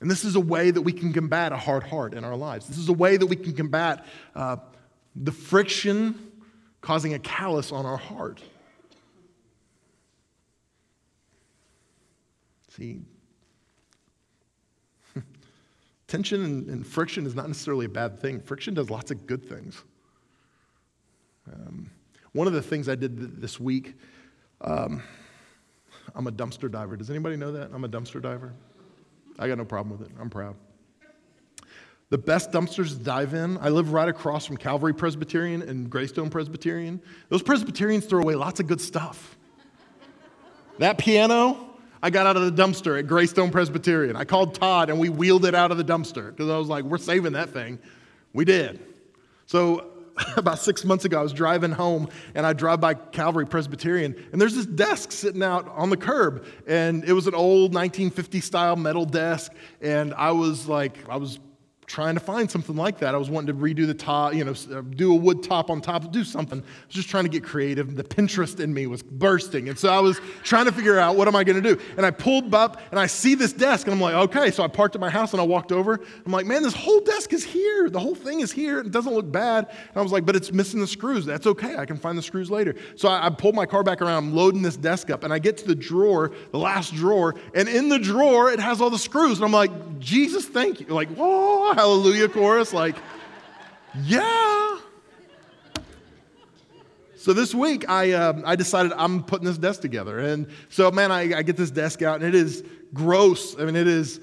And 0.00 0.10
this 0.10 0.24
is 0.24 0.36
a 0.36 0.40
way 0.40 0.70
that 0.70 0.82
we 0.82 0.92
can 0.92 1.12
combat 1.12 1.52
a 1.52 1.56
hard 1.56 1.84
heart 1.84 2.14
in 2.14 2.24
our 2.24 2.36
lives. 2.36 2.66
This 2.66 2.78
is 2.78 2.88
a 2.88 2.92
way 2.92 3.16
that 3.16 3.26
we 3.26 3.36
can 3.36 3.54
combat 3.54 4.04
uh, 4.34 4.56
the 5.16 5.32
friction 5.32 6.32
causing 6.80 7.14
a 7.14 7.18
callus 7.18 7.72
on 7.72 7.86
our 7.86 7.96
heart. 7.96 8.42
See, 12.76 13.00
Tension 16.06 16.44
and, 16.44 16.68
and, 16.68 16.86
friction 16.86 17.26
is 17.26 17.34
not 17.34 17.48
necessarily 17.48 17.86
a 17.86 17.88
bad 17.88 18.20
thing. 18.20 18.40
Friction 18.40 18.74
does 18.74 18.90
lots 18.90 19.10
of 19.10 19.26
good 19.26 19.44
things. 19.44 19.82
Um, 21.50 21.90
one 22.32 22.46
of 22.46 22.52
the 22.52 22.62
things 22.62 22.88
I 22.88 22.94
did 22.94 23.16
th- 23.16 23.30
this 23.34 23.58
week, 23.58 23.94
um, 24.60 25.02
I'm 26.14 26.26
a 26.26 26.32
dumpster 26.32 26.70
diver. 26.70 26.96
Does 26.96 27.10
anybody 27.10 27.36
know 27.36 27.52
that? 27.52 27.70
I'm 27.72 27.84
a 27.84 27.88
dumpster 27.88 28.20
diver. 28.20 28.52
I 29.38 29.48
got 29.48 29.58
no 29.58 29.64
problem 29.64 29.98
with 29.98 30.06
it. 30.06 30.14
I'm 30.20 30.30
proud. 30.30 30.56
The 32.10 32.18
best 32.18 32.52
dumpsters 32.52 32.90
to 32.90 33.02
dive 33.02 33.34
in, 33.34 33.58
I 33.58 33.70
live 33.70 33.92
right 33.92 34.08
across 34.08 34.46
from 34.46 34.56
Calvary 34.56 34.94
Presbyterian 34.94 35.62
and 35.62 35.90
Graystone 35.90 36.30
Presbyterian. 36.30 37.00
Those 37.28 37.42
Presbyterians 37.42 38.04
throw 38.04 38.20
away 38.20 38.34
lots 38.34 38.60
of 38.60 38.66
good 38.66 38.80
stuff. 38.80 39.36
that 40.78 40.98
piano, 40.98 41.73
I 42.04 42.10
got 42.10 42.26
out 42.26 42.36
of 42.36 42.54
the 42.54 42.62
dumpster 42.62 42.98
at 42.98 43.06
Graystone 43.06 43.50
Presbyterian. 43.50 44.14
I 44.14 44.26
called 44.26 44.54
Todd 44.54 44.90
and 44.90 45.00
we 45.00 45.08
wheeled 45.08 45.46
it 45.46 45.54
out 45.54 45.70
of 45.70 45.78
the 45.78 45.84
dumpster 45.84 46.28
because 46.28 46.50
I 46.50 46.58
was 46.58 46.68
like, 46.68 46.84
we're 46.84 46.98
saving 46.98 47.32
that 47.32 47.48
thing. 47.48 47.78
We 48.34 48.44
did. 48.44 48.78
So 49.46 49.86
about 50.36 50.58
six 50.58 50.84
months 50.84 51.06
ago, 51.06 51.18
I 51.18 51.22
was 51.22 51.32
driving 51.32 51.70
home 51.70 52.10
and 52.34 52.44
I 52.44 52.52
drive 52.52 52.78
by 52.78 52.92
Calvary 52.92 53.46
Presbyterian, 53.46 54.14
and 54.32 54.38
there's 54.38 54.54
this 54.54 54.66
desk 54.66 55.12
sitting 55.12 55.42
out 55.42 55.66
on 55.68 55.88
the 55.88 55.96
curb. 55.96 56.44
And 56.66 57.04
it 57.04 57.14
was 57.14 57.26
an 57.26 57.34
old 57.34 57.72
1950 57.72 58.40
style 58.42 58.76
metal 58.76 59.06
desk. 59.06 59.54
And 59.80 60.12
I 60.12 60.32
was 60.32 60.68
like, 60.68 61.08
I 61.08 61.16
was 61.16 61.38
trying 61.86 62.14
to 62.14 62.20
find 62.20 62.50
something 62.50 62.76
like 62.76 62.98
that. 62.98 63.14
I 63.14 63.18
was 63.18 63.30
wanting 63.30 63.54
to 63.54 63.62
redo 63.62 63.86
the 63.86 63.94
top, 63.94 64.34
you 64.34 64.44
know, 64.44 64.54
uh, 64.72 64.80
do 64.80 65.12
a 65.12 65.16
wood 65.16 65.42
top 65.42 65.70
on 65.70 65.80
top, 65.80 66.10
do 66.12 66.24
something. 66.24 66.60
I 66.60 66.86
was 66.86 66.94
just 66.94 67.08
trying 67.08 67.24
to 67.24 67.30
get 67.30 67.44
creative. 67.44 67.94
The 67.94 68.04
Pinterest 68.04 68.60
in 68.60 68.72
me 68.72 68.86
was 68.86 69.02
bursting. 69.02 69.68
And 69.68 69.78
so 69.78 69.88
I 69.90 70.00
was 70.00 70.20
trying 70.42 70.66
to 70.66 70.72
figure 70.72 70.98
out 70.98 71.16
what 71.16 71.28
am 71.28 71.36
I 71.36 71.44
going 71.44 71.62
to 71.62 71.74
do. 71.74 71.80
And 71.96 72.06
I 72.06 72.10
pulled 72.10 72.54
up 72.54 72.80
and 72.90 72.98
I 72.98 73.06
see 73.06 73.34
this 73.34 73.52
desk 73.52 73.86
and 73.86 73.94
I'm 73.94 74.00
like, 74.00 74.14
okay. 74.14 74.50
So 74.50 74.62
I 74.62 74.68
parked 74.68 74.94
at 74.94 75.00
my 75.00 75.10
house 75.10 75.32
and 75.32 75.40
I 75.40 75.44
walked 75.44 75.72
over. 75.72 76.00
I'm 76.24 76.32
like, 76.32 76.46
man, 76.46 76.62
this 76.62 76.74
whole 76.74 77.00
desk 77.00 77.32
is 77.32 77.44
here. 77.44 77.90
The 77.90 78.00
whole 78.00 78.14
thing 78.14 78.40
is 78.40 78.52
here. 78.52 78.80
It 78.80 78.90
doesn't 78.90 79.12
look 79.12 79.30
bad. 79.30 79.68
And 79.68 79.96
I 79.96 80.02
was 80.02 80.12
like, 80.12 80.24
but 80.24 80.36
it's 80.36 80.52
missing 80.52 80.80
the 80.80 80.86
screws. 80.86 81.26
That's 81.26 81.46
okay. 81.46 81.76
I 81.76 81.86
can 81.86 81.96
find 81.96 82.16
the 82.16 82.22
screws 82.22 82.50
later. 82.50 82.74
So 82.96 83.08
I, 83.08 83.26
I 83.26 83.30
pulled 83.30 83.54
my 83.54 83.66
car 83.66 83.82
back 83.82 84.00
around. 84.00 84.24
I'm 84.24 84.34
loading 84.34 84.62
this 84.62 84.76
desk 84.76 85.10
up 85.10 85.24
and 85.24 85.32
I 85.32 85.38
get 85.38 85.56
to 85.58 85.66
the 85.66 85.74
drawer, 85.74 86.32
the 86.50 86.58
last 86.58 86.94
drawer. 86.94 87.34
And 87.54 87.68
in 87.68 87.88
the 87.88 87.98
drawer, 87.98 88.50
it 88.50 88.60
has 88.60 88.80
all 88.80 88.90
the 88.90 88.98
screws. 88.98 89.38
And 89.38 89.44
I'm 89.44 89.52
like, 89.52 89.98
Jesus, 89.98 90.46
thank 90.46 90.80
you. 90.80 90.86
Like, 90.86 91.08
whoa, 91.08 91.73
hallelujah 91.74 92.28
chorus, 92.28 92.72
like, 92.72 92.96
yeah. 94.02 94.78
So 97.16 97.32
this 97.32 97.54
week, 97.54 97.88
I, 97.88 98.12
uh, 98.12 98.42
I 98.44 98.54
decided 98.54 98.92
I'm 98.96 99.22
putting 99.22 99.46
this 99.46 99.58
desk 99.58 99.80
together. 99.80 100.18
And 100.18 100.46
so, 100.68 100.90
man, 100.90 101.10
I, 101.10 101.38
I 101.38 101.42
get 101.42 101.56
this 101.56 101.70
desk 101.70 102.02
out, 102.02 102.16
and 102.16 102.24
it 102.24 102.34
is 102.34 102.62
gross. 102.92 103.58
I 103.58 103.64
mean, 103.64 103.76
it 103.76 103.86
is 103.86 104.20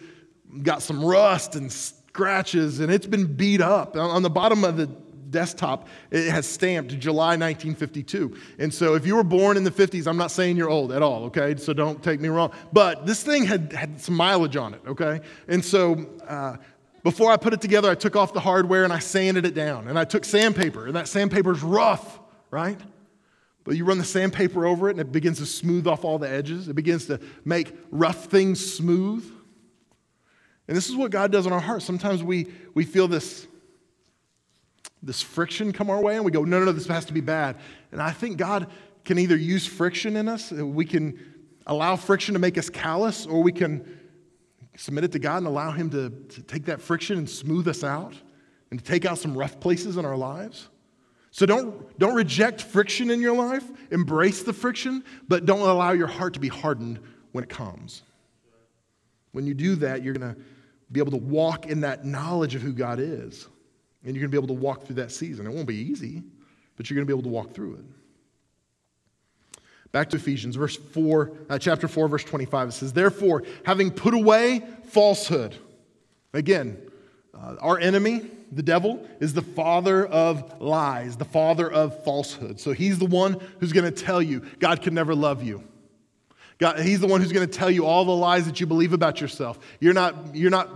got 0.62 0.82
some 0.82 1.04
rust 1.04 1.56
and 1.56 1.72
scratches, 1.72 2.80
and 2.80 2.92
it's 2.92 3.08
been 3.08 3.26
beat 3.26 3.62
up. 3.62 3.96
On 3.96 4.22
the 4.22 4.30
bottom 4.30 4.64
of 4.64 4.78
the 4.78 4.88
desktop, 5.32 5.88
it 6.12 6.30
has 6.30 6.46
stamped 6.46 6.98
July 7.00 7.38
1952. 7.38 8.38
And 8.60 8.74
so 8.74 8.94
if 8.96 9.06
you 9.06 9.16
were 9.16 9.24
born 9.24 9.58
in 9.58 9.64
the 9.64 9.72
50s, 9.72 10.06
I'm 10.06 10.18
not 10.18 10.30
saying 10.30 10.58
you're 10.58 10.70
old 10.70 10.92
at 10.92 11.02
all, 11.02 11.24
okay? 11.26 11.56
So 11.56 11.74
don't 11.74 12.04
take 12.04 12.20
me 12.20 12.30
wrong. 12.30 12.52
But 12.72 13.06
this 13.06 13.24
thing 13.24 13.46
had, 13.46 13.74
had 13.74 14.00
some 14.00 14.16
mileage 14.16 14.58
on 14.58 14.74
it, 14.74 14.82
okay? 14.86 15.22
And 15.48 15.64
so 15.64 16.06
uh, 16.28 16.58
before 17.04 17.32
I 17.32 17.38
put 17.38 17.54
it 17.54 17.62
together, 17.62 17.90
I 17.90 17.96
took 17.96 18.16
off 18.16 18.34
the 18.34 18.40
hardware 18.40 18.84
and 18.84 18.94
I 18.94 19.00
sanded 19.00 19.46
it 19.46 19.54
down. 19.54 19.88
And 19.88 19.98
I 19.98 20.06
took 20.06 20.26
sandpaper, 20.26 20.88
and 20.88 20.96
that 20.96 21.08
sandpaper 21.08 21.52
is 21.52 21.64
rough, 21.64 22.20
right? 22.52 22.80
But 23.64 23.76
you 23.76 23.86
run 23.86 23.98
the 23.98 24.04
sandpaper 24.04 24.66
over 24.66 24.90
it 24.90 24.92
and 24.92 25.00
it 25.00 25.12
begins 25.12 25.38
to 25.38 25.46
smooth 25.46 25.88
off 25.88 26.04
all 26.04 26.18
the 26.18 26.30
edges. 26.30 26.68
It 26.68 26.76
begins 26.76 27.06
to 27.08 27.20
make 27.46 27.76
rough 27.92 28.26
things 28.26 28.74
smooth. 28.74 29.24
And 30.68 30.76
this 30.76 30.90
is 30.90 30.96
what 30.96 31.12
God 31.12 31.32
does 31.32 31.46
in 31.46 31.54
our 31.54 31.60
hearts. 31.60 31.86
Sometimes 31.86 32.24
we, 32.24 32.48
we 32.74 32.86
feel 32.86 33.08
this, 33.08 33.46
this 35.04 35.22
friction 35.22 35.74
come 35.74 35.90
our 35.90 36.02
way 36.02 36.16
and 36.16 36.26
we 36.26 36.32
go, 36.32 36.44
no, 36.44 36.60
no, 36.60 36.66
no, 36.66 36.72
this 36.72 36.88
has 36.88 37.06
to 37.06 37.14
be 37.14 37.22
bad. 37.22 37.58
And 37.92 38.02
I 38.02 38.12
think 38.12 38.38
God 38.38 38.68
can 39.04 39.20
either 39.20 39.36
use 39.36 39.68
friction 39.68 40.16
in 40.16 40.28
us, 40.28 40.52
we 40.52 40.86
can 40.86 41.20
allow 41.68 41.96
friction 41.96 42.34
to 42.34 42.40
make 42.40 42.58
us 42.58 42.70
callous, 42.70 43.26
or 43.26 43.42
we 43.42 43.52
can 43.52 44.00
submit 44.76 45.04
it 45.04 45.12
to 45.14 45.20
God 45.20 45.38
and 45.38 45.48
allow 45.48 45.72
Him 45.72 45.90
to, 45.92 46.10
to 46.10 46.42
take 46.44 46.66
that 46.66 46.82
friction 46.82 47.18
and 47.18 47.30
smooth 47.30 47.68
us 47.68 47.84
out 47.84 48.14
and 48.70 48.80
to 48.80 48.86
take 48.86 49.06
out 49.06 49.18
some 49.18 49.38
rough 49.38 49.60
places 49.60 49.98
in 49.98 50.06
our 50.06 50.18
lives. 50.18 50.70
So 51.32 51.46
don't, 51.46 51.98
don't 51.98 52.16
reject 52.16 52.62
friction 52.62 53.10
in 53.10 53.22
your 53.22 53.36
life, 53.36 53.64
embrace 53.90 54.44
the 54.44 54.54
friction, 54.54 55.04
but 55.28 55.46
don't 55.46 55.62
allow 55.62 55.92
your 55.92 56.08
heart 56.08 56.34
to 56.34 56.40
be 56.40 56.50
hardened 56.50 57.00
when 57.32 57.44
it 57.44 57.50
comes. 57.50 58.04
When 59.32 59.46
you 59.46 59.54
do 59.54 59.76
that, 59.76 60.04
you're 60.04 60.14
going 60.14 60.36
to 60.36 60.42
be 60.92 61.00
able 61.00 61.12
to 61.12 61.18
walk 61.18 61.68
in 61.68 61.82
that 61.82 62.06
knowledge 62.06 62.56
of 62.56 62.62
who 62.62 62.74
God 62.74 63.00
is. 63.00 63.48
And 64.04 64.16
you're 64.16 64.22
going 64.22 64.32
to 64.32 64.42
be 64.42 64.44
able 64.44 64.56
to 64.56 64.62
walk 64.62 64.86
through 64.86 64.96
that 64.96 65.12
season. 65.12 65.46
It 65.46 65.54
won't 65.54 65.68
be 65.68 65.76
easy, 65.76 66.22
but 66.76 66.90
you're 66.90 66.96
going 66.96 67.08
to 67.08 67.14
be 67.14 67.18
able 67.18 67.30
to 67.30 67.34
walk 67.34 67.54
through 67.54 67.76
it. 67.76 67.86
Back 69.92 70.10
to 70.12 70.18
Ephesians, 70.18 70.56
verse 70.56 70.78
4, 70.78 71.32
uh, 71.50 71.60
chapter 71.60 71.88
4, 71.88 72.08
verse 72.08 72.24
25. 72.24 72.70
It 72.70 72.72
says, 72.72 72.94
Therefore, 72.94 73.44
having 73.66 73.92
put 73.92 74.14
away 74.14 74.64
falsehood. 74.86 75.56
Again, 76.34 76.78
Uh, 77.34 77.56
our 77.60 77.80
enemy, 77.80 78.22
the 78.52 78.62
devil, 78.62 79.08
is 79.20 79.34
the 79.34 79.42
father 79.42 80.06
of 80.06 80.62
lies, 80.62 81.18
the 81.18 81.26
father 81.26 81.72
of 81.72 82.04
falsehood. 82.04 82.60
So 82.60 82.72
he's 82.72 83.00
the 83.00 83.06
one 83.06 83.40
who's 83.60 83.74
going 83.74 83.92
to 83.92 84.04
tell 84.06 84.22
you 84.22 84.42
God 84.60 84.82
can 84.82 84.94
never 84.94 85.16
love 85.16 85.42
you. 85.42 85.64
God, 86.60 86.80
he's 86.80 87.00
the 87.00 87.08
one 87.08 87.22
who's 87.22 87.32
going 87.32 87.48
to 87.48 87.52
tell 87.52 87.72
you 87.72 87.86
all 87.86 88.06
the 88.06 88.16
lies 88.16 88.46
that 88.46 88.60
you 88.60 88.68
believe 88.68 88.94
about 88.94 89.22
yourself. 89.22 89.58
You're 89.80 89.96
not, 89.96 90.36
you're 90.36 90.52
not 90.52 90.70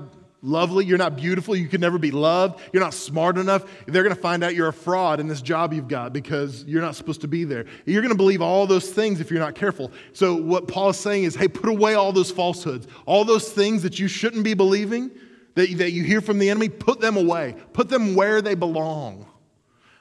lovely. 0.45 0.86
You're 0.86 0.97
not 0.97 1.17
beautiful. 1.17 1.55
You 1.55 1.67
can 1.67 1.81
never 1.81 1.97
be 1.97 2.12
loved. 2.12 2.62
You're 2.71 2.84
not 2.84 2.93
smart 2.93 3.38
enough. 3.38 3.65
They're 3.88 4.03
going 4.03 4.15
to 4.15 4.21
find 4.21 4.43
out 4.43 4.55
you're 4.55 4.67
a 4.67 4.73
fraud 4.73 5.19
in 5.19 5.27
this 5.27 5.41
job 5.41 5.73
you've 5.73 5.88
got 5.88 6.13
because 6.13 6.63
you're 6.65 6.81
not 6.81 6.95
supposed 6.95 7.21
to 7.21 7.27
be 7.27 7.43
there. 7.43 7.65
You're 7.86 8.01
going 8.01 8.13
to 8.13 8.17
believe 8.17 8.41
all 8.41 8.67
those 8.67 8.89
things 8.89 9.19
if 9.19 9.31
you're 9.31 9.39
not 9.39 9.55
careful. 9.55 9.91
So, 10.13 10.36
what 10.36 10.67
Paul 10.67 10.89
is 10.89 10.97
saying 10.97 11.23
is 11.23 11.36
hey, 11.36 11.47
put 11.47 11.69
away 11.69 11.95
all 11.95 12.12
those 12.12 12.31
falsehoods, 12.31 12.88
all 13.05 13.25
those 13.25 13.51
things 13.51 13.84
that 13.84 13.99
you 13.99 14.08
shouldn't 14.08 14.43
be 14.43 14.53
believing, 14.53 15.12
that, 15.55 15.77
that 15.77 15.91
you 15.91 16.03
hear 16.03 16.21
from 16.21 16.38
the 16.38 16.49
enemy, 16.49 16.69
put 16.69 17.01
them 17.01 17.17
away. 17.17 17.55
Put 17.73 17.89
them 17.89 18.15
where 18.15 18.41
they 18.41 18.55
belong. 18.55 19.25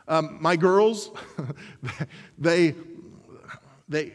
Um, 0.06 0.38
my 0.40 0.56
girls, 0.56 1.10
they, 2.38 2.74
they, 3.88 4.12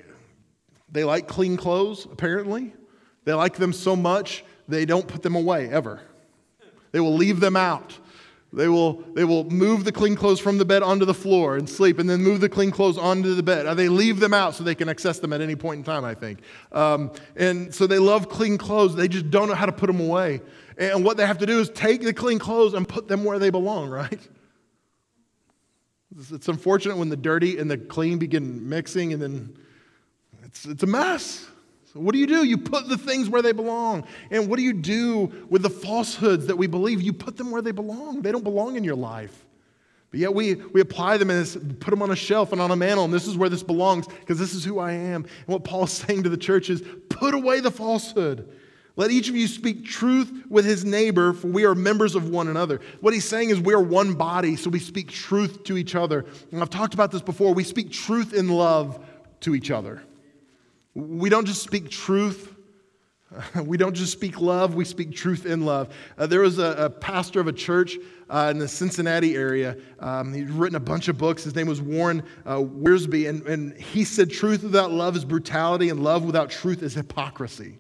they 0.92 1.04
like 1.04 1.28
clean 1.28 1.58
clothes, 1.58 2.06
apparently. 2.06 2.74
They 3.26 3.34
like 3.34 3.56
them 3.56 3.74
so 3.74 3.96
much, 3.96 4.44
they 4.68 4.86
don't 4.86 5.08
put 5.08 5.24
them 5.24 5.36
away 5.36 5.70
ever. 5.70 6.02
They 6.92 7.00
will 7.00 7.16
leave 7.16 7.40
them 7.40 7.56
out. 7.56 7.98
They 8.52 8.68
will, 8.68 9.04
they 9.14 9.26
will 9.26 9.44
move 9.44 9.84
the 9.84 9.92
clean 9.92 10.16
clothes 10.16 10.40
from 10.40 10.58
the 10.58 10.66
bed 10.66 10.82
onto 10.82 11.06
the 11.06 11.14
floor 11.14 11.56
and 11.56 11.70
sleep, 11.70 12.00
and 12.00 12.10
then 12.10 12.24
move 12.24 12.42
the 12.42 12.50
clean 12.50 12.72
clothes 12.72 12.98
onto 12.98 13.36
the 13.36 13.44
bed. 13.44 13.72
They 13.78 13.90
leave 13.90 14.20
them 14.20 14.34
out 14.34 14.56
so 14.56 14.64
they 14.64 14.74
can 14.74 14.90
access 14.90 15.20
them 15.20 15.34
at 15.34 15.42
any 15.42 15.56
point 15.56 15.80
in 15.80 15.84
time, 15.84 16.04
I 16.04 16.16
think. 16.16 16.40
Um, 16.72 17.12
and 17.36 17.74
so 17.74 17.86
they 17.86 18.00
love 18.00 18.28
clean 18.28 18.58
clothes. 18.58 18.96
They 18.96 19.08
just 19.08 19.30
don't 19.30 19.50
know 19.50 19.56
how 19.56 19.68
to 19.68 19.72
put 19.72 19.86
them 19.86 20.00
away. 20.00 20.42
And 20.78 21.06
what 21.06 21.18
they 21.18 21.28
have 21.28 21.38
to 21.40 21.46
do 21.46 21.60
is 21.60 21.70
take 21.70 22.02
the 22.02 22.14
clean 22.14 22.40
clothes 22.40 22.74
and 22.74 22.88
put 22.88 23.08
them 23.08 23.24
where 23.24 23.38
they 23.38 23.52
belong, 23.52 23.90
right? 23.90 24.28
It's, 26.18 26.32
it's 26.32 26.48
unfortunate 26.48 26.98
when 26.98 27.10
the 27.10 27.18
dirty 27.18 27.60
and 27.60 27.70
the 27.70 27.78
clean 27.78 28.18
begin 28.18 28.68
mixing, 28.68 29.14
and 29.14 29.22
then 29.22 29.58
it's, 30.44 30.66
it's 30.66 30.82
a 30.82 30.88
mess. 30.88 31.46
What 32.00 32.14
do 32.14 32.20
you 32.20 32.28
do? 32.28 32.44
You 32.44 32.58
put 32.58 32.88
the 32.88 32.98
things 32.98 33.30
where 33.30 33.42
they 33.42 33.52
belong. 33.52 34.06
And 34.32 34.50
what 34.50 34.58
do 34.58 34.64
you 34.64 34.74
do 34.74 35.32
with 35.50 35.62
the 35.62 35.70
falsehoods 35.70 36.48
that 36.48 36.56
we 36.56 36.68
believe? 36.68 37.02
You 37.02 37.14
put 37.14 37.38
them 37.38 37.52
where 37.52 37.62
they 37.62 37.72
belong. 37.72 38.22
They 38.22 38.32
don't 38.32 38.44
belong 38.44 38.76
in 38.76 38.84
your 38.84 38.96
life. 38.96 39.46
But 40.12 40.20
yet 40.20 40.34
we, 40.34 40.56
we 40.56 40.82
apply 40.82 41.18
them 41.18 41.30
and 41.30 41.80
put 41.80 41.92
them 41.92 42.02
on 42.02 42.12
a 42.12 42.16
shelf 42.16 42.52
and 42.52 42.60
on 42.60 42.72
a 42.72 42.76
mantle, 42.76 43.06
and 43.06 43.14
this 43.14 43.28
is 43.28 43.38
where 43.38 43.50
this 43.50 43.62
belongs 43.62 44.08
because 44.08 44.40
this 44.40 44.56
is 44.56 44.64
who 44.64 44.80
I 44.80 44.94
am. 44.94 45.24
And 45.24 45.48
what 45.48 45.64
Paul's 45.64 45.92
saying 46.08 46.24
to 46.24 46.30
the 46.30 46.38
church 46.38 46.70
is 46.70 46.84
put 47.10 47.34
away 47.34 47.60
the 47.60 47.72
falsehood. 47.72 48.50
Let 48.96 49.12
each 49.12 49.30
of 49.30 49.36
you 49.36 49.48
speak 49.48 49.86
truth 49.86 50.46
with 50.50 50.66
his 50.66 50.84
neighbor, 50.84 51.32
for 51.32 51.48
we 51.48 51.64
are 51.64 51.76
members 51.76 52.16
of 52.16 52.30
one 52.30 52.50
another. 52.50 52.82
What 53.00 53.14
he's 53.14 53.24
saying 53.24 53.50
is 53.50 53.60
we 53.60 53.74
are 53.74 53.82
one 53.82 54.14
body, 54.16 54.58
so 54.58 54.70
we 54.70 54.80
speak 54.80 55.10
truth 55.10 55.64
to 55.66 55.78
each 55.78 55.96
other. 55.96 56.26
And 56.52 56.62
I've 56.62 56.70
talked 56.70 56.96
about 56.96 57.12
this 57.12 57.22
before. 57.22 57.54
We 57.54 57.64
speak 57.64 57.92
truth 57.92 58.34
in 58.34 58.50
love 58.50 59.00
to 59.42 59.56
each 59.56 59.72
other. 59.72 60.02
We 60.94 61.30
don't 61.30 61.46
just 61.46 61.64
speak 61.64 61.90
truth. 61.90 62.56
We 63.64 63.78
don't 63.78 63.94
just 63.94 64.12
speak 64.12 64.42
love, 64.42 64.76
we 64.76 64.86
speak 64.86 65.14
truth 65.14 65.46
in 65.46 65.66
love. 65.66 65.94
Uh, 66.18 66.28
there 66.28 66.42
was 66.42 66.58
a, 66.58 66.86
a, 66.86 66.90
pastor 66.90 67.40
of 67.40 67.48
a 67.48 67.54
church 67.54 67.98
uh, 68.30 68.50
in 68.52 68.60
the 68.60 68.68
Cincinnati 68.68 69.36
area. 69.36 69.78
Um, 70.00 70.34
he'd 70.34 70.50
written 70.50 70.76
a 70.76 70.80
bunch 70.80 71.08
of 71.08 71.18
books. 71.18 71.44
His 71.44 71.56
name 71.56 71.68
was 71.68 71.82
Warren 71.82 72.24
uh, 72.46 72.58
Wiersbe, 72.58 73.30
and, 73.30 73.46
and 73.46 73.78
he 73.78 74.04
said, 74.04 74.32
Truth 74.32 74.64
without 74.64 74.92
love 74.92 75.16
is 75.16 75.26
brutality, 75.26 75.90
and 75.90 76.04
love 76.04 76.24
without 76.24 76.50
truth 76.50 76.82
is 76.82 76.94
hypocrisy. 76.94 77.78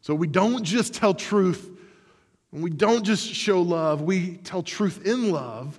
So 0.00 0.14
we 0.14 0.26
don't 0.26 0.64
just 0.64 0.94
tell 0.94 1.12
truth, 1.12 1.70
and 2.52 2.62
we 2.62 2.70
don't 2.70 3.04
just 3.04 3.26
show 3.26 3.60
love, 3.60 4.02
we 4.02 4.36
tell 4.38 4.62
truth 4.62 5.06
in 5.06 5.30
love. 5.30 5.78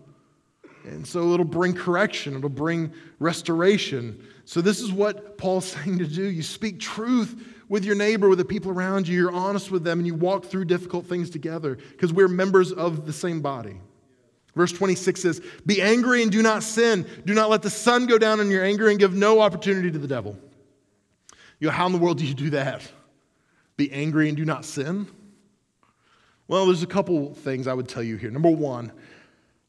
And 0.90 1.08
so 1.08 1.34
it'll 1.34 1.46
bring 1.46 1.74
correction, 1.74 2.36
it'll 2.36 2.50
bring 2.50 2.92
restoration. 3.20 4.26
So, 4.46 4.62
this 4.62 4.82
is 4.82 4.92
what 4.92 5.38
Paul's 5.38 5.66
saying 5.74 6.00
to 6.00 6.08
do. 6.08 6.24
You 6.24 6.44
speak 6.44 6.80
truth 6.80 7.42
with 7.70 7.86
your 7.86 7.96
neighbor, 7.96 8.28
with 8.28 8.40
the 8.40 8.46
people 8.46 8.72
around 8.72 9.08
you. 9.08 9.16
You're 9.16 9.32
honest 9.32 9.72
with 9.72 9.84
them, 9.84 10.00
and 10.00 10.08
you 10.08 10.16
walk 10.16 10.46
through 10.46 10.66
difficult 10.66 11.06
things 11.06 11.30
together 11.30 11.76
because 11.92 12.12
we're 12.12 12.28
members 12.28 12.72
of 12.72 13.06
the 13.06 13.14
same 13.14 13.42
body. 13.42 13.80
Verse 14.56 14.72
26 14.72 15.22
says, 15.22 15.42
Be 15.66 15.82
angry 15.82 16.24
and 16.24 16.32
do 16.32 16.42
not 16.42 16.64
sin. 16.64 17.08
Do 17.26 17.34
not 17.34 17.50
let 17.50 17.62
the 17.62 17.70
sun 17.70 18.08
go 18.08 18.18
down 18.18 18.40
in 18.40 18.50
your 18.50 18.64
anger 18.64 18.90
and 18.90 19.00
give 19.00 19.14
no 19.14 19.40
opportunity 19.40 19.92
to 19.92 20.00
the 20.00 20.08
devil. 20.08 20.38
You 21.60 21.68
know, 21.68 21.74
how 21.74 21.86
in 21.86 21.92
the 21.92 21.98
world 22.00 22.18
do 22.18 22.26
you 22.26 22.34
do 22.34 22.50
that? 22.52 22.90
Be 23.78 23.92
angry 23.92 24.28
and 24.28 24.36
do 24.36 24.46
not 24.46 24.66
sin? 24.66 25.08
Well, 26.48 26.66
there's 26.66 26.82
a 26.82 26.88
couple 26.88 27.36
things 27.36 27.68
I 27.68 27.74
would 27.74 27.88
tell 27.88 28.02
you 28.02 28.18
here. 28.18 28.32
Number 28.32 28.50
one, 28.50 28.92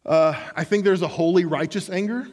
uh, 0.07 0.35
I 0.57 0.65
think 0.65 0.85
there's 0.85 1.03
a 1.03 1.09
holy, 1.09 1.45
righteous 1.45 1.91
anger 1.91 2.27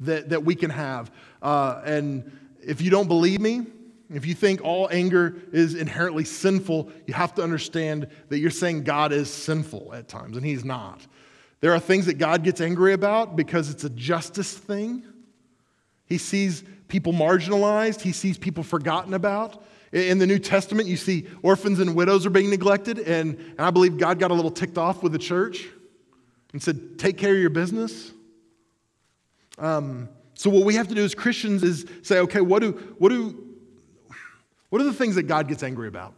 that, 0.00 0.30
that 0.30 0.44
we 0.44 0.54
can 0.54 0.70
have. 0.70 1.10
Uh, 1.42 1.82
and 1.84 2.38
if 2.62 2.80
you 2.80 2.90
don't 2.90 3.08
believe 3.08 3.40
me, 3.40 3.66
if 4.10 4.24
you 4.24 4.34
think 4.34 4.62
all 4.62 4.88
anger 4.90 5.36
is 5.52 5.74
inherently 5.74 6.24
sinful, 6.24 6.90
you 7.06 7.12
have 7.12 7.34
to 7.34 7.42
understand 7.42 8.08
that 8.30 8.38
you're 8.38 8.50
saying 8.50 8.84
God 8.84 9.12
is 9.12 9.30
sinful 9.30 9.92
at 9.92 10.08
times, 10.08 10.36
and 10.36 10.46
He's 10.46 10.64
not. 10.64 11.06
There 11.60 11.74
are 11.74 11.80
things 11.80 12.06
that 12.06 12.14
God 12.14 12.42
gets 12.42 12.60
angry 12.60 12.94
about 12.94 13.36
because 13.36 13.68
it's 13.68 13.84
a 13.84 13.90
justice 13.90 14.56
thing. 14.56 15.04
He 16.06 16.16
sees 16.16 16.64
people 16.88 17.12
marginalized, 17.12 18.00
He 18.00 18.12
sees 18.12 18.38
people 18.38 18.64
forgotten 18.64 19.12
about. 19.12 19.62
In 19.92 20.18
the 20.18 20.26
New 20.26 20.38
Testament, 20.38 20.86
you 20.86 20.98
see 20.98 21.26
orphans 21.42 21.80
and 21.80 21.94
widows 21.94 22.26
are 22.26 22.30
being 22.30 22.50
neglected, 22.50 22.98
and, 22.98 23.38
and 23.38 23.60
I 23.60 23.70
believe 23.70 23.98
God 23.98 24.18
got 24.18 24.30
a 24.30 24.34
little 24.34 24.50
ticked 24.50 24.76
off 24.76 25.02
with 25.02 25.12
the 25.12 25.18
church 25.18 25.66
and 26.52 26.62
said, 26.62 26.98
Take 26.98 27.18
care 27.18 27.32
of 27.32 27.40
your 27.40 27.50
business. 27.50 28.12
Um, 29.58 30.08
so 30.34 30.50
what 30.50 30.64
we 30.64 30.74
have 30.76 30.86
to 30.88 30.94
do 30.94 31.04
as 31.04 31.14
Christians 31.16 31.62
is 31.64 31.84
say, 32.02 32.20
okay, 32.20 32.40
what 32.40 32.62
do, 32.62 32.94
what 32.98 33.08
do, 33.08 33.56
what 34.70 34.80
are 34.80 34.84
the 34.84 34.92
things 34.92 35.16
that 35.16 35.24
God 35.24 35.48
gets 35.48 35.64
angry 35.64 35.88
about? 35.88 36.14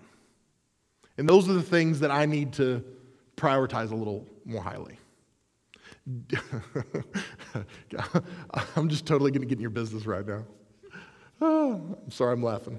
And 1.16 1.26
those 1.28 1.48
are 1.48 1.54
the 1.54 1.62
things 1.62 2.00
that 2.00 2.10
I 2.10 2.26
need 2.26 2.52
to 2.54 2.84
prioritize 3.36 3.92
a 3.92 3.94
little 3.94 4.26
more 4.44 4.62
highly. 4.62 4.98
I'm 8.76 8.90
just 8.90 9.06
totally 9.06 9.30
going 9.30 9.40
to 9.40 9.46
get 9.46 9.56
in 9.56 9.62
your 9.62 9.70
business 9.70 10.04
right 10.04 10.26
now. 10.26 10.44
Oh, 11.40 11.96
I'm 12.04 12.10
sorry, 12.10 12.34
I'm 12.34 12.42
laughing. 12.42 12.78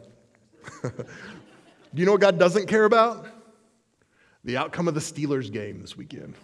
do 0.84 0.92
you 1.96 2.06
know 2.06 2.12
what 2.12 2.22
God 2.22 2.38
doesn't 2.38 2.68
care 2.68 2.86
about? 2.86 3.26
The 4.44 4.58
outcome 4.58 4.88
of 4.88 4.94
the 4.94 5.00
Steelers 5.00 5.52
game 5.52 5.82
this 5.82 5.98
weekend. 5.98 6.36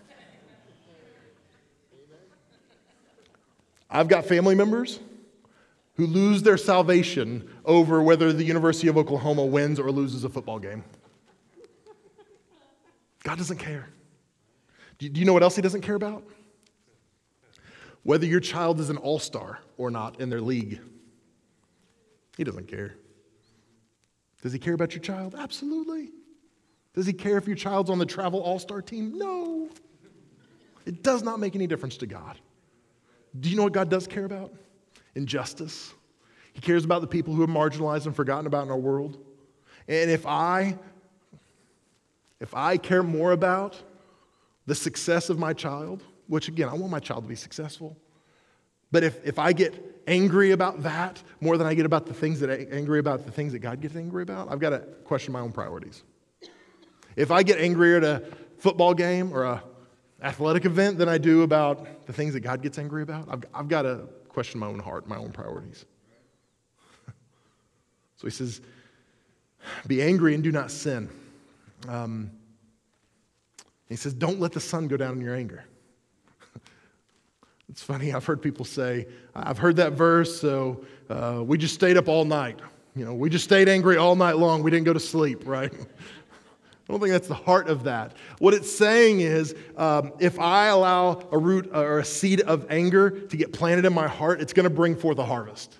I've 3.89 4.07
got 4.07 4.25
family 4.25 4.55
members 4.55 4.99
who 5.95 6.05
lose 6.05 6.43
their 6.43 6.57
salvation 6.57 7.49
over 7.65 8.01
whether 8.01 8.31
the 8.31 8.43
University 8.43 8.87
of 8.87 8.97
Oklahoma 8.97 9.45
wins 9.45 9.79
or 9.79 9.91
loses 9.91 10.23
a 10.23 10.29
football 10.29 10.59
game. 10.59 10.83
God 13.23 13.37
doesn't 13.37 13.57
care. 13.57 13.89
Do 14.99 15.07
you 15.07 15.25
know 15.25 15.33
what 15.33 15.43
else 15.43 15.55
He 15.55 15.61
doesn't 15.61 15.81
care 15.81 15.95
about? 15.95 16.23
Whether 18.03 18.25
your 18.25 18.39
child 18.39 18.79
is 18.79 18.89
an 18.89 18.97
all 18.97 19.19
star 19.19 19.59
or 19.77 19.91
not 19.91 20.19
in 20.19 20.29
their 20.29 20.41
league. 20.41 20.79
He 22.37 22.43
doesn't 22.43 22.67
care. 22.67 22.95
Does 24.41 24.53
He 24.53 24.59
care 24.59 24.73
about 24.73 24.93
your 24.93 25.01
child? 25.01 25.35
Absolutely. 25.37 26.11
Does 26.93 27.05
He 27.05 27.13
care 27.13 27.37
if 27.37 27.47
your 27.47 27.55
child's 27.55 27.89
on 27.89 27.99
the 27.99 28.05
travel 28.05 28.39
all 28.39 28.59
star 28.59 28.81
team? 28.81 29.17
No. 29.17 29.69
It 30.85 31.03
does 31.03 31.23
not 31.23 31.39
make 31.39 31.55
any 31.55 31.67
difference 31.67 31.97
to 31.97 32.05
God. 32.05 32.39
Do 33.39 33.49
you 33.49 33.55
know 33.55 33.63
what 33.63 33.73
God 33.73 33.89
does 33.89 34.07
care 34.07 34.25
about? 34.25 34.53
Injustice. 35.15 35.93
He 36.53 36.61
cares 36.61 36.85
about 36.85 37.01
the 37.01 37.07
people 37.07 37.33
who 37.33 37.43
are 37.43 37.47
marginalized 37.47 38.05
and 38.05 38.15
forgotten 38.15 38.47
about 38.47 38.63
in 38.65 38.71
our 38.71 38.77
world. 38.77 39.17
And 39.87 40.09
if 40.09 40.25
I 40.25 40.77
if 42.39 42.53
I 42.53 42.77
care 42.77 43.03
more 43.03 43.31
about 43.31 43.81
the 44.65 44.75
success 44.75 45.29
of 45.29 45.39
my 45.39 45.53
child, 45.53 46.03
which 46.27 46.47
again, 46.47 46.69
I 46.69 46.73
want 46.73 46.91
my 46.91 46.99
child 46.99 47.23
to 47.23 47.27
be 47.27 47.35
successful. 47.35 47.97
But 48.91 49.03
if, 49.03 49.25
if 49.25 49.39
I 49.39 49.53
get 49.53 50.01
angry 50.07 50.51
about 50.51 50.83
that 50.83 51.21
more 51.41 51.57
than 51.57 51.67
I 51.67 51.73
get 51.73 51.85
about 51.85 52.05
the 52.05 52.13
things 52.13 52.39
that 52.39 52.49
I 52.49 52.67
angry 52.71 52.99
about 52.99 53.25
the 53.25 53.31
things 53.31 53.53
that 53.53 53.59
God 53.59 53.81
gets 53.81 53.95
angry 53.95 54.23
about, 54.23 54.51
I've 54.51 54.59
got 54.59 54.69
to 54.69 54.79
question 55.03 55.33
my 55.33 55.39
own 55.39 55.51
priorities. 55.51 56.03
If 57.15 57.31
I 57.31 57.43
get 57.43 57.59
angry 57.59 57.95
at 57.95 58.03
a 58.03 58.23
football 58.57 58.93
game 58.93 59.33
or 59.33 59.43
a 59.43 59.63
athletic 60.21 60.65
event 60.65 60.97
than 60.97 61.09
I 61.09 61.17
do 61.17 61.43
about 61.43 62.05
the 62.07 62.13
things 62.13 62.33
that 62.33 62.41
God 62.41 62.61
gets 62.61 62.77
angry 62.77 63.03
about. 63.03 63.27
I've, 63.29 63.43
I've 63.53 63.67
got 63.67 63.83
to 63.83 64.07
question 64.29 64.59
my 64.59 64.67
own 64.67 64.79
heart, 64.79 65.07
my 65.07 65.17
own 65.17 65.31
priorities. 65.31 65.85
so 68.15 68.27
he 68.27 68.29
says, 68.29 68.61
Be 69.85 70.01
angry 70.01 70.33
and 70.33 70.43
do 70.43 70.51
not 70.51 70.71
sin. 70.71 71.09
Um, 71.87 72.31
he 73.89 73.95
says, 73.95 74.13
Don't 74.13 74.39
let 74.39 74.53
the 74.53 74.59
sun 74.59 74.87
go 74.87 74.97
down 74.97 75.13
in 75.13 75.21
your 75.21 75.35
anger. 75.35 75.65
it's 77.69 77.83
funny, 77.83 78.13
I've 78.13 78.25
heard 78.25 78.41
people 78.41 78.65
say, 78.65 79.07
I've 79.35 79.57
heard 79.57 79.75
that 79.77 79.93
verse, 79.93 80.39
so 80.39 80.85
uh, 81.09 81.41
we 81.45 81.57
just 81.57 81.73
stayed 81.73 81.97
up 81.97 82.07
all 82.07 82.25
night. 82.25 82.59
You 82.95 83.05
know, 83.05 83.13
we 83.13 83.29
just 83.29 83.43
stayed 83.43 83.69
angry 83.69 83.97
all 83.97 84.15
night 84.15 84.37
long. 84.37 84.63
We 84.63 84.71
didn't 84.71 84.85
go 84.85 84.93
to 84.93 84.99
sleep, 84.99 85.43
right? 85.45 85.71
I 86.87 86.93
don't 86.93 87.01
think 87.01 87.11
that's 87.11 87.27
the 87.27 87.33
heart 87.33 87.67
of 87.67 87.83
that. 87.83 88.13
What 88.39 88.53
it's 88.53 88.73
saying 88.73 89.19
is 89.19 89.53
um, 89.75 90.13
if 90.19 90.39
I 90.39 90.67
allow 90.67 91.27
a 91.31 91.37
root 91.37 91.69
or 91.73 91.99
a 91.99 92.05
seed 92.05 92.39
of 92.41 92.65
anger 92.69 93.09
to 93.09 93.37
get 93.37 93.51
planted 93.51 93.83
in 93.83 93.93
my 93.93 94.07
heart, 94.07 94.39
it's 94.39 94.53
going 94.53 94.63
to 94.63 94.69
bring 94.69 94.95
forth 94.95 95.17
a 95.17 95.25
harvest. 95.25 95.75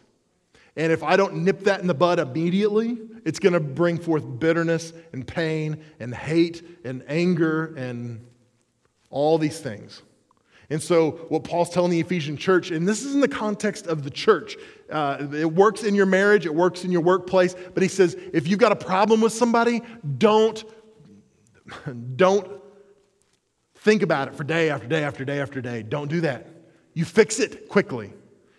And 0.75 0.91
if 0.91 1.03
I 1.03 1.15
don't 1.15 1.43
nip 1.45 1.61
that 1.61 1.79
in 1.79 1.87
the 1.87 1.93
bud 1.93 2.19
immediately, 2.19 2.97
it's 3.25 3.39
going 3.39 3.53
to 3.53 3.59
bring 3.59 3.97
forth 3.97 4.23
bitterness 4.39 4.91
and 5.13 5.25
pain 5.25 5.81
and 5.99 6.13
hate 6.13 6.81
and 6.83 7.03
anger 7.07 7.73
and 7.75 8.25
all 9.09 9.37
these 9.37 9.59
things. 9.59 10.01
And 10.69 10.83
so, 10.83 11.11
what 11.29 11.45
Paul's 11.45 11.69
telling 11.69 11.91
the 11.91 11.99
Ephesian 12.01 12.35
church, 12.35 12.71
and 12.71 12.85
this 12.85 13.03
is 13.03 13.15
in 13.15 13.21
the 13.21 13.27
context 13.27 13.87
of 13.87 14.03
the 14.03 14.09
church, 14.09 14.57
uh, 14.91 15.25
it 15.33 15.51
works 15.53 15.83
in 15.83 15.95
your 15.95 16.05
marriage, 16.05 16.45
it 16.45 16.53
works 16.53 16.83
in 16.83 16.91
your 16.91 17.01
workplace, 17.01 17.55
but 17.73 17.81
he 17.81 17.89
says 17.89 18.17
if 18.33 18.47
you've 18.47 18.59
got 18.59 18.73
a 18.73 18.75
problem 18.75 19.21
with 19.21 19.31
somebody, 19.31 19.81
don't, 20.17 20.63
don't 22.15 22.61
think 23.75 24.01
about 24.01 24.27
it 24.27 24.35
for 24.35 24.43
day 24.43 24.69
after 24.69 24.87
day 24.87 25.03
after 25.03 25.25
day 25.25 25.39
after 25.39 25.61
day. 25.61 25.83
Don't 25.83 26.09
do 26.09 26.21
that. 26.21 26.47
You 26.93 27.05
fix 27.05 27.39
it 27.39 27.69
quickly, 27.69 28.13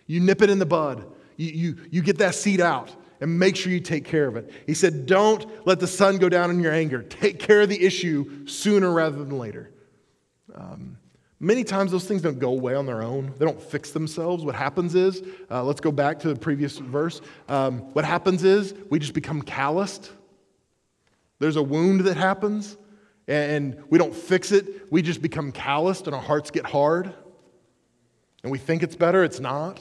you 0.07 0.19
nip 0.19 0.41
it 0.41 0.49
in 0.49 0.59
the 0.59 0.65
bud, 0.65 1.05
you, 1.37 1.47
you, 1.47 1.77
you 1.91 2.01
get 2.01 2.17
that 2.19 2.35
seed 2.35 2.61
out. 2.61 2.95
And 3.21 3.37
make 3.37 3.57
sure 3.57 3.69
you 3.69 3.81
take 3.81 4.05
care 4.05 4.27
of 4.27 4.37
it. 4.37 4.49
He 4.65 4.73
said, 4.73 5.05
Don't 5.05 5.45
let 5.67 5.81
the 5.81 5.87
sun 5.87 6.19
go 6.19 6.29
down 6.29 6.51
in 6.51 6.61
your 6.61 6.71
anger. 6.71 7.03
Take 7.03 7.37
care 7.37 7.59
of 7.59 7.67
the 7.67 7.83
issue 7.83 8.47
sooner 8.47 8.89
rather 8.93 9.17
than 9.17 9.37
later. 9.37 9.71
Um, 10.55 10.97
Many 11.41 11.63
times 11.63 11.91
those 11.91 12.05
things 12.05 12.21
don't 12.21 12.37
go 12.37 12.49
away 12.49 12.75
on 12.75 12.85
their 12.85 13.01
own. 13.01 13.33
They 13.37 13.45
don't 13.45 13.61
fix 13.61 13.91
themselves. 13.91 14.43
What 14.43 14.55
happens 14.55 14.93
is, 14.93 15.23
uh, 15.49 15.63
let's 15.63 15.79
go 15.79 15.91
back 15.91 16.19
to 16.19 16.27
the 16.27 16.35
previous 16.35 16.77
verse. 16.77 17.21
Um, 17.47 17.79
what 17.93 18.03
happens 18.03 18.43
is 18.43 18.73
we 18.89 18.99
just 18.99 19.13
become 19.13 19.41
calloused. 19.41 20.11
There's 21.39 21.55
a 21.55 21.63
wound 21.63 22.01
that 22.01 22.17
happens, 22.17 22.75
and 23.29 23.83
we 23.89 23.99
don't 23.99 24.13
fix 24.13 24.51
it. 24.51 24.91
We 24.91 25.03
just 25.03 25.21
become 25.21 25.51
calloused, 25.51 26.07
and 26.07 26.15
our 26.15 26.21
hearts 26.21 26.49
get 26.49 26.65
hard. 26.65 27.13
And 28.41 28.51
we 28.51 28.57
think 28.57 28.81
it's 28.81 28.95
better. 28.95 29.23
It's 29.23 29.39
not. 29.39 29.79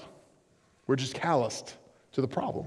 We're 0.87 0.97
just 0.97 1.15
calloused 1.15 1.75
to 2.13 2.21
the 2.21 2.29
problem. 2.29 2.67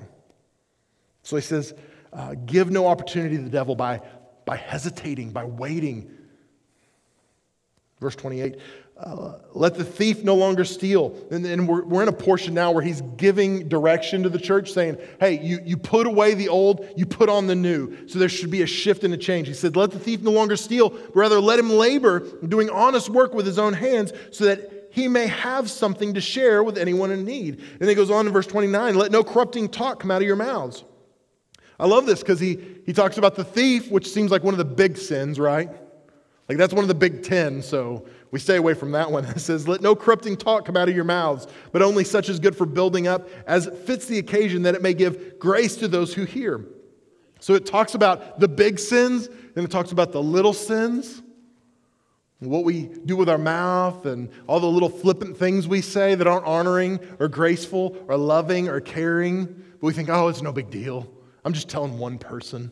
So 1.22 1.36
he 1.36 1.42
says, 1.44 1.76
uh, 2.12 2.34
give 2.46 2.72
no 2.72 2.88
opportunity 2.88 3.38
to 3.38 3.44
the 3.44 3.50
devil 3.50 3.76
by, 3.76 4.02
by 4.46 4.58
hesitating, 4.58 5.32
by 5.32 5.44
waiting. 5.44 6.10
Verse 8.00 8.16
28 8.16 8.58
let 9.54 9.76
the 9.76 9.84
thief 9.84 10.24
no 10.24 10.36
longer 10.36 10.64
steal. 10.64 11.16
And, 11.32 11.46
and 11.46 11.68
we're, 11.68 11.84
we're 11.84 12.04
in 12.04 12.08
a 12.08 12.14
portion 12.14 12.54
now 12.54 12.72
where 12.72 12.84
he's 12.84 13.02
giving 13.18 13.68
direction 13.68 14.24
to 14.24 14.30
the 14.30 14.40
church, 14.40 14.72
saying, 14.72 14.98
hey, 15.20 15.40
you, 15.40 15.60
you 15.64 15.78
put 15.78 16.08
away 16.08 16.34
the 16.34 16.50
old, 16.50 16.88
you 16.96 17.06
put 17.06 17.30
on 17.30 17.48
the 17.48 17.56
new. 17.56 18.08
So 18.08 18.20
there 18.20 18.30
should 18.30 18.52
be 18.52 18.62
a 18.62 18.68
shift 18.68 19.04
and 19.04 19.14
a 19.14 19.18
change. 19.18 19.48
He 19.48 19.54
said, 19.54 19.76
let 19.76 19.92
the 19.92 20.00
thief 20.00 20.22
no 20.22 20.32
longer 20.32 20.56
steal, 20.56 20.90
but 20.90 21.16
rather 21.16 21.40
let 21.40 21.60
him 21.60 21.70
labor, 21.70 22.20
doing 22.48 22.70
honest 22.70 23.10
work 23.10 23.34
with 23.34 23.46
his 23.46 23.58
own 23.58 23.74
hands, 23.74 24.14
so 24.32 24.46
that 24.46 24.90
he 24.92 25.08
may 25.08 25.28
have 25.28 25.70
something 25.70 26.14
to 26.14 26.22
share 26.22 26.64
with 26.64 26.78
anyone 26.78 27.12
in 27.12 27.26
need. 27.26 27.60
And 27.60 27.80
then 27.80 27.90
he 27.90 27.96
goes 27.96 28.12
on 28.12 28.28
in 28.28 28.34
verse 28.34 28.48
29 28.48 28.96
let 28.96 29.12
no 29.12 29.24
corrupting 29.24 29.70
talk 29.70 30.00
come 30.00 30.12
out 30.12 30.22
of 30.22 30.28
your 30.28 30.36
mouths. 30.36 30.84
I 31.80 31.88
love 31.88 32.06
this 32.06 32.20
because 32.20 32.40
he, 32.40 32.60
he 32.86 32.94
talks 32.94 33.18
about 33.18 33.36
the 33.36 33.44
thief, 33.44 33.90
which 33.90 34.08
seems 34.08 34.30
like 34.30 34.44
one 34.44 34.54
of 34.54 34.60
the 34.60 34.66
big 34.66 34.98
sins, 34.98 35.40
right? 35.40 35.70
Like 36.50 36.58
that's 36.58 36.74
one 36.74 36.84
of 36.84 36.88
the 36.88 36.96
big 36.96 37.24
ten, 37.24 37.62
so 37.62 38.06
we 38.32 38.40
stay 38.40 38.58
away 38.58 38.74
from 38.74 38.92
that 38.92 39.12
one. 39.12 39.26
It 39.36 39.40
says, 39.40 39.68
Let 39.68 39.82
no 39.82 39.96
corrupting 39.96 40.38
talk 40.38 40.66
come 40.66 40.78
out 40.78 40.90
of 40.90 40.96
your 40.96 41.04
mouths, 41.04 41.48
but 41.72 41.82
only 41.82 42.04
such 42.04 42.30
as 42.30 42.40
good 42.40 42.56
for 42.56 42.66
building 42.66 43.08
up, 43.08 43.30
as 43.46 43.68
fits 43.86 44.06
the 44.06 44.18
occasion, 44.18 44.64
that 44.64 44.76
it 44.76 44.82
may 44.82 44.94
give 44.94 45.40
grace 45.40 45.76
to 45.78 45.88
those 45.88 46.14
who 46.14 46.26
hear. 46.26 46.66
So 47.40 47.56
it 47.56 47.66
talks 47.66 47.96
about 47.96 48.40
the 48.40 48.48
big 48.48 48.80
sins, 48.80 49.28
and 49.56 49.66
it 49.66 49.72
talks 49.72 49.92
about 49.92 50.12
the 50.12 50.22
little 50.22 50.54
sins, 50.54 51.22
what 52.40 52.64
we 52.64 52.84
do 53.06 53.16
with 53.16 53.30
our 53.30 53.38
mouth, 53.38 54.06
and 54.06 54.30
all 54.48 54.60
the 54.60 54.68
little 54.68 54.90
flippant 54.90 55.38
things 55.38 55.68
we 55.68 55.82
say 55.82 56.16
that 56.16 56.28
aren't 56.28 56.46
honoring 56.46 57.00
or 57.20 57.28
graceful 57.28 57.98
or 58.08 58.18
loving 58.18 58.68
or 58.68 58.80
caring. 58.80 59.46
But 59.46 59.88
we 59.88 59.94
think, 59.94 60.10
oh, 60.10 60.28
it's 60.28 60.42
no 60.42 60.52
big 60.52 60.70
deal. 60.70 61.12
I'm 61.44 61.54
just 61.54 61.70
telling 61.70 61.98
one 61.98 62.18
person. 62.18 62.72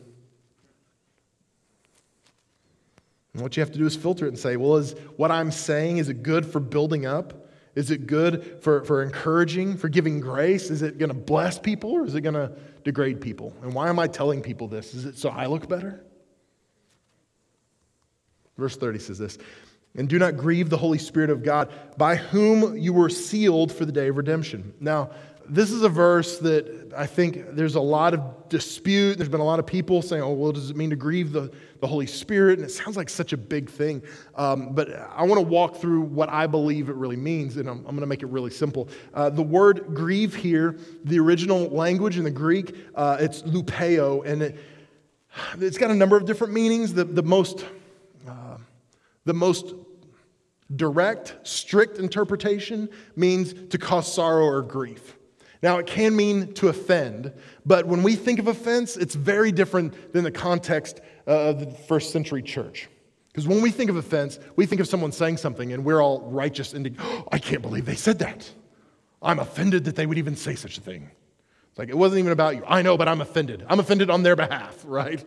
And 3.32 3.42
what 3.42 3.56
you 3.56 3.60
have 3.60 3.70
to 3.72 3.78
do 3.78 3.86
is 3.86 3.96
filter 3.96 4.26
it 4.26 4.28
and 4.28 4.38
say, 4.38 4.56
well, 4.56 4.76
is 4.76 4.92
what 5.16 5.30
I'm 5.30 5.50
saying, 5.50 5.98
is 5.98 6.08
it 6.08 6.22
good 6.22 6.44
for 6.44 6.60
building 6.60 7.06
up? 7.06 7.48
Is 7.76 7.90
it 7.90 8.06
good 8.06 8.58
for, 8.62 8.84
for 8.84 9.02
encouraging, 9.02 9.76
for 9.76 9.88
giving 9.88 10.18
grace? 10.18 10.70
Is 10.70 10.82
it 10.82 10.98
going 10.98 11.10
to 11.10 11.14
bless 11.14 11.58
people 11.58 11.92
or 11.92 12.04
is 12.04 12.14
it 12.14 12.22
going 12.22 12.34
to 12.34 12.52
degrade 12.82 13.20
people? 13.20 13.54
And 13.62 13.72
why 13.72 13.88
am 13.88 13.98
I 13.98 14.08
telling 14.08 14.42
people 14.42 14.66
this? 14.66 14.94
Is 14.94 15.04
it 15.04 15.16
so 15.16 15.28
I 15.30 15.46
look 15.46 15.68
better? 15.68 16.04
Verse 18.58 18.76
30 18.76 18.98
says 18.98 19.18
this 19.18 19.38
And 19.94 20.08
do 20.08 20.18
not 20.18 20.36
grieve 20.36 20.68
the 20.68 20.76
Holy 20.76 20.98
Spirit 20.98 21.30
of 21.30 21.44
God, 21.44 21.72
by 21.96 22.16
whom 22.16 22.76
you 22.76 22.92
were 22.92 23.08
sealed 23.08 23.72
for 23.72 23.84
the 23.84 23.92
day 23.92 24.08
of 24.08 24.16
redemption. 24.16 24.74
Now, 24.80 25.10
this 25.50 25.72
is 25.72 25.82
a 25.82 25.88
verse 25.88 26.38
that 26.38 26.92
I 26.96 27.06
think 27.06 27.56
there's 27.56 27.74
a 27.74 27.80
lot 27.80 28.14
of 28.14 28.48
dispute. 28.48 29.16
There's 29.16 29.28
been 29.28 29.40
a 29.40 29.44
lot 29.44 29.58
of 29.58 29.66
people 29.66 30.00
saying, 30.00 30.22
oh, 30.22 30.32
well, 30.32 30.52
does 30.52 30.70
it 30.70 30.76
mean 30.76 30.90
to 30.90 30.96
grieve 30.96 31.32
the, 31.32 31.52
the 31.80 31.88
Holy 31.88 32.06
Spirit? 32.06 32.60
And 32.60 32.68
it 32.68 32.70
sounds 32.70 32.96
like 32.96 33.08
such 33.08 33.32
a 33.32 33.36
big 33.36 33.68
thing. 33.68 34.02
Um, 34.36 34.72
but 34.74 34.90
I 35.14 35.24
want 35.24 35.40
to 35.40 35.46
walk 35.46 35.76
through 35.76 36.02
what 36.02 36.28
I 36.28 36.46
believe 36.46 36.88
it 36.88 36.94
really 36.94 37.16
means, 37.16 37.56
and 37.56 37.68
I'm, 37.68 37.78
I'm 37.78 37.84
going 37.84 38.00
to 38.00 38.06
make 38.06 38.22
it 38.22 38.28
really 38.28 38.50
simple. 38.50 38.88
Uh, 39.12 39.28
the 39.28 39.42
word 39.42 39.86
grieve 39.92 40.34
here, 40.34 40.78
the 41.04 41.18
original 41.18 41.68
language 41.68 42.16
in 42.16 42.24
the 42.24 42.30
Greek, 42.30 42.76
uh, 42.94 43.16
it's 43.18 43.42
lupeo, 43.42 44.24
and 44.24 44.42
it, 44.42 44.56
has 45.60 45.78
got 45.78 45.90
a 45.90 45.94
number 45.94 46.16
of 46.16 46.26
different 46.26 46.52
meanings. 46.52 46.94
The, 46.94 47.04
the 47.04 47.22
most, 47.22 47.66
uh, 48.28 48.56
the 49.24 49.34
most 49.34 49.74
direct, 50.76 51.36
strict 51.42 51.98
interpretation 51.98 52.88
means 53.16 53.52
to 53.70 53.78
cause 53.78 54.12
sorrow 54.12 54.44
or 54.44 54.62
grief. 54.62 55.16
Now, 55.62 55.78
it 55.78 55.86
can 55.86 56.16
mean 56.16 56.54
to 56.54 56.68
offend, 56.68 57.32
but 57.66 57.86
when 57.86 58.02
we 58.02 58.16
think 58.16 58.38
of 58.38 58.48
offense, 58.48 58.96
it's 58.96 59.14
very 59.14 59.52
different 59.52 60.12
than 60.12 60.24
the 60.24 60.30
context 60.30 61.00
uh, 61.26 61.50
of 61.50 61.60
the 61.60 61.70
first 61.70 62.12
century 62.12 62.42
church. 62.42 62.88
Because 63.28 63.46
when 63.46 63.60
we 63.60 63.70
think 63.70 63.90
of 63.90 63.96
offense, 63.96 64.38
we 64.56 64.66
think 64.66 64.80
of 64.80 64.88
someone 64.88 65.12
saying 65.12 65.36
something 65.36 65.72
and 65.72 65.84
we're 65.84 66.02
all 66.02 66.22
righteous 66.22 66.72
and 66.72 66.96
oh, 66.98 67.28
I 67.32 67.38
can't 67.38 67.62
believe 67.62 67.84
they 67.84 67.94
said 67.94 68.18
that. 68.20 68.50
I'm 69.22 69.38
offended 69.38 69.84
that 69.84 69.96
they 69.96 70.06
would 70.06 70.18
even 70.18 70.34
say 70.34 70.54
such 70.54 70.78
a 70.78 70.80
thing. 70.80 71.10
It's 71.68 71.78
like, 71.78 71.90
it 71.90 71.96
wasn't 71.96 72.20
even 72.20 72.32
about 72.32 72.56
you. 72.56 72.64
I 72.66 72.82
know, 72.82 72.96
but 72.96 73.06
I'm 73.06 73.20
offended. 73.20 73.64
I'm 73.68 73.78
offended 73.78 74.10
on 74.10 74.22
their 74.22 74.34
behalf, 74.34 74.80
right? 74.84 75.24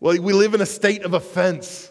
Well, 0.00 0.20
we 0.20 0.32
live 0.32 0.54
in 0.54 0.60
a 0.60 0.66
state 0.66 1.04
of 1.04 1.12
offense. 1.12 1.90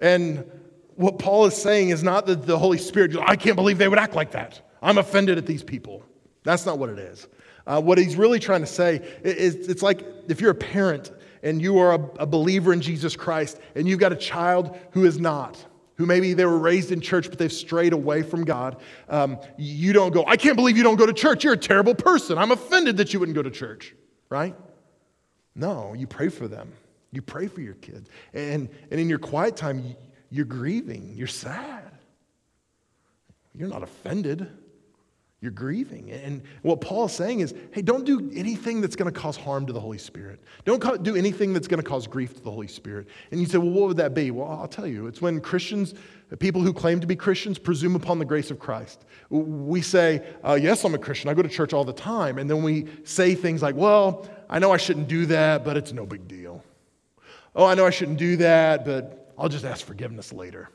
And 0.00 0.50
what 0.96 1.18
Paul 1.18 1.44
is 1.44 1.56
saying 1.56 1.90
is 1.90 2.02
not 2.02 2.26
that 2.26 2.46
the 2.46 2.58
Holy 2.58 2.78
Spirit, 2.78 3.16
I 3.20 3.36
can't 3.36 3.56
believe 3.56 3.78
they 3.78 3.88
would 3.88 3.98
act 3.98 4.14
like 4.14 4.32
that. 4.32 4.60
I'm 4.82 4.98
offended 4.98 5.38
at 5.38 5.46
these 5.46 5.62
people. 5.62 6.04
That's 6.44 6.64
not 6.64 6.78
what 6.78 6.90
it 6.90 6.98
is. 6.98 7.26
Uh, 7.66 7.80
what 7.80 7.98
he's 7.98 8.16
really 8.16 8.38
trying 8.38 8.60
to 8.60 8.66
say 8.66 8.96
is 9.22 9.68
it's 9.68 9.82
like 9.82 10.04
if 10.28 10.40
you're 10.40 10.50
a 10.50 10.54
parent 10.54 11.10
and 11.42 11.60
you 11.60 11.78
are 11.78 11.94
a, 11.94 12.10
a 12.20 12.26
believer 12.26 12.72
in 12.72 12.80
Jesus 12.80 13.16
Christ 13.16 13.58
and 13.74 13.88
you've 13.88 13.98
got 13.98 14.12
a 14.12 14.16
child 14.16 14.78
who 14.92 15.06
is 15.06 15.18
not, 15.18 15.64
who 15.96 16.04
maybe 16.04 16.34
they 16.34 16.44
were 16.44 16.58
raised 16.58 16.92
in 16.92 17.00
church 17.00 17.30
but 17.30 17.38
they've 17.38 17.52
strayed 17.52 17.94
away 17.94 18.22
from 18.22 18.44
God, 18.44 18.80
um, 19.08 19.38
you 19.56 19.94
don't 19.94 20.12
go, 20.12 20.24
I 20.26 20.36
can't 20.36 20.56
believe 20.56 20.76
you 20.76 20.82
don't 20.82 20.96
go 20.96 21.06
to 21.06 21.12
church. 21.14 21.42
You're 21.42 21.54
a 21.54 21.58
terrible 21.58 21.94
person. 21.94 22.36
I'm 22.36 22.50
offended 22.50 22.98
that 22.98 23.12
you 23.14 23.20
wouldn't 23.20 23.36
go 23.36 23.42
to 23.42 23.50
church, 23.50 23.94
right? 24.28 24.54
No, 25.54 25.94
you 25.94 26.06
pray 26.06 26.28
for 26.28 26.48
them. 26.48 26.72
You 27.12 27.22
pray 27.22 27.46
for 27.46 27.60
your 27.60 27.74
kids. 27.74 28.10
And, 28.34 28.68
and 28.90 29.00
in 29.00 29.08
your 29.08 29.20
quiet 29.20 29.56
time, 29.56 29.96
you're 30.30 30.44
grieving, 30.44 31.12
you're 31.14 31.28
sad. 31.28 31.92
You're 33.54 33.68
not 33.68 33.84
offended. 33.84 34.50
You're 35.44 35.52
grieving. 35.52 36.10
And 36.10 36.40
what 36.62 36.80
Paul 36.80 37.04
is 37.04 37.12
saying 37.12 37.40
is 37.40 37.52
hey, 37.72 37.82
don't 37.82 38.06
do 38.06 38.32
anything 38.34 38.80
that's 38.80 38.96
going 38.96 39.12
to 39.12 39.20
cause 39.20 39.36
harm 39.36 39.66
to 39.66 39.74
the 39.74 39.80
Holy 39.80 39.98
Spirit. 39.98 40.40
Don't 40.64 41.02
do 41.02 41.16
anything 41.16 41.52
that's 41.52 41.68
going 41.68 41.82
to 41.82 41.86
cause 41.86 42.06
grief 42.06 42.32
to 42.32 42.40
the 42.40 42.50
Holy 42.50 42.66
Spirit. 42.66 43.08
And 43.30 43.38
you 43.38 43.46
say, 43.46 43.58
well, 43.58 43.68
what 43.68 43.88
would 43.88 43.98
that 43.98 44.14
be? 44.14 44.30
Well, 44.30 44.48
I'll 44.48 44.66
tell 44.66 44.86
you. 44.86 45.06
It's 45.06 45.20
when 45.20 45.42
Christians, 45.42 45.92
people 46.38 46.62
who 46.62 46.72
claim 46.72 46.98
to 46.98 47.06
be 47.06 47.14
Christians, 47.14 47.58
presume 47.58 47.94
upon 47.94 48.18
the 48.18 48.24
grace 48.24 48.50
of 48.50 48.58
Christ. 48.58 49.04
We 49.28 49.82
say, 49.82 50.26
uh, 50.42 50.54
yes, 50.54 50.82
I'm 50.82 50.94
a 50.94 50.98
Christian. 50.98 51.28
I 51.28 51.34
go 51.34 51.42
to 51.42 51.48
church 51.50 51.74
all 51.74 51.84
the 51.84 51.92
time. 51.92 52.38
And 52.38 52.48
then 52.48 52.62
we 52.62 52.86
say 53.04 53.34
things 53.34 53.60
like, 53.60 53.76
well, 53.76 54.26
I 54.48 54.60
know 54.60 54.72
I 54.72 54.78
shouldn't 54.78 55.08
do 55.08 55.26
that, 55.26 55.62
but 55.62 55.76
it's 55.76 55.92
no 55.92 56.06
big 56.06 56.26
deal. 56.26 56.64
Oh, 57.54 57.66
I 57.66 57.74
know 57.74 57.84
I 57.84 57.90
shouldn't 57.90 58.16
do 58.16 58.36
that, 58.36 58.86
but 58.86 59.34
I'll 59.36 59.50
just 59.50 59.66
ask 59.66 59.84
forgiveness 59.84 60.32
later. 60.32 60.70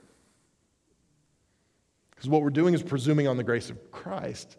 Because 2.19 2.29
what 2.32 2.41
we're 2.41 2.49
doing 2.49 2.73
is 2.73 2.84
presuming 2.84 3.29
on 3.29 3.38
the 3.38 3.45
grace 3.45 3.69
of 3.69 3.91
Christ, 3.91 4.58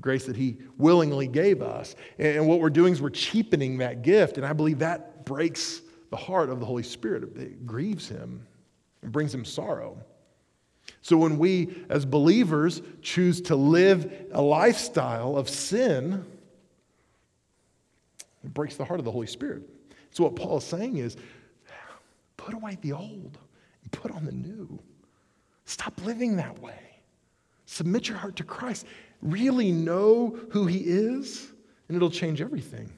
grace 0.00 0.26
that 0.26 0.36
He 0.36 0.58
willingly 0.78 1.26
gave 1.26 1.60
us. 1.60 1.96
And 2.20 2.46
what 2.46 2.60
we're 2.60 2.70
doing 2.70 2.92
is 2.92 3.02
we're 3.02 3.10
cheapening 3.10 3.78
that 3.78 4.02
gift. 4.02 4.36
And 4.36 4.46
I 4.46 4.52
believe 4.52 4.78
that 4.78 5.24
breaks 5.24 5.82
the 6.10 6.16
heart 6.16 6.50
of 6.50 6.60
the 6.60 6.66
Holy 6.66 6.84
Spirit. 6.84 7.36
It 7.36 7.66
grieves 7.66 8.08
Him 8.08 8.46
and 9.02 9.10
brings 9.10 9.34
Him 9.34 9.44
sorrow. 9.44 10.00
So 11.02 11.16
when 11.16 11.36
we, 11.36 11.82
as 11.88 12.06
believers, 12.06 12.80
choose 13.02 13.40
to 13.40 13.56
live 13.56 14.28
a 14.30 14.40
lifestyle 14.40 15.36
of 15.36 15.48
sin, 15.48 16.24
it 18.44 18.54
breaks 18.54 18.76
the 18.76 18.84
heart 18.84 19.00
of 19.00 19.04
the 19.04 19.10
Holy 19.10 19.26
Spirit. 19.26 19.64
So 20.12 20.22
what 20.22 20.36
Paul 20.36 20.58
is 20.58 20.64
saying 20.64 20.98
is 20.98 21.16
put 22.36 22.54
away 22.54 22.78
the 22.82 22.92
old 22.92 23.36
and 23.82 23.90
put 23.90 24.12
on 24.12 24.24
the 24.24 24.30
new. 24.30 24.78
Stop 25.64 26.00
living 26.04 26.36
that 26.36 26.60
way. 26.60 26.89
Submit 27.70 28.08
your 28.08 28.18
heart 28.18 28.34
to 28.34 28.42
Christ. 28.42 28.84
Really 29.22 29.70
know 29.70 30.36
who 30.50 30.66
He 30.66 30.78
is, 30.78 31.52
and 31.86 31.96
it'll 31.96 32.10
change 32.10 32.40
everything. 32.40 32.90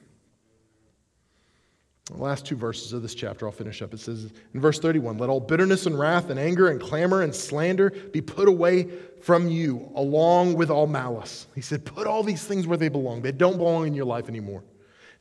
The 2.05 2.17
last 2.17 2.47
two 2.47 2.55
verses 2.55 2.91
of 2.91 3.03
this 3.03 3.13
chapter, 3.13 3.45
I'll 3.45 3.51
finish 3.51 3.83
up. 3.83 3.93
It 3.93 3.99
says 3.99 4.33
in 4.55 4.59
verse 4.59 4.79
31 4.79 5.19
Let 5.19 5.29
all 5.29 5.39
bitterness 5.39 5.85
and 5.85 5.97
wrath 5.97 6.31
and 6.31 6.39
anger 6.39 6.69
and 6.69 6.81
clamor 6.81 7.21
and 7.21 7.35
slander 7.35 7.91
be 7.91 8.19
put 8.19 8.47
away 8.47 8.89
from 9.21 9.47
you, 9.47 9.91
along 9.93 10.55
with 10.55 10.71
all 10.71 10.87
malice. 10.87 11.45
He 11.53 11.61
said, 11.61 11.85
Put 11.85 12.07
all 12.07 12.23
these 12.23 12.43
things 12.43 12.65
where 12.65 12.77
they 12.77 12.89
belong. 12.89 13.21
They 13.21 13.31
don't 13.31 13.57
belong 13.57 13.85
in 13.85 13.93
your 13.93 14.05
life 14.05 14.27
anymore. 14.27 14.63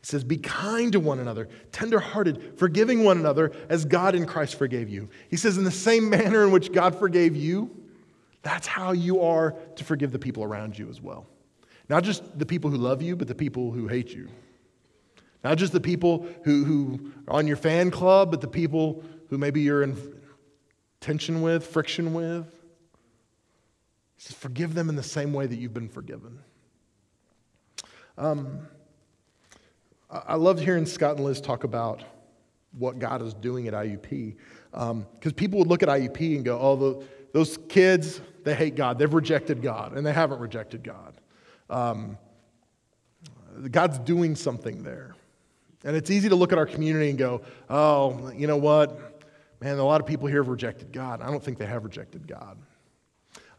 He 0.00 0.06
says, 0.06 0.24
Be 0.24 0.38
kind 0.38 0.90
to 0.92 0.98
one 0.98 1.18
another, 1.18 1.50
tenderhearted, 1.72 2.58
forgiving 2.58 3.04
one 3.04 3.18
another 3.18 3.52
as 3.68 3.84
God 3.84 4.14
in 4.14 4.24
Christ 4.24 4.54
forgave 4.54 4.88
you. 4.88 5.10
He 5.28 5.36
says, 5.36 5.58
In 5.58 5.64
the 5.64 5.70
same 5.70 6.08
manner 6.08 6.42
in 6.42 6.52
which 6.52 6.72
God 6.72 6.98
forgave 6.98 7.36
you, 7.36 7.81
that's 8.42 8.66
how 8.66 8.92
you 8.92 9.20
are 9.20 9.52
to 9.76 9.84
forgive 9.84 10.12
the 10.12 10.18
people 10.18 10.42
around 10.42 10.78
you 10.78 10.88
as 10.88 11.00
well. 11.00 11.26
Not 11.88 12.04
just 12.04 12.38
the 12.38 12.46
people 12.46 12.70
who 12.70 12.76
love 12.76 13.02
you, 13.02 13.16
but 13.16 13.28
the 13.28 13.34
people 13.34 13.70
who 13.70 13.88
hate 13.88 14.10
you. 14.10 14.28
Not 15.44 15.58
just 15.58 15.72
the 15.72 15.80
people 15.80 16.26
who, 16.44 16.64
who 16.64 17.12
are 17.28 17.34
on 17.34 17.46
your 17.46 17.56
fan 17.56 17.90
club, 17.90 18.30
but 18.30 18.40
the 18.40 18.48
people 18.48 19.02
who 19.28 19.38
maybe 19.38 19.60
you're 19.60 19.82
in 19.82 19.96
tension 21.00 21.42
with, 21.42 21.66
friction 21.66 22.14
with. 22.14 22.46
Forgive 24.18 24.74
them 24.74 24.88
in 24.88 24.94
the 24.94 25.02
same 25.02 25.32
way 25.32 25.46
that 25.46 25.56
you've 25.56 25.74
been 25.74 25.88
forgiven. 25.88 26.38
Um, 28.16 28.60
I 30.10 30.36
loved 30.36 30.60
hearing 30.60 30.86
Scott 30.86 31.16
and 31.16 31.24
Liz 31.24 31.40
talk 31.40 31.64
about 31.64 32.02
what 32.78 32.98
God 32.98 33.22
is 33.22 33.34
doing 33.34 33.66
at 33.66 33.74
IUP. 33.74 34.36
Because 34.70 34.90
um, 34.90 35.34
people 35.34 35.58
would 35.58 35.68
look 35.68 35.82
at 35.82 35.88
IUP 35.88 36.36
and 36.36 36.44
go, 36.44 36.58
oh, 36.58 36.76
the, 36.76 37.06
those 37.32 37.58
kids, 37.68 38.20
they 38.44 38.54
hate 38.54 38.74
God. 38.74 38.98
They've 38.98 39.12
rejected 39.12 39.62
God, 39.62 39.96
and 39.96 40.06
they 40.06 40.12
haven't 40.12 40.40
rejected 40.40 40.82
God. 40.82 41.14
Um, 41.70 42.18
God's 43.70 43.98
doing 43.98 44.34
something 44.34 44.82
there. 44.82 45.14
And 45.84 45.96
it's 45.96 46.10
easy 46.10 46.28
to 46.28 46.36
look 46.36 46.52
at 46.52 46.58
our 46.58 46.66
community 46.66 47.10
and 47.10 47.18
go, 47.18 47.42
oh, 47.68 48.30
you 48.34 48.46
know 48.46 48.56
what? 48.56 49.24
Man, 49.60 49.78
a 49.78 49.84
lot 49.84 50.00
of 50.00 50.06
people 50.06 50.28
here 50.28 50.42
have 50.42 50.48
rejected 50.48 50.92
God. 50.92 51.20
I 51.20 51.30
don't 51.30 51.42
think 51.42 51.58
they 51.58 51.66
have 51.66 51.84
rejected 51.84 52.26
God. 52.26 52.58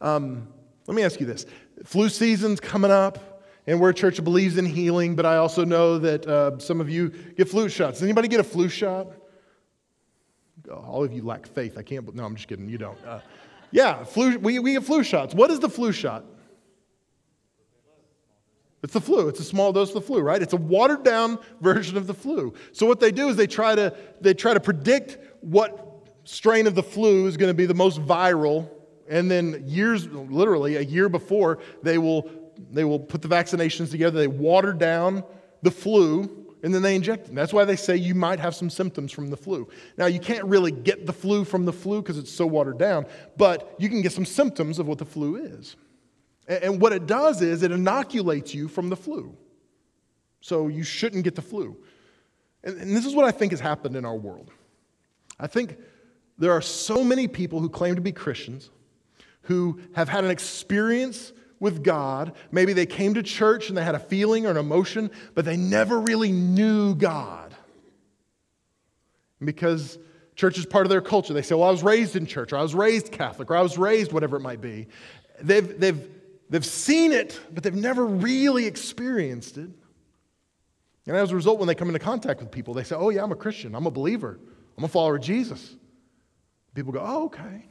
Um, 0.02 0.48
let 0.88 0.96
me 0.96 1.04
ask 1.04 1.20
you 1.20 1.26
this 1.26 1.46
flu 1.86 2.10
season's 2.10 2.60
coming 2.60 2.92
up, 2.92 3.44
and 3.68 3.80
we're 3.80 3.90
a 3.90 3.94
church 3.94 4.18
that 4.18 4.24
believes 4.24 4.58
in 4.58 4.66
healing, 4.66 5.16
but 5.16 5.26
I 5.26 5.38
also 5.38 5.64
know 5.64 5.98
that 6.00 6.28
uh, 6.28 6.60
some 6.60 6.82
of 6.82 6.90
you 6.90 7.10
get 7.10 7.50
flu 7.50 7.70
shots. 7.70 8.00
Does 8.00 8.04
anybody 8.04 8.28
get 8.28 8.42
a 8.42 8.44
flu 8.44 8.68
shot? 8.68 9.08
Oh, 10.70 10.76
all 10.76 11.04
of 11.04 11.14
you 11.14 11.24
lack 11.24 11.48
faith. 11.48 11.78
I 11.78 11.84
can't, 11.84 12.14
no, 12.14 12.24
I'm 12.24 12.36
just 12.36 12.48
kidding. 12.48 12.70
You 12.70 12.78
don't. 12.78 12.98
Uh, 13.06 13.20
yeah, 13.74 14.04
flu, 14.04 14.38
we, 14.38 14.60
we 14.60 14.74
get 14.74 14.84
flu 14.84 15.04
shots. 15.04 15.34
What 15.34 15.50
is 15.50 15.60
the 15.60 15.68
flu 15.68 15.92
shot? 15.92 16.24
It's 18.84 18.94
the 18.94 19.02
flu. 19.02 19.30
It's 19.30 19.40
a 19.40 19.44
small 19.44 19.74
dose 19.74 19.90
of 19.90 19.96
the 19.96 20.02
flu, 20.02 20.20
right? 20.20 20.40
It's 20.40 20.54
a 20.54 20.58
watered 20.58 21.04
down 21.04 21.40
version 21.60 21.98
of 21.98 22.06
the 22.06 22.14
flu. 22.14 22.54
So 22.72 22.86
what 22.86 23.00
they 23.00 23.12
do 23.12 23.30
is 23.30 23.36
they 23.36 23.48
try 23.48 23.74
to 23.74 23.96
they 24.22 24.36
try 24.36 24.54
to 24.54 24.60
predict 24.60 25.18
what 25.42 26.06
strain 26.24 26.68
of 26.68 26.76
the 26.76 26.84
flu 26.84 27.26
is 27.26 27.36
going 27.36 27.50
to 27.50 27.56
be 27.56 27.66
the 27.66 27.74
most 27.74 28.00
viral 28.00 28.70
and 29.10 29.32
then 29.32 29.64
years 29.66 30.08
literally 30.08 30.76
a 30.76 30.82
year 30.82 31.10
before 31.10 31.58
they 31.82 31.98
will 31.98 32.30
they 32.72 32.84
will 32.84 33.00
put 33.00 33.24
the 33.24 33.28
vaccinations 33.28 33.90
together, 33.90 34.20
they 34.20 34.28
water 34.28 34.74
down 34.74 35.24
the 35.64 35.72
flu 35.72 36.43
and 36.64 36.74
then 36.74 36.82
they 36.82 36.96
inject 36.96 37.28
it. 37.28 37.36
That's 37.36 37.54
why 37.54 37.66
they 37.66 37.76
say 37.76 37.98
you 37.98 38.16
might 38.16 38.40
have 38.40 38.56
some 38.56 38.70
symptoms 38.70 39.12
from 39.12 39.30
the 39.30 39.38
flu. 39.38 39.68
Now, 39.98 40.06
you 40.06 40.20
can't 40.20 40.46
really 40.46 40.72
get 40.72 41.06
the 41.06 41.14
flu 41.14 41.44
from 41.44 41.66
the 41.66 41.74
flu 41.74 42.02
because 42.02 42.18
it's 42.18 42.32
so 42.32 42.48
watered 42.48 42.78
down, 42.78 43.06
but 43.36 43.76
you 43.78 43.90
can 43.90 44.02
get 44.02 44.14
some 44.14 44.26
symptoms 44.26 44.80
of 44.80 44.88
what 44.88 44.98
the 44.98 45.06
flu 45.06 45.36
is. 45.36 45.76
And 46.48 46.82
what 46.82 46.94
it 46.94 47.06
does 47.06 47.42
is 47.42 47.64
it 47.64 47.72
inoculates 47.72 48.54
you 48.54 48.68
from 48.68 48.90
the 48.90 48.96
flu. 48.96 49.38
So 50.42 50.70
you 50.70 50.84
shouldn't 50.84 51.26
get 51.26 51.36
the 51.36 51.42
flu. 51.42 51.78
And 52.64 52.96
this 52.96 53.06
is 53.06 53.14
what 53.14 53.26
I 53.26 53.32
think 53.32 53.52
has 53.52 53.60
happened 53.60 53.98
in 53.98 54.06
our 54.06 54.16
world. 54.16 54.50
I 55.40 55.48
think 55.48 55.78
there 56.38 56.52
are 56.52 56.62
so 56.62 57.04
many 57.04 57.28
people 57.28 57.60
who 57.60 57.70
claim 57.70 57.96
to 57.96 58.02
be 58.02 58.14
Christians 58.14 58.70
who 59.44 59.82
have 59.96 60.08
had 60.08 60.24
an 60.24 60.32
experience 60.32 61.34
with 61.64 61.84
God. 61.84 62.34
Maybe 62.52 62.74
they 62.74 62.86
came 62.86 63.16
to 63.16 63.24
church 63.24 63.70
and 63.70 63.78
they 63.78 63.84
had 63.84 63.96
a 63.96 64.00
feeling 64.00 64.46
or 64.46 64.52
an 64.52 64.58
emotion, 64.58 65.10
but 65.34 65.46
they 65.46 65.58
never 65.58 66.00
really 66.00 66.32
knew 66.32 66.94
God. 66.94 67.56
Because 69.44 69.98
church 70.36 70.60
is 70.60 70.68
part 70.68 70.86
of 70.86 70.92
their 70.92 71.02
culture. 71.02 71.34
They 71.34 71.42
say, 71.42 71.56
Well, 71.56 71.68
I 71.68 71.72
was 71.72 71.82
raised 71.82 72.16
in 72.16 72.28
church, 72.28 72.54
or 72.54 72.58
I 72.58 72.62
was 72.62 72.76
raised 72.76 73.12
Catholic, 73.12 73.50
or 73.50 73.58
I 73.58 73.62
was 73.62 73.78
raised 73.78 74.12
whatever 74.14 74.38
it 74.38 74.42
might 74.42 74.62
be. 74.62 74.88
They've, 75.42 75.80
they've 75.80 76.08
They've 76.54 76.64
seen 76.64 77.14
it, 77.14 77.40
but 77.52 77.64
they've 77.64 77.74
never 77.74 78.06
really 78.06 78.68
experienced 78.68 79.58
it. 79.58 79.72
And 81.08 81.18
as 81.18 81.32
a 81.32 81.36
result, 81.36 81.58
when 81.58 81.68
they 81.68 81.74
come 81.74 81.88
into 81.88 81.98
contact 81.98 82.42
with 82.42 82.52
people, 82.52 82.76
they 82.76 82.84
say, 82.84 82.96
Oh, 82.96 83.10
yeah, 83.10 83.24
I'm 83.24 83.32
a 83.32 83.36
Christian. 83.36 83.74
I'm 83.74 83.88
a 83.88 83.92
believer. 83.92 84.40
I'm 84.78 84.84
a 84.84 84.88
follower 84.88 85.16
of 85.16 85.24
Jesus. 85.24 85.76
People 86.76 86.94
go, 86.94 87.02
Oh, 87.04 87.26
okay. 87.26 87.66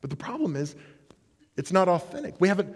But 0.00 0.08
the 0.08 0.16
problem 0.16 0.56
is, 0.56 0.74
it's 1.58 1.72
not 1.72 1.88
authentic. 1.88 2.40
We 2.40 2.46
haven't 2.46 2.74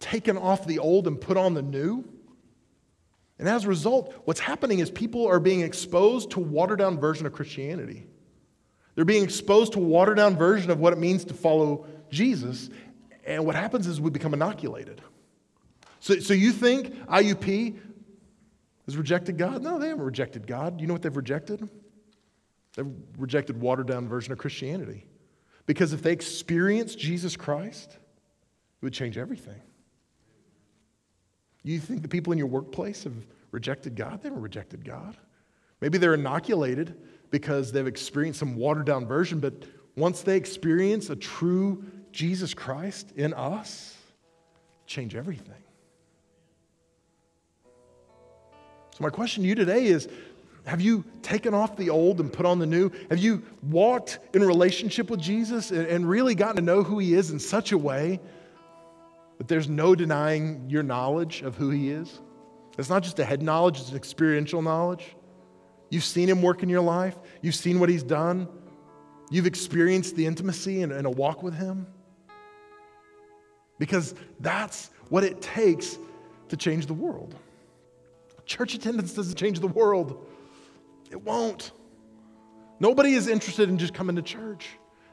taken 0.00 0.38
off 0.38 0.66
the 0.66 0.78
old 0.78 1.06
and 1.06 1.20
put 1.20 1.36
on 1.36 1.52
the 1.52 1.60
new. 1.60 2.02
And 3.38 3.46
as 3.46 3.64
a 3.64 3.68
result, 3.68 4.14
what's 4.24 4.40
happening 4.40 4.78
is 4.78 4.90
people 4.90 5.28
are 5.28 5.38
being 5.38 5.60
exposed 5.60 6.30
to 6.30 6.40
a 6.40 6.42
watered 6.42 6.78
down 6.78 6.98
version 6.98 7.26
of 7.26 7.34
Christianity. 7.34 8.06
They're 8.94 9.04
being 9.04 9.22
exposed 9.22 9.74
to 9.74 9.80
a 9.80 9.82
watered 9.82 10.16
down 10.16 10.36
version 10.36 10.70
of 10.70 10.80
what 10.80 10.94
it 10.94 10.98
means 10.98 11.26
to 11.26 11.34
follow 11.34 11.86
Jesus. 12.10 12.70
And 13.26 13.44
what 13.44 13.54
happens 13.54 13.86
is 13.86 14.00
we 14.00 14.10
become 14.10 14.32
inoculated. 14.32 15.02
So, 16.00 16.18
so 16.18 16.32
you 16.32 16.52
think 16.52 17.06
IUP 17.08 17.78
has 18.86 18.96
rejected 18.96 19.36
God? 19.36 19.62
No, 19.62 19.78
they 19.78 19.88
haven't 19.88 20.04
rejected 20.04 20.46
God. 20.46 20.80
You 20.80 20.86
know 20.86 20.94
what 20.94 21.02
they've 21.02 21.14
rejected? 21.14 21.68
They've 22.76 22.90
rejected 23.18 23.60
watered 23.60 23.88
down 23.88 24.08
version 24.08 24.32
of 24.32 24.38
Christianity. 24.38 25.06
Because 25.66 25.92
if 25.92 26.02
they 26.02 26.12
experience 26.12 26.94
Jesus 26.94 27.36
Christ, 27.36 27.98
it 28.82 28.84
would 28.84 28.92
change 28.92 29.16
everything. 29.16 29.60
You 31.62 31.78
think 31.78 32.02
the 32.02 32.08
people 32.08 32.32
in 32.32 32.38
your 32.38 32.48
workplace 32.48 33.04
have 33.04 33.14
rejected 33.52 33.94
God? 33.94 34.20
They 34.20 34.28
haven't 34.28 34.42
rejected 34.42 34.84
God. 34.84 35.16
Maybe 35.80 35.98
they're 35.98 36.14
inoculated 36.14 37.00
because 37.30 37.70
they've 37.70 37.86
experienced 37.86 38.40
some 38.40 38.56
watered 38.56 38.84
down 38.84 39.06
version, 39.06 39.38
but 39.38 39.54
once 39.96 40.22
they 40.22 40.36
experience 40.36 41.10
a 41.10 41.16
true 41.16 41.84
Jesus 42.10 42.54
Christ 42.54 43.12
in 43.14 43.32
us 43.34 43.96
change 44.86 45.14
everything. 45.14 45.54
So, 47.64 48.98
my 49.00 49.10
question 49.10 49.44
to 49.44 49.48
you 49.48 49.54
today 49.54 49.86
is 49.86 50.08
Have 50.66 50.80
you 50.80 51.04
taken 51.22 51.54
off 51.54 51.76
the 51.76 51.88
old 51.88 52.18
and 52.20 52.32
put 52.32 52.44
on 52.44 52.58
the 52.58 52.66
new? 52.66 52.90
Have 53.08 53.18
you 53.18 53.42
walked 53.62 54.18
in 54.34 54.42
relationship 54.42 55.08
with 55.08 55.20
Jesus 55.20 55.70
and 55.70 56.08
really 56.08 56.34
gotten 56.34 56.56
to 56.56 56.62
know 56.62 56.82
who 56.82 56.98
He 56.98 57.14
is 57.14 57.30
in 57.30 57.38
such 57.38 57.70
a 57.70 57.78
way 57.78 58.20
that 59.42 59.48
there's 59.48 59.68
no 59.68 59.96
denying 59.96 60.70
your 60.70 60.84
knowledge 60.84 61.42
of 61.42 61.56
who 61.56 61.70
He 61.70 61.90
is? 61.90 62.20
It's 62.78 62.88
not 62.88 63.02
just 63.02 63.18
a 63.18 63.24
head 63.24 63.42
knowledge, 63.42 63.80
it's 63.80 63.90
an 63.90 63.96
experiential 63.96 64.62
knowledge. 64.62 65.16
You've 65.90 66.04
seen 66.04 66.28
Him 66.28 66.42
work 66.42 66.62
in 66.62 66.68
your 66.68 66.80
life, 66.80 67.16
you've 67.40 67.56
seen 67.56 67.80
what 67.80 67.88
He's 67.88 68.04
done, 68.04 68.46
you've 69.32 69.46
experienced 69.46 70.14
the 70.14 70.26
intimacy 70.26 70.82
and, 70.82 70.92
and 70.92 71.08
a 71.08 71.10
walk 71.10 71.42
with 71.42 71.54
Him 71.54 71.88
because 73.80 74.14
that's 74.38 74.90
what 75.08 75.24
it 75.24 75.42
takes 75.42 75.98
to 76.50 76.56
change 76.56 76.86
the 76.86 76.94
world. 76.94 77.34
Church 78.46 78.74
attendance 78.74 79.12
doesn't 79.12 79.34
change 79.34 79.58
the 79.58 79.66
world, 79.66 80.24
it 81.10 81.20
won't. 81.20 81.72
Nobody 82.78 83.14
is 83.14 83.26
interested 83.26 83.68
in 83.68 83.76
just 83.76 83.92
coming 83.92 84.14
to 84.14 84.22
church, 84.22 84.68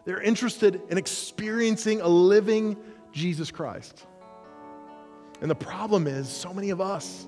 they're 0.05 0.21
interested 0.21 0.83
in 0.91 0.99
experiencing 0.99 2.01
a 2.01 2.07
living 2.07 2.77
Jesus 3.11 3.49
Christ. 3.49 4.05
And 5.41 5.49
the 5.49 5.55
problem 5.55 6.07
is, 6.07 6.27
so 6.27 6.53
many 6.53 6.69
of 6.69 6.81
us, 6.81 7.27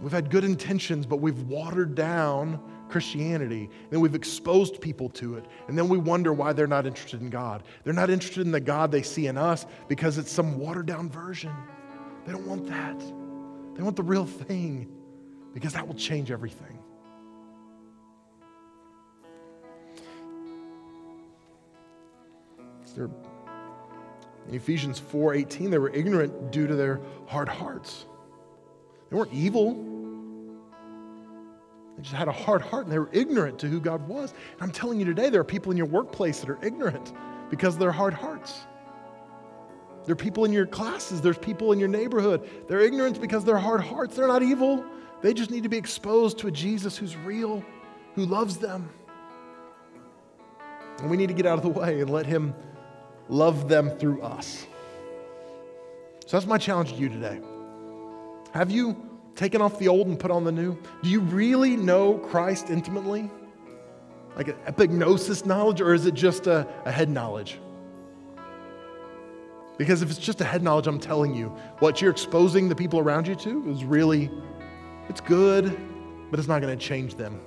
we've 0.00 0.12
had 0.12 0.30
good 0.30 0.44
intentions, 0.44 1.06
but 1.06 1.16
we've 1.16 1.42
watered 1.42 1.94
down 1.94 2.60
Christianity, 2.88 3.70
and 3.90 4.00
we've 4.00 4.14
exposed 4.14 4.80
people 4.80 5.08
to 5.10 5.36
it, 5.36 5.46
and 5.66 5.76
then 5.76 5.88
we 5.88 5.96
wonder 5.96 6.32
why 6.32 6.52
they're 6.52 6.66
not 6.66 6.86
interested 6.86 7.22
in 7.22 7.30
God. 7.30 7.62
They're 7.84 7.94
not 7.94 8.10
interested 8.10 8.44
in 8.44 8.52
the 8.52 8.60
God 8.60 8.92
they 8.92 9.02
see 9.02 9.26
in 9.26 9.38
us 9.38 9.66
because 9.88 10.18
it's 10.18 10.30
some 10.30 10.58
watered 10.58 10.86
down 10.86 11.08
version. 11.08 11.52
They 12.26 12.32
don't 12.32 12.46
want 12.46 12.66
that. 12.68 13.00
They 13.74 13.82
want 13.82 13.96
the 13.96 14.02
real 14.02 14.26
thing 14.26 14.88
because 15.54 15.72
that 15.72 15.86
will 15.86 15.94
change 15.94 16.30
everything. 16.30 16.78
In 24.48 24.54
Ephesians 24.54 25.00
4:18 25.00 25.70
they 25.70 25.78
were 25.78 25.90
ignorant 25.90 26.50
due 26.50 26.66
to 26.66 26.74
their 26.74 27.00
hard 27.26 27.48
hearts. 27.48 28.06
They 29.10 29.16
weren't 29.16 29.32
evil. 29.32 29.74
They 31.96 32.02
just 32.02 32.14
had 32.14 32.28
a 32.28 32.32
hard 32.32 32.62
heart 32.62 32.84
and 32.84 32.92
they 32.92 32.98
were 32.98 33.10
ignorant 33.12 33.58
to 33.60 33.68
who 33.68 33.80
God 33.80 34.08
was. 34.08 34.32
And 34.54 34.62
I'm 34.62 34.72
telling 34.72 34.98
you 34.98 35.04
today, 35.04 35.28
there 35.28 35.40
are 35.40 35.44
people 35.44 35.70
in 35.70 35.76
your 35.76 35.86
workplace 35.86 36.40
that 36.40 36.48
are 36.48 36.58
ignorant 36.62 37.12
because 37.50 37.74
of 37.74 37.80
their 37.80 37.92
hard 37.92 38.14
hearts. 38.14 38.62
There 40.04 40.14
are 40.14 40.16
people 40.16 40.44
in 40.44 40.52
your 40.52 40.66
classes, 40.66 41.20
there's 41.20 41.38
people 41.38 41.72
in 41.72 41.78
your 41.78 41.88
neighborhood. 41.88 42.48
They're 42.66 42.80
ignorant 42.80 43.20
because 43.20 43.44
they're 43.44 43.58
hard 43.58 43.82
hearts. 43.82 44.16
They're 44.16 44.26
not 44.26 44.42
evil. 44.42 44.84
They 45.20 45.32
just 45.32 45.50
need 45.50 45.62
to 45.62 45.68
be 45.68 45.76
exposed 45.76 46.38
to 46.38 46.48
a 46.48 46.50
Jesus 46.50 46.96
who's 46.96 47.16
real, 47.16 47.62
who 48.14 48.26
loves 48.26 48.56
them. 48.56 48.90
And 50.98 51.10
we 51.10 51.16
need 51.16 51.28
to 51.28 51.34
get 51.34 51.46
out 51.46 51.58
of 51.58 51.62
the 51.62 51.80
way 51.80 52.00
and 52.00 52.10
let 52.10 52.26
Him 52.26 52.54
love 53.32 53.66
them 53.66 53.88
through 53.98 54.20
us. 54.20 54.66
So 56.26 56.36
that's 56.36 56.46
my 56.46 56.58
challenge 56.58 56.92
to 56.92 56.98
you 56.98 57.08
today. 57.08 57.40
Have 58.52 58.70
you 58.70 58.94
taken 59.34 59.62
off 59.62 59.78
the 59.78 59.88
old 59.88 60.06
and 60.06 60.18
put 60.18 60.30
on 60.30 60.44
the 60.44 60.52
new? 60.52 60.78
Do 61.02 61.08
you 61.08 61.20
really 61.20 61.74
know 61.74 62.18
Christ 62.18 62.68
intimately? 62.68 63.30
Like 64.36 64.48
an 64.48 64.56
epignosis 64.66 65.46
knowledge, 65.46 65.80
or 65.80 65.94
is 65.94 66.04
it 66.04 66.14
just 66.14 66.46
a, 66.46 66.66
a 66.84 66.92
head 66.92 67.08
knowledge? 67.08 67.58
Because 69.78 70.02
if 70.02 70.10
it's 70.10 70.18
just 70.18 70.42
a 70.42 70.44
head 70.44 70.62
knowledge, 70.62 70.86
I'm 70.86 71.00
telling 71.00 71.34
you, 71.34 71.46
what 71.78 72.02
you're 72.02 72.10
exposing 72.10 72.68
the 72.68 72.74
people 72.74 72.98
around 72.98 73.26
you 73.26 73.34
to 73.36 73.70
is 73.70 73.84
really, 73.84 74.30
it's 75.08 75.22
good, 75.22 75.76
but 76.30 76.38
it's 76.38 76.48
not 76.48 76.60
going 76.60 76.78
to 76.78 76.84
change 76.84 77.14
them. 77.14 77.40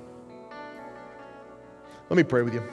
Let 2.10 2.18
me 2.18 2.24
pray 2.24 2.42
with 2.42 2.56
you. 2.56 2.64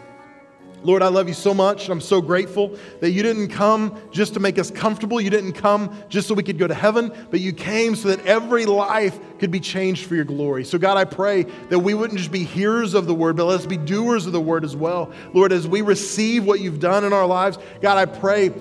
Lord, 0.84 1.02
I 1.02 1.08
love 1.08 1.28
you 1.28 1.34
so 1.34 1.54
much. 1.54 1.88
I'm 1.88 2.00
so 2.00 2.20
grateful 2.20 2.76
that 3.00 3.10
you 3.10 3.22
didn't 3.22 3.48
come 3.48 3.96
just 4.10 4.34
to 4.34 4.40
make 4.40 4.58
us 4.58 4.70
comfortable. 4.70 5.20
You 5.20 5.30
didn't 5.30 5.52
come 5.52 5.96
just 6.08 6.28
so 6.28 6.34
we 6.34 6.42
could 6.42 6.58
go 6.58 6.66
to 6.66 6.74
heaven, 6.74 7.12
but 7.30 7.40
you 7.40 7.52
came 7.52 7.94
so 7.94 8.08
that 8.08 8.26
every 8.26 8.66
life 8.66 9.18
could 9.38 9.50
be 9.50 9.60
changed 9.60 10.06
for 10.06 10.14
your 10.14 10.24
glory. 10.24 10.64
So, 10.64 10.78
God, 10.78 10.96
I 10.96 11.04
pray 11.04 11.44
that 11.68 11.78
we 11.78 11.94
wouldn't 11.94 12.18
just 12.18 12.32
be 12.32 12.44
hearers 12.44 12.94
of 12.94 13.06
the 13.06 13.14
word, 13.14 13.36
but 13.36 13.44
let 13.44 13.60
us 13.60 13.66
be 13.66 13.76
doers 13.76 14.26
of 14.26 14.32
the 14.32 14.40
word 14.40 14.64
as 14.64 14.74
well. 14.74 15.12
Lord, 15.32 15.52
as 15.52 15.66
we 15.68 15.82
receive 15.82 16.44
what 16.44 16.60
you've 16.60 16.80
done 16.80 17.04
in 17.04 17.12
our 17.12 17.26
lives, 17.26 17.58
God, 17.80 17.98
I 17.98 18.06
pray 18.06 18.52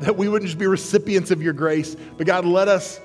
that 0.00 0.16
we 0.16 0.28
wouldn't 0.28 0.48
just 0.48 0.58
be 0.58 0.66
recipients 0.66 1.30
of 1.30 1.42
your 1.42 1.52
grace, 1.52 1.96
but 2.16 2.26
God, 2.26 2.44
let 2.44 2.68
us 2.68 3.00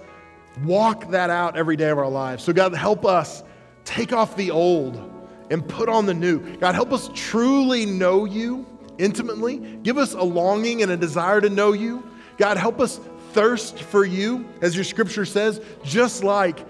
walk 0.63 1.09
that 1.11 1.29
out 1.29 1.55
every 1.55 1.75
day 1.75 1.89
of 1.89 1.97
our 1.97 2.09
lives. 2.09 2.43
So, 2.43 2.53
God, 2.53 2.73
help 2.73 3.05
us 3.05 3.43
take 3.85 4.13
off 4.13 4.35
the 4.35 4.51
old 4.51 5.10
and 5.51 5.67
put 5.67 5.89
on 5.89 6.05
the 6.07 6.13
new. 6.13 6.39
God, 6.57 6.73
help 6.73 6.91
us 6.91 7.11
truly 7.13 7.85
know 7.85 8.25
you 8.25 8.65
intimately. 8.97 9.57
Give 9.83 9.97
us 9.97 10.13
a 10.13 10.23
longing 10.23 10.81
and 10.81 10.91
a 10.91 10.97
desire 10.97 11.41
to 11.41 11.49
know 11.49 11.73
you. 11.73 12.03
God, 12.37 12.57
help 12.57 12.79
us 12.79 12.99
thirst 13.33 13.83
for 13.83 14.03
you, 14.03 14.47
as 14.61 14.75
your 14.75 14.83
scripture 14.83 15.25
says, 15.25 15.61
just 15.83 16.23
like 16.23 16.65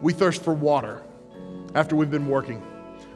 we 0.00 0.12
thirst 0.12 0.42
for 0.42 0.54
water 0.54 1.02
after 1.74 1.96
we've 1.96 2.10
been 2.10 2.28
working. 2.28 2.62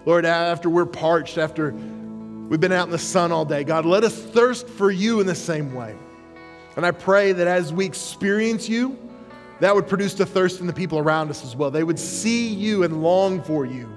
Lord, 0.05 0.27
after 0.27 0.69
we're 0.69 0.87
parched, 0.87 1.39
after 1.39 1.71
we've 1.71 2.61
been 2.61 2.73
out 2.73 2.87
in 2.87 2.93
the 2.93 2.99
sun 2.99 3.31
all 3.31 3.45
day, 3.45 3.63
God, 3.63 3.87
let 3.87 4.03
us 4.03 4.17
thirst 4.19 4.69
for 4.69 4.91
you 4.91 5.21
in 5.21 5.27
the 5.27 5.35
same 5.35 5.73
way. 5.73 5.95
And 6.77 6.85
I 6.85 6.91
pray 6.91 7.33
that 7.33 7.47
as 7.47 7.73
we 7.73 7.87
experience 7.87 8.69
you, 8.69 8.99
that 9.61 9.73
would 9.73 9.87
produce 9.87 10.19
a 10.19 10.27
thirst 10.27 10.61
in 10.61 10.67
the 10.67 10.73
people 10.73 10.99
around 10.99 11.31
us 11.31 11.45
as 11.45 11.55
well. 11.55 11.71
They 11.71 11.85
would 11.85 11.99
see 11.99 12.49
you 12.49 12.83
and 12.83 13.03
long 13.03 13.41
for 13.43 13.65
you. 13.65 13.89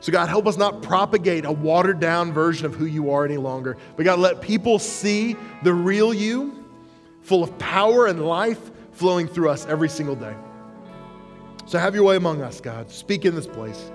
So, 0.00 0.12
God, 0.12 0.28
help 0.28 0.46
us 0.46 0.56
not 0.56 0.82
propagate 0.82 1.44
a 1.44 1.52
watered 1.52 1.98
down 1.98 2.32
version 2.32 2.66
of 2.66 2.74
who 2.74 2.84
you 2.84 3.10
are 3.10 3.24
any 3.24 3.36
longer. 3.36 3.76
But, 3.96 4.04
God, 4.04 4.20
let 4.20 4.40
people 4.40 4.78
see 4.78 5.36
the 5.62 5.74
real 5.74 6.14
you, 6.14 6.64
full 7.22 7.42
of 7.42 7.56
power 7.58 8.06
and 8.06 8.24
life 8.24 8.70
flowing 8.92 9.26
through 9.26 9.50
us 9.50 9.66
every 9.66 9.88
single 9.88 10.14
day. 10.14 10.34
So, 11.66 11.78
have 11.78 11.94
your 11.94 12.04
way 12.04 12.16
among 12.16 12.42
us, 12.42 12.60
God. 12.60 12.90
Speak 12.90 13.24
in 13.24 13.34
this 13.34 13.46
place. 13.46 13.90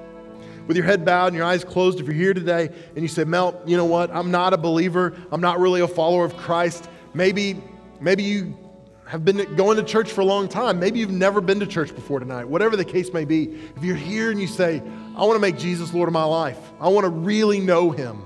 With 0.68 0.78
your 0.78 0.86
head 0.86 1.04
bowed 1.04 1.28
and 1.28 1.36
your 1.36 1.46
eyes 1.46 1.64
closed, 1.64 2.00
if 2.00 2.06
you're 2.06 2.16
here 2.16 2.34
today 2.34 2.70
and 2.96 3.02
you 3.02 3.08
say, 3.08 3.24
Mel, 3.24 3.62
you 3.66 3.76
know 3.76 3.86
what? 3.86 4.12
I'm 4.12 4.32
not 4.32 4.54
a 4.54 4.58
believer. 4.58 5.14
I'm 5.32 5.42
not 5.42 5.60
really 5.60 5.82
a 5.82 5.88
follower 5.88 6.24
of 6.24 6.38
Christ. 6.38 6.90
Maybe, 7.14 7.62
maybe 8.00 8.24
you 8.24 8.58
have 9.06 9.26
been 9.26 9.56
going 9.56 9.78
to 9.78 9.84
church 9.84 10.12
for 10.12 10.22
a 10.22 10.26
long 10.26 10.48
time. 10.48 10.80
Maybe 10.80 11.00
you've 11.00 11.12
never 11.12 11.42
been 11.42 11.60
to 11.60 11.68
church 11.68 11.94
before 11.94 12.20
tonight. 12.20 12.46
Whatever 12.46 12.76
the 12.76 12.86
case 12.86 13.12
may 13.14 13.26
be, 13.26 13.44
if 13.76 13.84
you're 13.84 13.96
here 13.96 14.32
and 14.32 14.40
you 14.40 14.48
say, 14.48 14.82
I 15.16 15.26
want 15.26 15.36
to 15.36 15.40
make 15.40 15.58
Jesus 15.58 15.94
Lord 15.94 16.08
of 16.08 16.14
my 16.14 16.24
life, 16.24 16.60
I 16.80 16.88
want 16.88 17.06
to 17.06 17.10
really 17.10 17.60
know 17.60 17.92
him. 17.92 18.24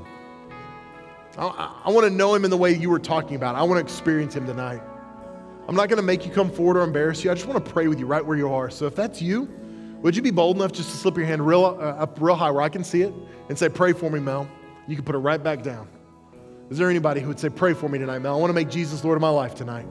I, 1.37 1.81
I 1.85 1.91
want 1.91 2.05
to 2.05 2.09
know 2.09 2.33
him 2.33 2.45
in 2.45 2.51
the 2.51 2.57
way 2.57 2.73
you 2.73 2.89
were 2.89 2.99
talking 2.99 3.35
about. 3.35 3.55
I 3.55 3.63
want 3.63 3.79
to 3.79 3.83
experience 3.83 4.35
him 4.35 4.45
tonight. 4.45 4.81
I'm 5.67 5.75
not 5.75 5.89
going 5.89 5.97
to 5.97 6.03
make 6.03 6.25
you 6.25 6.31
come 6.31 6.49
forward 6.49 6.77
or 6.77 6.83
embarrass 6.83 7.23
you. 7.23 7.31
I 7.31 7.33
just 7.33 7.47
want 7.47 7.63
to 7.63 7.71
pray 7.71 7.87
with 7.87 7.99
you 7.99 8.05
right 8.05 8.25
where 8.25 8.37
you 8.37 8.51
are. 8.53 8.69
So 8.69 8.85
if 8.85 8.95
that's 8.95 9.21
you, 9.21 9.49
would 10.01 10.15
you 10.15 10.21
be 10.21 10.31
bold 10.31 10.55
enough 10.55 10.71
just 10.71 10.91
to 10.91 10.97
slip 10.97 11.17
your 11.17 11.25
hand 11.25 11.45
real, 11.45 11.65
uh, 11.65 11.69
up 11.69 12.21
real 12.21 12.35
high 12.35 12.51
where 12.51 12.61
I 12.61 12.69
can 12.69 12.83
see 12.83 13.01
it 13.01 13.13
and 13.49 13.57
say, 13.57 13.67
Pray 13.67 13.93
for 13.93 14.09
me, 14.09 14.19
Mel? 14.19 14.47
You 14.87 14.95
can 14.95 15.03
put 15.03 15.15
it 15.15 15.19
right 15.19 15.43
back 15.43 15.63
down. 15.63 15.87
Is 16.69 16.77
there 16.77 16.89
anybody 16.89 17.19
who 17.19 17.27
would 17.27 17.39
say, 17.39 17.49
Pray 17.49 17.73
for 17.73 17.89
me 17.89 17.97
tonight, 17.97 18.19
Mel? 18.19 18.35
I 18.35 18.39
want 18.39 18.49
to 18.49 18.53
make 18.53 18.69
Jesus 18.69 19.03
Lord 19.03 19.17
of 19.17 19.21
my 19.21 19.29
life 19.29 19.55
tonight. 19.55 19.87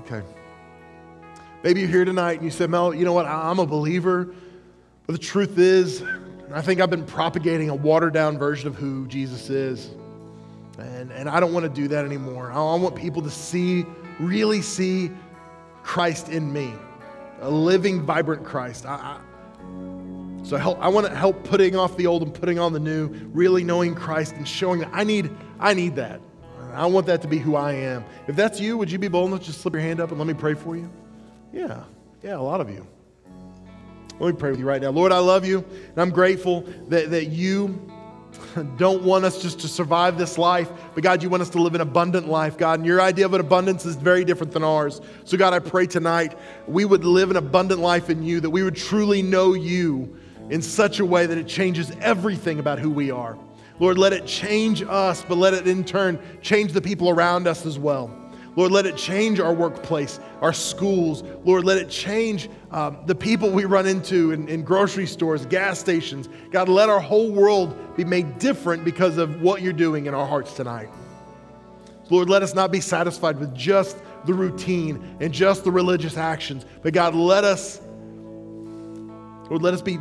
Okay. 0.00 0.22
Maybe 1.62 1.80
you're 1.80 1.88
here 1.88 2.04
tonight 2.04 2.34
and 2.34 2.44
you 2.44 2.50
said, 2.50 2.70
Mel, 2.70 2.92
you 2.92 3.04
know 3.04 3.12
what? 3.12 3.26
I'm 3.26 3.58
a 3.58 3.66
believer. 3.66 4.34
But 5.06 5.12
the 5.12 5.18
truth 5.18 5.58
is, 5.58 6.02
I 6.52 6.60
think 6.60 6.80
I've 6.80 6.90
been 6.90 7.06
propagating 7.06 7.70
a 7.70 7.74
watered 7.74 8.12
down 8.12 8.38
version 8.38 8.68
of 8.68 8.74
who 8.74 9.06
Jesus 9.06 9.48
is. 9.48 9.90
And, 10.78 11.12
and 11.12 11.28
I 11.28 11.38
don't 11.38 11.52
want 11.52 11.64
to 11.64 11.80
do 11.80 11.88
that 11.88 12.04
anymore. 12.04 12.50
I 12.50 12.56
want 12.56 12.96
people 12.96 13.22
to 13.22 13.30
see, 13.30 13.84
really 14.18 14.62
see 14.62 15.10
Christ 15.82 16.28
in 16.28 16.52
me, 16.52 16.72
a 17.40 17.50
living, 17.50 18.02
vibrant 18.02 18.44
Christ. 18.44 18.86
I, 18.86 18.94
I, 18.94 19.20
so 20.44 20.56
help, 20.56 20.80
I 20.80 20.88
want 20.88 21.06
to 21.06 21.14
help 21.14 21.44
putting 21.44 21.76
off 21.76 21.96
the 21.96 22.06
old 22.06 22.22
and 22.22 22.34
putting 22.34 22.58
on 22.58 22.72
the 22.72 22.80
new, 22.80 23.08
really 23.32 23.62
knowing 23.62 23.94
Christ 23.94 24.34
and 24.34 24.46
showing 24.46 24.80
that 24.80 24.90
I 24.92 25.04
need, 25.04 25.30
I 25.60 25.74
need 25.74 25.96
that. 25.96 26.20
I 26.76 26.86
want 26.86 27.06
that 27.06 27.22
to 27.22 27.28
be 27.28 27.38
who 27.38 27.56
I 27.56 27.72
am. 27.72 28.04
If 28.26 28.36
that's 28.36 28.60
you, 28.60 28.78
would 28.78 28.90
you 28.90 28.98
be 28.98 29.08
bold 29.08 29.28
enough 29.28 29.40
to 29.40 29.46
just 29.46 29.60
slip 29.60 29.74
your 29.74 29.82
hand 29.82 30.00
up 30.00 30.10
and 30.10 30.18
let 30.18 30.26
me 30.26 30.34
pray 30.34 30.54
for 30.54 30.76
you? 30.76 30.90
Yeah, 31.52 31.84
yeah, 32.22 32.36
a 32.36 32.38
lot 32.38 32.60
of 32.60 32.70
you. 32.70 32.86
Let 34.18 34.34
me 34.34 34.38
pray 34.38 34.50
with 34.50 34.60
you 34.60 34.66
right 34.66 34.80
now. 34.80 34.90
Lord, 34.90 35.12
I 35.12 35.18
love 35.18 35.44
you, 35.44 35.58
and 35.58 35.98
I'm 35.98 36.10
grateful 36.10 36.62
that, 36.88 37.10
that 37.10 37.26
you 37.26 37.90
don't 38.76 39.02
want 39.02 39.24
us 39.24 39.42
just 39.42 39.60
to 39.60 39.68
survive 39.68 40.18
this 40.18 40.38
life, 40.38 40.70
but 40.94 41.02
God, 41.02 41.22
you 41.22 41.28
want 41.28 41.42
us 41.42 41.50
to 41.50 41.62
live 41.62 41.74
an 41.74 41.80
abundant 41.80 42.28
life, 42.28 42.56
God. 42.56 42.80
And 42.80 42.86
your 42.86 43.00
idea 43.00 43.26
of 43.26 43.34
an 43.34 43.40
abundance 43.40 43.84
is 43.84 43.96
very 43.96 44.24
different 44.24 44.52
than 44.52 44.62
ours. 44.62 45.00
So, 45.24 45.36
God, 45.36 45.54
I 45.54 45.58
pray 45.58 45.86
tonight 45.86 46.38
we 46.66 46.84
would 46.84 47.04
live 47.04 47.30
an 47.30 47.36
abundant 47.36 47.80
life 47.80 48.10
in 48.10 48.22
you, 48.22 48.40
that 48.40 48.50
we 48.50 48.62
would 48.62 48.76
truly 48.76 49.22
know 49.22 49.54
you 49.54 50.16
in 50.50 50.62
such 50.62 51.00
a 51.00 51.04
way 51.04 51.26
that 51.26 51.38
it 51.38 51.46
changes 51.46 51.90
everything 52.00 52.58
about 52.58 52.78
who 52.78 52.90
we 52.90 53.10
are. 53.10 53.38
Lord, 53.78 53.98
let 53.98 54.12
it 54.12 54.26
change 54.26 54.82
us, 54.82 55.24
but 55.26 55.38
let 55.38 55.54
it 55.54 55.66
in 55.66 55.84
turn 55.84 56.18
change 56.40 56.72
the 56.72 56.82
people 56.82 57.08
around 57.08 57.46
us 57.46 57.66
as 57.66 57.78
well. 57.78 58.10
Lord, 58.54 58.70
let 58.70 58.84
it 58.84 58.96
change 58.98 59.40
our 59.40 59.54
workplace, 59.54 60.20
our 60.42 60.52
schools. 60.52 61.22
Lord, 61.44 61.64
let 61.64 61.78
it 61.78 61.88
change 61.88 62.50
um, 62.70 62.98
the 63.06 63.14
people 63.14 63.50
we 63.50 63.64
run 63.64 63.86
into 63.86 64.32
in, 64.32 64.46
in 64.46 64.62
grocery 64.62 65.06
stores, 65.06 65.46
gas 65.46 65.78
stations. 65.78 66.28
God, 66.50 66.68
let 66.68 66.90
our 66.90 67.00
whole 67.00 67.32
world 67.32 67.96
be 67.96 68.04
made 68.04 68.38
different 68.38 68.84
because 68.84 69.16
of 69.16 69.40
what 69.40 69.62
you're 69.62 69.72
doing 69.72 70.04
in 70.04 70.14
our 70.14 70.26
hearts 70.26 70.52
tonight. 70.52 70.90
Lord, 72.10 72.28
let 72.28 72.42
us 72.42 72.54
not 72.54 72.70
be 72.70 72.80
satisfied 72.80 73.38
with 73.38 73.54
just 73.54 73.96
the 74.26 74.34
routine 74.34 75.16
and 75.20 75.32
just 75.32 75.64
the 75.64 75.70
religious 75.70 76.18
actions, 76.18 76.66
but 76.82 76.92
God, 76.92 77.14
let 77.14 77.44
us, 77.44 77.80
Lord, 79.48 79.62
let 79.62 79.72
us 79.72 79.80
be 79.80 79.98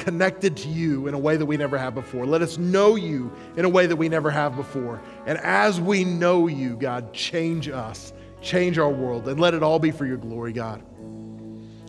connected 0.00 0.56
to 0.56 0.68
you 0.68 1.06
in 1.06 1.14
a 1.14 1.18
way 1.18 1.36
that 1.36 1.46
we 1.46 1.56
never 1.56 1.78
have 1.78 1.94
before. 1.94 2.26
Let 2.26 2.42
us 2.42 2.58
know 2.58 2.96
you 2.96 3.30
in 3.56 3.64
a 3.64 3.68
way 3.68 3.86
that 3.86 3.96
we 3.96 4.08
never 4.08 4.30
have 4.30 4.56
before. 4.56 5.00
And 5.26 5.38
as 5.38 5.80
we 5.80 6.04
know 6.04 6.46
you, 6.46 6.76
God, 6.76 7.12
change 7.12 7.68
us, 7.68 8.12
change 8.40 8.78
our 8.78 8.90
world, 8.90 9.28
and 9.28 9.38
let 9.38 9.54
it 9.54 9.62
all 9.62 9.78
be 9.78 9.90
for 9.90 10.06
your 10.06 10.16
glory, 10.16 10.52
God. 10.52 10.82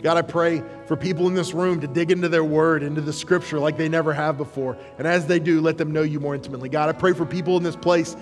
God, 0.03 0.17
I 0.17 0.23
pray 0.23 0.63
for 0.87 0.97
people 0.97 1.27
in 1.27 1.35
this 1.35 1.53
room 1.53 1.79
to 1.81 1.87
dig 1.87 2.11
into 2.11 2.27
their 2.27 2.43
word, 2.43 2.83
into 2.83 3.01
the 3.01 3.13
scripture 3.13 3.59
like 3.59 3.77
they 3.77 3.87
never 3.87 4.13
have 4.13 4.37
before. 4.37 4.77
And 4.97 5.07
as 5.07 5.27
they 5.27 5.39
do, 5.39 5.61
let 5.61 5.77
them 5.77 5.91
know 5.91 6.01
you 6.01 6.19
more 6.19 6.35
intimately. 6.35 6.69
God, 6.69 6.89
I 6.89 6.93
pray 6.93 7.13
for 7.13 7.25
people 7.25 7.55
in 7.57 7.63
this 7.63 7.75
place 7.75 8.15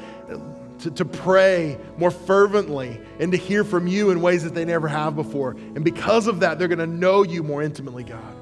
to, 0.80 0.92
to 0.92 1.06
pray 1.06 1.78
more 1.98 2.12
fervently 2.12 3.00
and 3.20 3.32
to 3.32 3.38
hear 3.38 3.64
from 3.64 3.88
you 3.88 4.12
in 4.12 4.22
ways 4.22 4.44
that 4.44 4.54
they 4.54 4.66
never 4.66 4.88
have 4.88 5.16
before. 5.16 5.52
And 5.52 5.84
because 5.84 6.28
of 6.28 6.42
that, 6.42 6.60
they're 6.60 6.68
going 6.68 6.80
to 6.80 6.88
know 6.88 7.24
you 7.24 7.44
more 7.44 7.64
intimately, 7.64 8.04
God. 8.04 8.36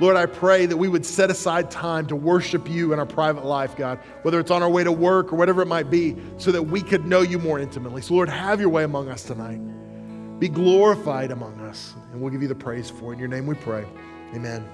Lord, 0.00 0.16
I 0.16 0.26
pray 0.26 0.66
that 0.66 0.76
we 0.76 0.88
would 0.88 1.06
set 1.06 1.30
aside 1.30 1.70
time 1.70 2.06
to 2.08 2.16
worship 2.16 2.68
you 2.68 2.92
in 2.92 2.98
our 2.98 3.06
private 3.06 3.44
life, 3.44 3.76
God, 3.76 4.00
whether 4.22 4.40
it's 4.40 4.50
on 4.50 4.62
our 4.62 4.68
way 4.68 4.82
to 4.82 4.90
work 4.90 5.32
or 5.32 5.36
whatever 5.36 5.62
it 5.62 5.68
might 5.68 5.88
be, 5.88 6.16
so 6.36 6.50
that 6.50 6.62
we 6.62 6.82
could 6.82 7.06
know 7.06 7.20
you 7.20 7.38
more 7.38 7.60
intimately. 7.60 8.02
So, 8.02 8.14
Lord, 8.14 8.28
have 8.28 8.60
your 8.60 8.70
way 8.70 8.82
among 8.82 9.08
us 9.08 9.22
tonight. 9.22 9.60
Be 10.40 10.48
glorified 10.48 11.30
among 11.30 11.60
us, 11.60 11.94
and 12.10 12.20
we'll 12.20 12.30
give 12.30 12.42
you 12.42 12.48
the 12.48 12.56
praise 12.56 12.90
for 12.90 13.12
it. 13.12 13.14
In 13.14 13.18
your 13.20 13.28
name 13.28 13.46
we 13.46 13.54
pray. 13.54 13.86
Amen. 14.34 14.68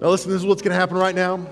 Now, 0.00 0.10
listen, 0.10 0.30
this 0.30 0.40
is 0.40 0.46
what's 0.46 0.62
going 0.62 0.70
to 0.70 0.78
happen 0.78 0.96
right 0.96 1.14
now. 1.14 1.44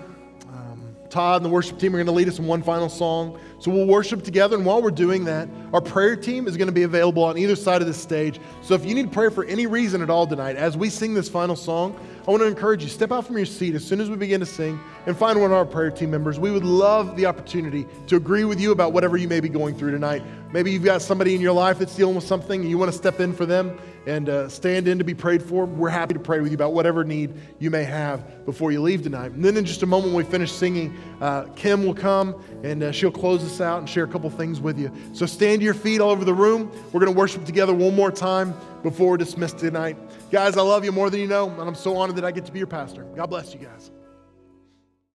Todd 1.16 1.36
and 1.36 1.46
the 1.46 1.48
worship 1.48 1.78
team 1.78 1.94
are 1.94 1.96
going 1.96 2.04
to 2.04 2.12
lead 2.12 2.28
us 2.28 2.38
in 2.38 2.46
one 2.46 2.62
final 2.62 2.90
song. 2.90 3.40
So 3.58 3.70
we'll 3.70 3.86
worship 3.86 4.22
together. 4.22 4.54
And 4.54 4.66
while 4.66 4.82
we're 4.82 4.90
doing 4.90 5.24
that, 5.24 5.48
our 5.72 5.80
prayer 5.80 6.14
team 6.14 6.46
is 6.46 6.58
going 6.58 6.66
to 6.66 6.74
be 6.74 6.82
available 6.82 7.24
on 7.24 7.38
either 7.38 7.56
side 7.56 7.80
of 7.80 7.88
the 7.88 7.94
stage. 7.94 8.38
So 8.60 8.74
if 8.74 8.84
you 8.84 8.94
need 8.94 9.10
prayer 9.10 9.30
for 9.30 9.46
any 9.46 9.66
reason 9.66 10.02
at 10.02 10.10
all 10.10 10.26
tonight, 10.26 10.56
as 10.56 10.76
we 10.76 10.90
sing 10.90 11.14
this 11.14 11.26
final 11.26 11.56
song, 11.56 11.98
I 12.28 12.30
want 12.30 12.42
to 12.42 12.46
encourage 12.46 12.82
you 12.82 12.90
step 12.90 13.12
out 13.12 13.26
from 13.26 13.38
your 13.38 13.46
seat 13.46 13.74
as 13.74 13.82
soon 13.82 13.98
as 13.98 14.10
we 14.10 14.16
begin 14.16 14.40
to 14.40 14.46
sing 14.46 14.78
and 15.06 15.16
find 15.16 15.40
one 15.40 15.50
of 15.50 15.56
our 15.56 15.64
prayer 15.64 15.90
team 15.90 16.10
members. 16.10 16.38
We 16.38 16.50
would 16.50 16.66
love 16.66 17.16
the 17.16 17.24
opportunity 17.24 17.86
to 18.08 18.16
agree 18.16 18.44
with 18.44 18.60
you 18.60 18.72
about 18.72 18.92
whatever 18.92 19.16
you 19.16 19.26
may 19.26 19.40
be 19.40 19.48
going 19.48 19.74
through 19.74 19.92
tonight. 19.92 20.22
Maybe 20.52 20.70
you've 20.70 20.84
got 20.84 21.00
somebody 21.00 21.34
in 21.34 21.40
your 21.40 21.54
life 21.54 21.78
that's 21.78 21.96
dealing 21.96 22.16
with 22.16 22.24
something 22.24 22.60
and 22.60 22.68
you 22.68 22.76
want 22.76 22.92
to 22.92 22.98
step 22.98 23.20
in 23.20 23.32
for 23.32 23.46
them 23.46 23.78
and 24.06 24.28
uh, 24.28 24.48
stand 24.48 24.88
in 24.88 24.98
to 24.98 25.04
be 25.04 25.14
prayed 25.14 25.42
for. 25.42 25.66
We're 25.66 25.88
happy 25.88 26.14
to 26.14 26.20
pray 26.20 26.40
with 26.40 26.52
you 26.52 26.54
about 26.54 26.72
whatever 26.72 27.04
need 27.04 27.34
you 27.58 27.70
may 27.70 27.84
have 27.84 28.46
before 28.46 28.72
you 28.72 28.80
leave 28.80 29.02
tonight. 29.02 29.32
And 29.32 29.44
then 29.44 29.56
in 29.56 29.64
just 29.64 29.82
a 29.82 29.86
moment, 29.86 30.14
when 30.14 30.24
we 30.24 30.30
finish 30.30 30.52
singing, 30.52 30.96
uh, 31.20 31.44
Kim 31.56 31.84
will 31.84 31.94
come 31.94 32.40
and 32.62 32.82
uh, 32.82 32.92
she'll 32.92 33.10
close 33.10 33.44
us 33.44 33.60
out 33.60 33.80
and 33.80 33.88
share 33.88 34.04
a 34.04 34.08
couple 34.08 34.30
things 34.30 34.60
with 34.60 34.78
you. 34.78 34.92
So 35.12 35.26
stand 35.26 35.60
to 35.60 35.64
your 35.64 35.74
feet 35.74 36.00
all 36.00 36.10
over 36.10 36.24
the 36.24 36.34
room. 36.34 36.70
We're 36.92 37.00
going 37.00 37.12
to 37.12 37.18
worship 37.18 37.44
together 37.44 37.74
one 37.74 37.94
more 37.94 38.12
time 38.12 38.54
before 38.82 39.10
we're 39.10 39.16
dismissed 39.16 39.58
tonight. 39.58 39.96
Guys, 40.30 40.56
I 40.56 40.62
love 40.62 40.84
you 40.84 40.92
more 40.92 41.10
than 41.10 41.20
you 41.20 41.26
know, 41.26 41.50
and 41.50 41.62
I'm 41.62 41.74
so 41.74 41.96
honored 41.96 42.16
that 42.16 42.24
I 42.24 42.30
get 42.30 42.46
to 42.46 42.52
be 42.52 42.58
your 42.58 42.68
pastor. 42.68 43.02
God 43.16 43.26
bless 43.26 43.52
you 43.52 43.58
guys. 43.60 43.90